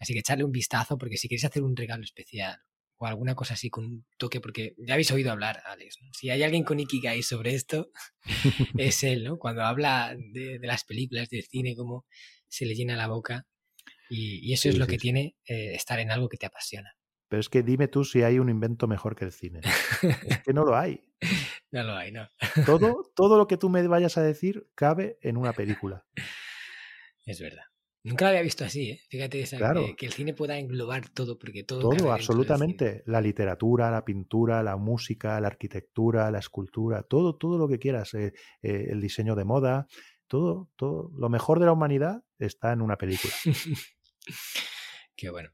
[0.00, 2.56] Así que echarle un vistazo porque si queréis hacer un regalo especial
[2.98, 6.08] o alguna cosa así con un toque, porque ya habéis oído hablar, Alex, ¿no?
[6.12, 7.90] Si hay alguien con Ikigai sobre esto,
[8.76, 9.38] es él, ¿no?
[9.38, 12.06] Cuando habla de, de las películas, del cine, cómo
[12.48, 13.46] se le llena la boca.
[14.10, 15.02] Y, y eso Sí, es lo sí, que sí.
[15.02, 16.92] tiene eh, estar en algo que te apasiona.
[17.28, 19.60] Pero es que dime tú si hay un invento mejor que el cine.
[20.26, 21.04] Es que no lo hay.
[21.70, 22.26] No lo hay, no.
[22.64, 26.06] Todo, todo lo que tú me vayas a decir cabe en una película.
[27.26, 27.64] Es verdad.
[28.08, 29.00] Nunca lo había visto así, ¿eh?
[29.08, 29.84] Fíjate, esa, Claro.
[29.86, 31.80] que, que el cine pueda englobar todo, porque todo.
[31.90, 33.02] Todo, absolutamente.
[33.06, 38.14] La literatura, la pintura, la música, la arquitectura, la escultura, todo, todo lo que quieras.
[38.14, 38.32] eh,
[38.62, 39.86] eh, el diseño de moda,
[40.26, 41.10] todo, todo.
[41.16, 43.32] Lo mejor de la humanidad está en una película.
[45.16, 45.50] Qué bueno.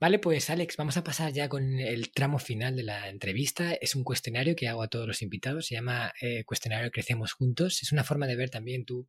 [0.00, 3.72] Vale, pues Alex, vamos a pasar ya con el tramo final de la entrevista.
[3.74, 5.66] Es un cuestionario que hago a todos los invitados.
[5.66, 7.82] Se llama eh, Cuestionario Crecemos Juntos.
[7.82, 9.08] Es una forma de ver también tú,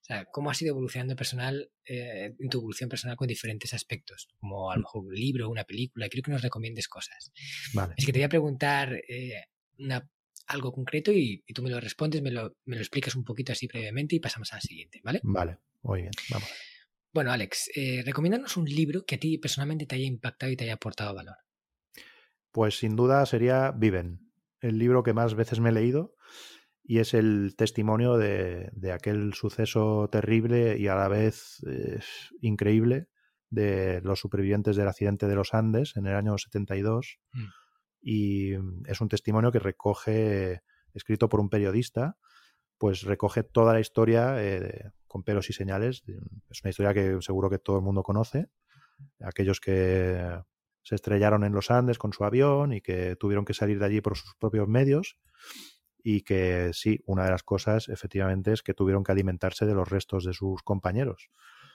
[0.00, 4.28] o sea, cómo has ido evolucionando personal, eh, en tu evolución personal con diferentes aspectos,
[4.38, 6.08] como a lo mejor un libro, una película.
[6.08, 7.32] Quiero que nos recomiendes cosas.
[7.74, 7.94] Vale.
[7.96, 9.44] Es que te voy a preguntar eh,
[9.78, 10.08] una-
[10.46, 13.52] algo concreto y, y tú me lo respondes, me lo, me lo explicas un poquito
[13.52, 15.20] así brevemente y pasamos al siguiente, ¿vale?
[15.22, 16.12] Vale, muy bien.
[16.30, 16.48] Vamos.
[17.12, 20.64] Bueno, Alex, eh, recomiéndanos un libro que a ti personalmente te haya impactado y te
[20.64, 21.36] haya aportado valor.
[22.52, 26.14] Pues sin duda sería Viven, el libro que más veces me he leído
[26.90, 32.00] y es el testimonio de, de aquel suceso terrible y a la vez eh,
[32.40, 33.06] increíble
[33.48, 37.44] de los supervivientes del accidente de los Andes en el año 72 Mm.
[38.02, 40.62] y mm, es un testimonio que recoge,
[40.92, 42.16] escrito por un periodista,
[42.76, 46.02] pues recoge toda la historia eh, con pelos y señales.
[46.50, 48.48] Es una historia que seguro que todo el mundo conoce.
[49.20, 50.42] Aquellos que
[50.82, 54.00] se estrellaron en los Andes con su avión y que tuvieron que salir de allí
[54.00, 55.18] por sus propios medios
[56.02, 59.88] y que sí, una de las cosas efectivamente es que tuvieron que alimentarse de los
[59.88, 61.28] restos de sus compañeros.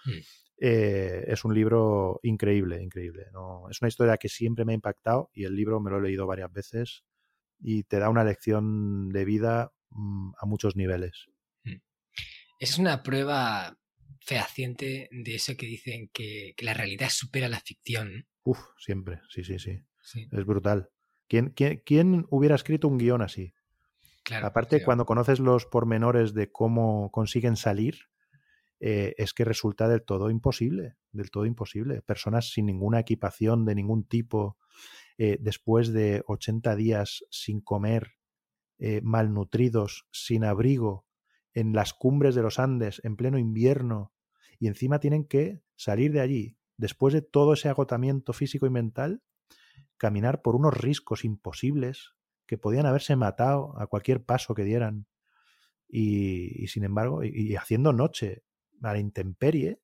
[0.06, 0.20] Mm.
[0.58, 3.26] Eh, es un libro increíble, increíble.
[3.34, 3.70] ¿no?
[3.70, 6.26] Es una historia que siempre me ha impactado y el libro me lo he leído
[6.28, 7.04] varias veces
[7.60, 11.28] y te da una lección de vida mm, a muchos niveles.
[12.58, 13.78] Esa es una prueba
[14.22, 18.28] fehaciente de eso que dicen que, que la realidad supera la ficción.
[18.44, 19.84] Uf, siempre, sí, sí, sí.
[20.02, 20.90] Sí, Es brutal.
[21.28, 23.55] ¿Quién, quién, quién hubiera escrito un guion así?
[24.26, 24.48] Claro.
[24.48, 27.96] Aparte, cuando conoces los pormenores de cómo consiguen salir,
[28.80, 32.02] eh, es que resulta del todo imposible, del todo imposible.
[32.02, 34.58] Personas sin ninguna equipación de ningún tipo,
[35.18, 38.16] eh, después de 80 días sin comer,
[38.78, 41.06] eh, malnutridos, sin abrigo,
[41.54, 44.12] en las cumbres de los Andes, en pleno invierno,
[44.60, 49.24] y encima tienen que salir de allí, después de todo ese agotamiento físico y mental,
[49.98, 52.16] caminar por unos riscos imposibles
[52.46, 55.08] que podían haberse matado a cualquier paso que dieran.
[55.88, 58.44] Y, y sin embargo, y, y haciendo noche
[58.82, 59.80] a la intemperie,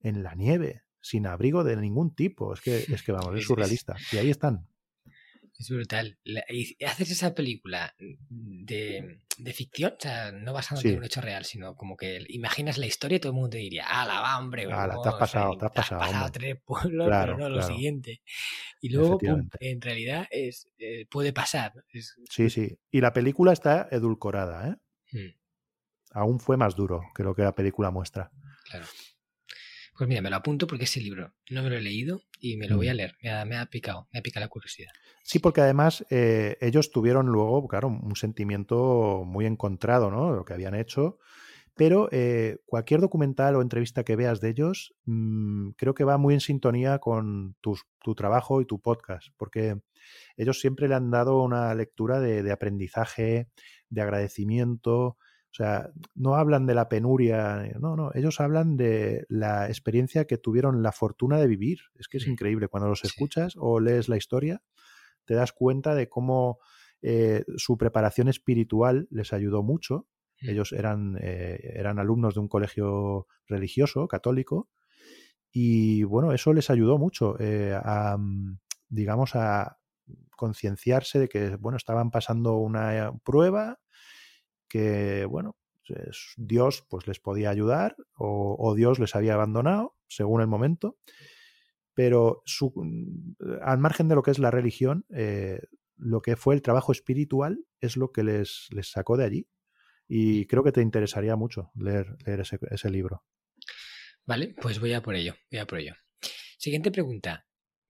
[0.00, 2.52] en la nieve, sin abrigo de ningún tipo.
[2.54, 3.96] Es que, es que vamos, es- surrealista.
[4.12, 4.67] Y ahí están.
[5.58, 6.18] Es brutal.
[6.22, 10.92] La- y haces esa película de, de ficción, o sea, no basándote Sí.
[10.92, 13.58] en un hecho real, sino como que imaginas la historia y todo el mundo te
[13.58, 14.66] diría, ¡ala, va, hombre!
[14.72, 16.30] Ala, te has pasado, te has pasado, hombre".
[16.32, 18.22] tres pueblos, Claro, pero no lo siguiente.
[18.80, 21.72] Y luego, pum, en realidad, es eh, puede pasar.
[21.92, 22.78] Es- Sí, sí.
[22.92, 24.76] Y la película está edulcorada, ¿eh?
[25.18, 25.34] Mm,
[26.12, 28.30] Aún fue más duro que lo que la película muestra.
[28.70, 28.86] claro.
[29.96, 32.68] Pues mira, me lo apunto porque ese libro no me lo he leído y me
[32.68, 32.96] lo voy a Mm.
[32.96, 33.16] leer.
[33.22, 34.90] Me ha, me ha picado, me ha picado la curiosidad.
[35.22, 40.32] Sí, porque además eh, ellos tuvieron luego, claro, un sentimiento muy encontrado, ¿no?
[40.32, 41.18] Lo que habían hecho.
[41.76, 46.34] Pero eh, cualquier documental o entrevista que veas de ellos, mm, creo que va muy
[46.34, 49.76] en sintonía con tus- tu trabajo y tu podcast, porque
[50.36, 53.48] ellos siempre le han dado una lectura de, de aprendizaje,
[53.90, 55.18] de agradecimiento.
[55.50, 60.38] O sea, no hablan de la penuria, no, no, ellos hablan de la experiencia que
[60.38, 61.78] tuvieron la fortuna de vivir.
[61.94, 62.68] Es que es increíble.
[62.68, 64.62] Cuando los escuchas o lees la historia,
[65.24, 66.58] te das cuenta de cómo
[67.00, 70.06] eh, su preparación espiritual les ayudó mucho.
[70.42, 70.50] Mm.
[70.50, 74.68] Ellos eran, eh, eran alumnos de un colegio religioso, católico,
[75.50, 78.58] y bueno, eso les ayudó mucho eh, a, mm,
[78.88, 79.78] digamos, a
[80.36, 83.80] concienciarse de que, bueno, estaban pasando una prueba
[84.68, 90.40] que, bueno, es- Dios pues les podía ayudar o, o Dios les había abandonado, según
[90.40, 90.98] el momento,
[91.94, 92.72] pero su-
[93.62, 95.60] al margen de lo que es la religión, eh,
[95.96, 99.48] lo que fue el trabajo espiritual es lo que les, les sacó de allí.
[100.06, 103.24] Y creo que te interesaría mucho leer, leer ese, ese libro.
[104.24, 105.94] Vale, pues voy a por ello, voy a por ello.
[106.56, 107.46] Siguiente pregunta.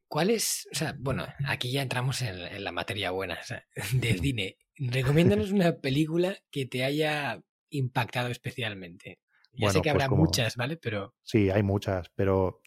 [0.08, 3.62] ¿Cuál es, o sea, bueno, aquí ya entramos en, en la materia buena, o sea,
[3.92, 4.56] de cine.
[4.78, 9.20] Recomiéndanos una película que te haya impactado especialmente.
[9.52, 10.76] Ya Bueno, sé que pues habrá como- muchas, ¿vale?
[10.76, 12.60] Pero Sí, hay muchas, pero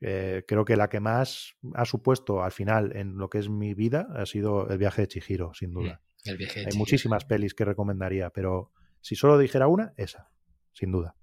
[0.00, 3.74] eh, creo que la que más ha supuesto al final en lo que es mi
[3.74, 6.00] vida ha sido el viaje de Chihiro, sin duda.
[6.24, 6.78] el viaje de Hay Chihiro.
[6.78, 10.30] muchísimas pelis que recomendaría, pero si solo dijera una, esa,
[10.72, 11.16] sin duda.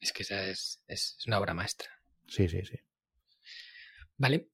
[0.00, 1.88] Es que esa es, es- es una obra maestra.
[2.26, 2.76] Sí, sí, sí.
[4.18, 4.50] ¿Vale?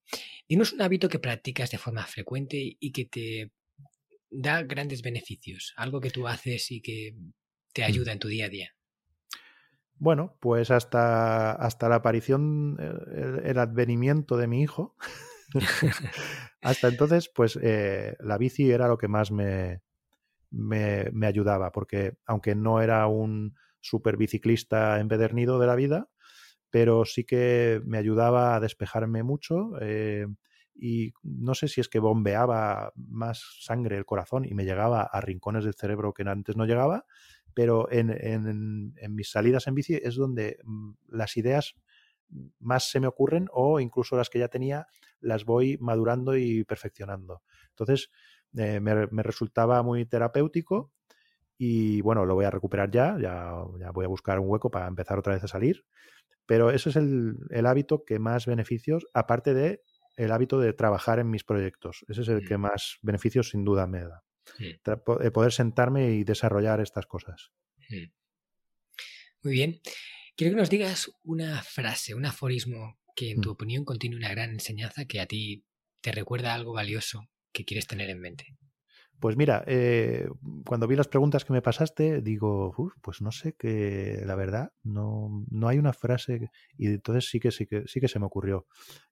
[0.48, 3.52] Dinos un hábito que practicas de forma frecuente y que te
[4.30, 5.74] da grandes beneficios?
[5.76, 7.14] Algo que tú haces y que
[7.72, 7.86] te Mm.
[7.86, 8.74] ayuda en tu día a día.
[10.00, 14.96] Bueno, pues hasta, hasta la aparición, el, el advenimiento de mi hijo,
[16.62, 19.82] hasta entonces, pues eh, la bici era lo que más me,
[20.50, 26.08] me, me, ayudaba, porque aunque no era un super biciclista empedernido de la vida,
[26.70, 30.26] pero sí que me ayudaba a despejarme mucho eh,
[30.80, 35.20] y no sé si es que bombeaba más sangre el corazón y me llegaba a
[35.20, 37.04] rincones del cerebro que antes no llegaba,
[37.52, 41.74] pero en, en, mis salidas en bici es donde mm, las ideas
[42.60, 44.86] más se me ocurren o incluso las que ya tenía
[45.20, 47.42] las voy madurando y perfeccionando.
[47.70, 48.10] Entonces
[48.56, 50.92] eh, me, me, resultaba muy terapéutico
[51.56, 55.18] y bueno, lo voy a recuperar ya, ya, voy a buscar un hueco para empezar
[55.18, 55.84] otra vez a salir,
[56.46, 59.82] pero eso es el, el hábito que más beneficios, aparte de
[60.18, 63.86] el hábito de trabajar en mis proyectos, ese es el que más beneficios sin duda
[63.86, 64.24] me da.
[64.58, 65.30] Mm.
[65.32, 67.52] Poder sentarme y desarrollar estas cosas.
[67.88, 68.10] Mm.
[69.42, 69.80] Muy bien.
[70.36, 74.50] Quiero que nos digas una frase, un aforismo que en tu opinión contiene una gran
[74.50, 75.64] enseñanza que a ti
[76.00, 78.56] te recuerda algo valioso que quieres tener en mente.
[79.20, 80.28] Pues mira, eh,
[80.64, 82.72] cuando vi las preguntas que me pasaste, digo,
[83.02, 87.50] pues no sé que la verdad no, no hay una frase y entonces sí que
[87.50, 88.66] sí que sí que se me ocurrió.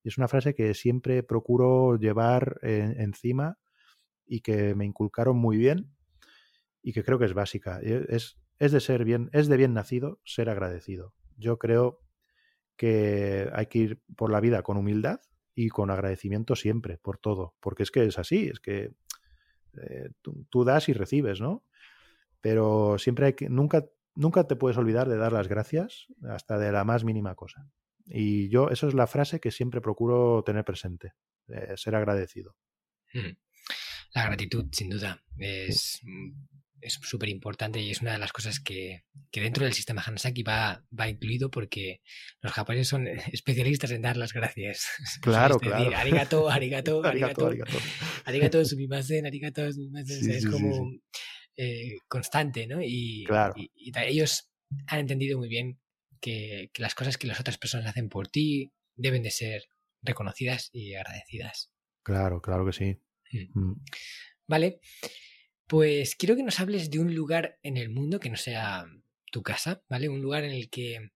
[0.05, 3.59] Es una frase que siempre procuro llevar en, encima
[4.27, 5.93] y que me inculcaron muy bien
[6.83, 7.81] y que creo que es básica.
[7.81, 11.15] Es, es de ser bien, es de bien nacido ser agradecido.
[11.37, 12.01] Yo creo
[12.77, 15.21] que hay que ir por la vida con humildad
[15.55, 18.93] y con agradecimiento siempre por todo, porque es que es así, es que
[19.83, 21.65] eh, tú, tú, das y recibes, ¿no?
[22.41, 26.73] Pero siempre hay que, nunca, nunca te puedes olvidar de dar las gracias hasta de
[26.73, 27.69] la más mínima cosa.
[28.07, 31.15] Y yo, eso es la frase que siempre procuro tener presente,
[31.49, 32.57] eh, ser agradecido.
[34.15, 36.01] La gratitud, sin duda, es
[36.81, 40.43] es súper importante y es una de las cosas que, que, dentro del sistema Hanasaki
[40.43, 42.01] va, va incluido porque
[42.41, 44.87] los japoneses son especialistas en dar las gracias.
[45.23, 45.85] Claro, claro.
[45.85, 47.79] Decir, arigato, arigato, arigato, arigato,
[48.25, 50.25] arigato, sumimasen, arigato, sumimasen.
[50.25, 51.03] Sí, es sí, como sí,
[51.57, 52.81] eh, constante, ¿no?
[52.83, 53.55] Y, claro.
[53.57, 54.51] y, y, ellos
[54.87, 55.81] han entendido muy bien
[56.21, 59.65] que, que las cosas que las otras personas hacen por ti deben de ser
[60.03, 61.71] reconocidas y agradecidas.
[62.03, 63.01] Claro, claro que sí.
[63.55, 63.75] Mm.
[64.47, 64.81] Vale.
[65.67, 68.87] Pues quiero que nos hables de un lugar en el mundo que no sea
[69.33, 70.09] tu casa, ¿vale?
[70.09, 71.11] Un lugar en el que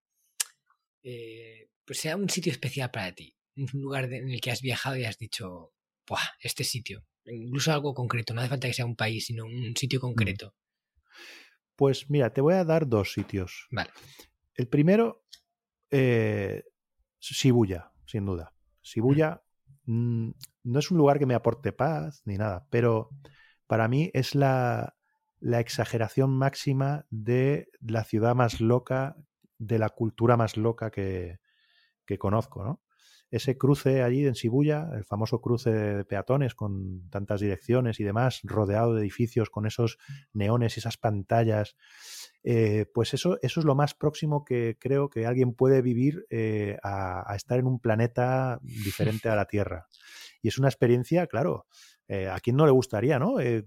[1.03, 3.37] eh, pues sea un sitio especial para ti.
[3.57, 5.73] Un lugar en el que has viajado y has dicho,
[6.07, 6.21] ¡buah!
[6.41, 7.05] Este sitio.
[7.27, 8.35] Incluso algo concreto.
[8.35, 10.55] No hace falta que sea un país, sino un sitio concreto.
[11.77, 13.67] Pues mira, te voy a dar dos sitios.
[13.71, 13.91] Vale.
[14.55, 15.25] El primero,
[15.91, 16.65] eh,
[17.21, 18.55] Shibuya, sin duda.
[18.83, 19.43] Shibuya
[19.85, 20.31] mm.
[20.65, 23.11] no es un lugar que me aporte paz ni nada, pero
[23.71, 24.97] para mí es la,
[25.39, 29.15] la, exageración máxima de la ciudad más loca,
[29.59, 31.39] de la cultura más loca que,
[32.05, 32.83] que conozco, ¿no?
[33.31, 38.41] Ese cruce allí en Shibuya, el famoso cruce de peatones con tantas direcciones y demás,
[38.43, 39.99] rodeado de edificios con esos
[40.33, 41.77] neones y esas pantallas,
[42.43, 46.77] eh, pues eso, eso es lo más próximo que creo que alguien puede vivir eh,
[46.83, 49.87] a, a, estar en un planeta diferente a la Tierra.
[50.43, 51.67] Y es una experiencia, claro,
[52.13, 53.39] eh, ¿a quién no le gustaría, no?
[53.39, 53.65] Eh,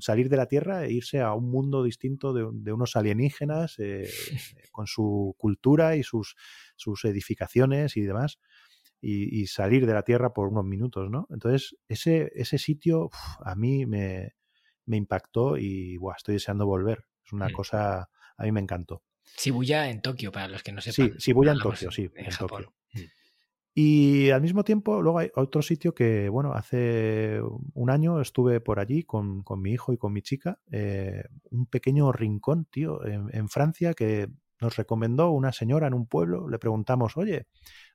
[0.00, 4.06] salir de la Tierra e irse a un mundo distinto de, de unos alienígenas eh,
[4.70, 6.36] con su cultura y sus,
[6.76, 8.38] sus edificaciones y demás.
[9.00, 11.26] Y, y, salir de la Tierra por unos minutos, ¿no?
[11.30, 14.34] Entonces, ese, ese sitio uf, a mí me,
[14.84, 17.06] me impactó y buah, estoy deseando volver.
[17.24, 17.52] Es una mm.
[17.52, 19.04] cosa, a mí me encantó.
[19.38, 21.14] Shibuya en Tokio, para los que no sepan.
[21.18, 22.74] Sí, Shibuya en Tokio, sí, en, en Tokio.
[23.78, 27.42] Y al mismo tiempo, luego hay otro sitio que, bueno, hace
[27.74, 31.66] un año estuve por allí con, con mi hijo y con mi chica, eh, un
[31.66, 34.28] pequeño rincón, tío, en, en, Francia que
[34.62, 36.48] nos recomendó una señora en un pueblo.
[36.48, 37.48] Le preguntamos, oye,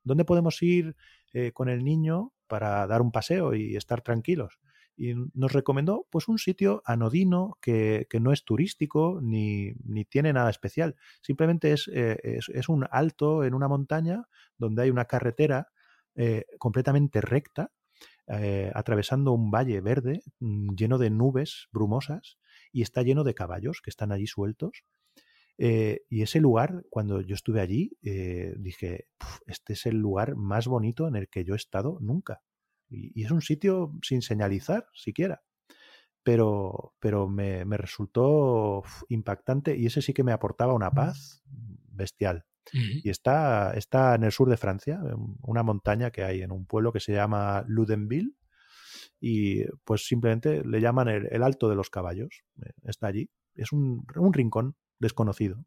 [0.03, 0.95] ¿dónde podemos ir
[1.33, 4.59] eh, con el niño para dar un paseo y estar tranquilos?
[5.01, 10.31] Y nos recomendó pues un sitio anodino que, que no es turístico ni, ni, tiene
[10.31, 10.95] nada especial.
[11.23, 14.27] Simplemente es, eh, es, un alto en una montaña
[14.59, 15.69] donde hay una carretera
[16.13, 17.71] eh, completamente recta,
[18.27, 22.37] eh, atravesando un valle verde mmm, lleno de nubes brumosas
[22.71, 24.83] y está lleno de caballos que están allí sueltos.
[25.57, 29.07] Y ese lugar, cuando yo estuve allí, dije,
[29.45, 32.41] este es el lugar más bonito en el que yo he estado nunca.
[32.91, 35.41] Y, y es un sitio sin señalizar siquiera.
[36.23, 41.41] Pero, pero me, me resultó impactante y ese sí que me aportaba una paz
[41.93, 42.45] bestial.
[42.73, 43.01] Uh -huh.
[43.03, 44.99] Y está, está en el sur de Francia,
[45.41, 48.35] una montaña que hay en un pueblo que se llama Ludenville.
[49.19, 52.43] y pues simplemente le llaman el, el Alto de los Caballos.
[52.65, 53.29] Eh, Está allí.
[53.55, 55.65] Es un, un rincón desconocido.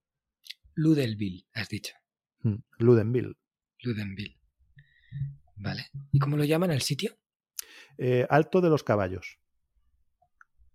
[0.76, 1.94] Ludelville, has dicho.
[2.42, 3.34] Mm, Ludenville.
[3.82, 4.36] Ludenville.
[5.64, 5.86] Vale.
[6.12, 7.16] ¿Y cómo lo llaman el sitio?
[7.98, 9.38] Eh, Alto de los Caballos.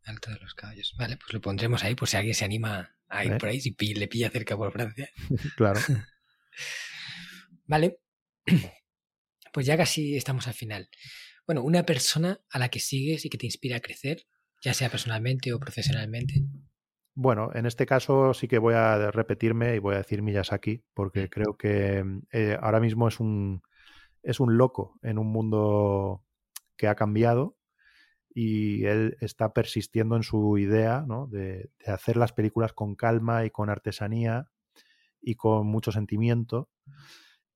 [0.04, 0.96] Alto de los Caballos.
[0.98, 3.38] Vale, pues lo pondremos ahí por si alguien se anima a ir ¿Eh?
[3.38, 5.10] por ahí, si pi- le pilla cerca por Francia.
[5.56, 5.80] claro.
[7.68, 8.00] Vale.
[9.52, 10.90] Pues ya casi estamos al final.
[11.48, 14.28] Bueno, una persona a la que sigues y que te inspira a crecer,
[14.62, 16.44] ya sea personalmente o profesionalmente.
[17.16, 21.30] Bueno, en este caso sí que voy a repetirme y voy a decir Miyazaki, porque
[21.32, 23.64] creo que eh, ahora mismo es un,
[24.24, 26.24] es un loco en un mundo
[26.78, 27.58] que ha cambiado
[28.30, 31.28] y él está persistiendo en su idea ¿no?
[31.28, 34.50] de, de hacer las películas con calma y con artesanía
[35.22, 36.70] y con mucho sentimiento.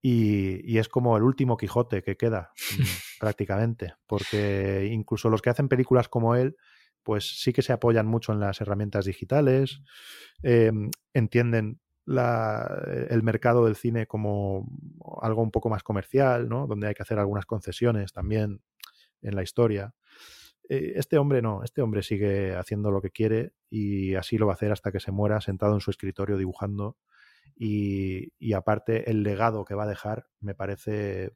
[0.01, 2.81] Y, y es como el último Quijote que queda, mm,
[3.19, 6.57] prácticamente, porque incluso los que hacen películas como él,
[7.03, 9.81] pues sí que se apoyan mucho en las herramientas digitales,
[10.41, 10.71] eh,
[11.13, 14.67] entienden la, el mercado del cine como
[15.21, 16.67] algo un poco más comercial, ¿no?
[16.67, 18.61] donde hay que hacer algunas concesiones también
[19.21, 19.93] en la historia.
[20.69, 24.53] Eh, Este hombre no, este hombre sigue haciendo lo que quiere y así lo va
[24.53, 26.97] a hacer hasta que se muera sentado en su escritorio dibujando.
[27.55, 31.35] Y, aparte, el legado que va a dejar me parece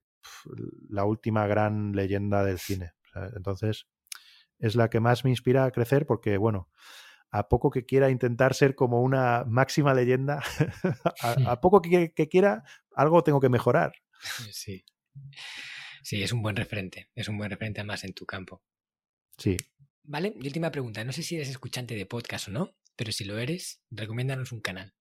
[0.89, 2.93] la última gran leyenda del cine.
[3.35, 3.87] Entonces,
[4.59, 6.69] es la que más me inspira a crecer porque, bueno,
[7.31, 10.41] a poco que quiera intentar ser como una máxima leyenda,
[11.21, 12.63] a, a poco que, que quiera,
[12.95, 13.93] algo tengo que mejorar.
[14.51, 14.85] Sí.
[16.03, 17.09] Sí, es un buen referente.
[17.15, 18.63] Es un buen referente además en tu campo.
[19.37, 19.57] Sí,
[20.09, 21.03] Vale, y última pregunta.
[21.03, 24.61] No sé si eres escuchante de podcast o no, pero si lo eres, recomiéndanos un
[24.61, 24.95] canal.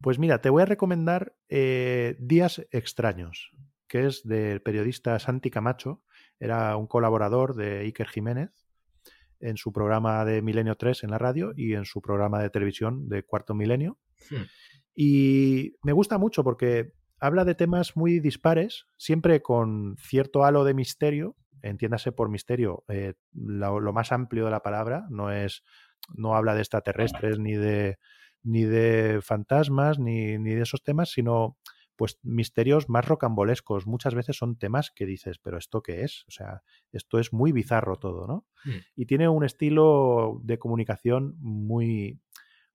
[0.00, 3.52] Pues mira, te voy a recomendar eh, Días Extraños,
[3.86, 6.02] que es del periodista Santi Camacho.
[6.40, 8.50] Era un colaborador de Iker Jiménez
[9.40, 13.08] en su programa de Milenio 3 en la radio y en su programa de televisión
[13.08, 13.98] de Cuarto Milenio.
[14.30, 14.44] Hmm.
[14.94, 20.74] Y me gusta mucho porque habla de temas muy dispares, siempre con cierto halo de
[20.74, 21.36] misterio.
[21.62, 25.64] Entiéndase por misterio eh, lo, lo más amplio de la palabra, no es,
[26.14, 27.98] no habla de extraterrestres ni de
[28.42, 31.58] ni de fantasmas, ni, ni de esos temas, sino
[31.98, 33.88] pues misterios más rocambolescos.
[33.88, 36.24] Muchas veces son temas que dices, pero ¿esto qué es?
[36.28, 36.62] O sea,
[36.92, 38.46] esto es muy bizarro todo, ¿no?
[38.64, 38.78] Mm.
[38.94, 42.20] Y tiene un estilo de comunicación muy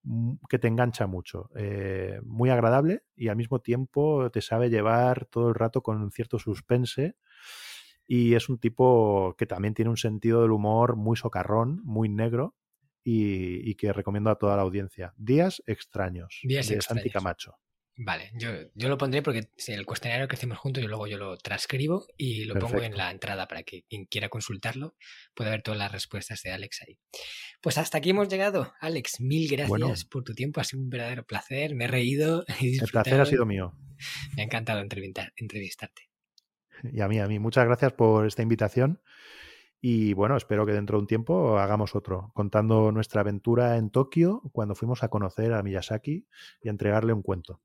[0.04, 5.26] mm, que te engancha mucho, eh, muy agradable y al mismo tiempo te sabe llevar
[5.26, 7.16] todo el rato con cierto suspense
[8.06, 12.58] y es un tipo que también tiene un sentido del humor muy socarrón, muy negro
[13.06, 15.14] y, y que recomiendo a toda la audiencia.
[15.16, 17.14] Días extraños Días de Santi extraños.
[17.14, 17.63] Camacho.
[17.96, 21.38] Vale, yo, yo lo pondré porque el cuestionario que hacemos juntos y luego yo lo
[21.38, 24.96] transcribo y lo pongo en la entrada para que quien quiera consultarlo
[25.36, 26.98] pueda ver todas las respuestas de Alex ahí.
[27.62, 28.74] Pues hasta aquí hemos llegado.
[28.80, 29.94] Alex, mil gracias Bueno.
[30.10, 30.60] por tu tiempo.
[30.60, 31.76] Ha sido un verdadero placer.
[31.76, 32.44] Me he reído.
[32.60, 33.76] He El placer ha sido mío.
[34.36, 36.10] Me ha encantado entrevistar- entrevistarte.
[36.92, 37.38] Y a mí, a mí.
[37.38, 39.02] Muchas gracias por esta invitación.
[39.82, 44.42] Y bueno, espero que dentro de un tiempo hagamos otro, contando nuestra aventura en Tokio
[44.52, 46.26] cuando fuimos a conocer a Miyazaki
[46.64, 47.62] y a entregarle un cuento.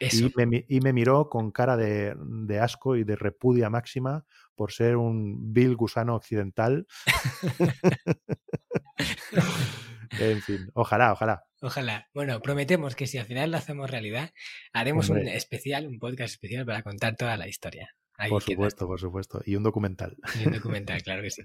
[0.00, 4.24] Y me, mi- y me miró con cara de, de asco y de repudia máxima
[4.54, 6.86] por ser un vil gusano occidental.
[10.20, 11.44] en fin, ojalá, ojalá.
[11.60, 12.08] Ojalá.
[12.12, 14.32] Bueno, prometemos que si al final lo hacemos realidad,
[14.72, 17.94] haremos un especial, un podcast especial para contar toda la historia.
[18.18, 19.40] Ahí por supuesto, por supuesto.
[19.44, 20.16] Y un documental.
[20.40, 21.42] Y un documental, claro que sí.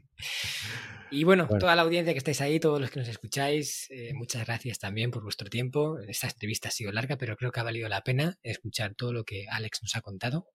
[1.11, 1.59] Y bueno, Bueno.
[1.59, 5.09] toda la audiencia que estáis ahí, todos los que nos escucháis, eh, muchas gracias también
[5.11, 5.97] por vuestro tiempo.
[5.99, 9.23] Esta entrevista ha sido larga, pero creo que ha valido la pena escuchar todo lo
[9.23, 10.47] que Alex nos ha contado.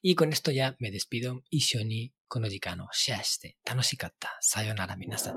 [0.00, 1.42] Y con esto ya me despido.
[1.50, 4.30] Ishoni konojikano shiaste tanoshikatta.
[4.40, 5.36] Sayonara minasan.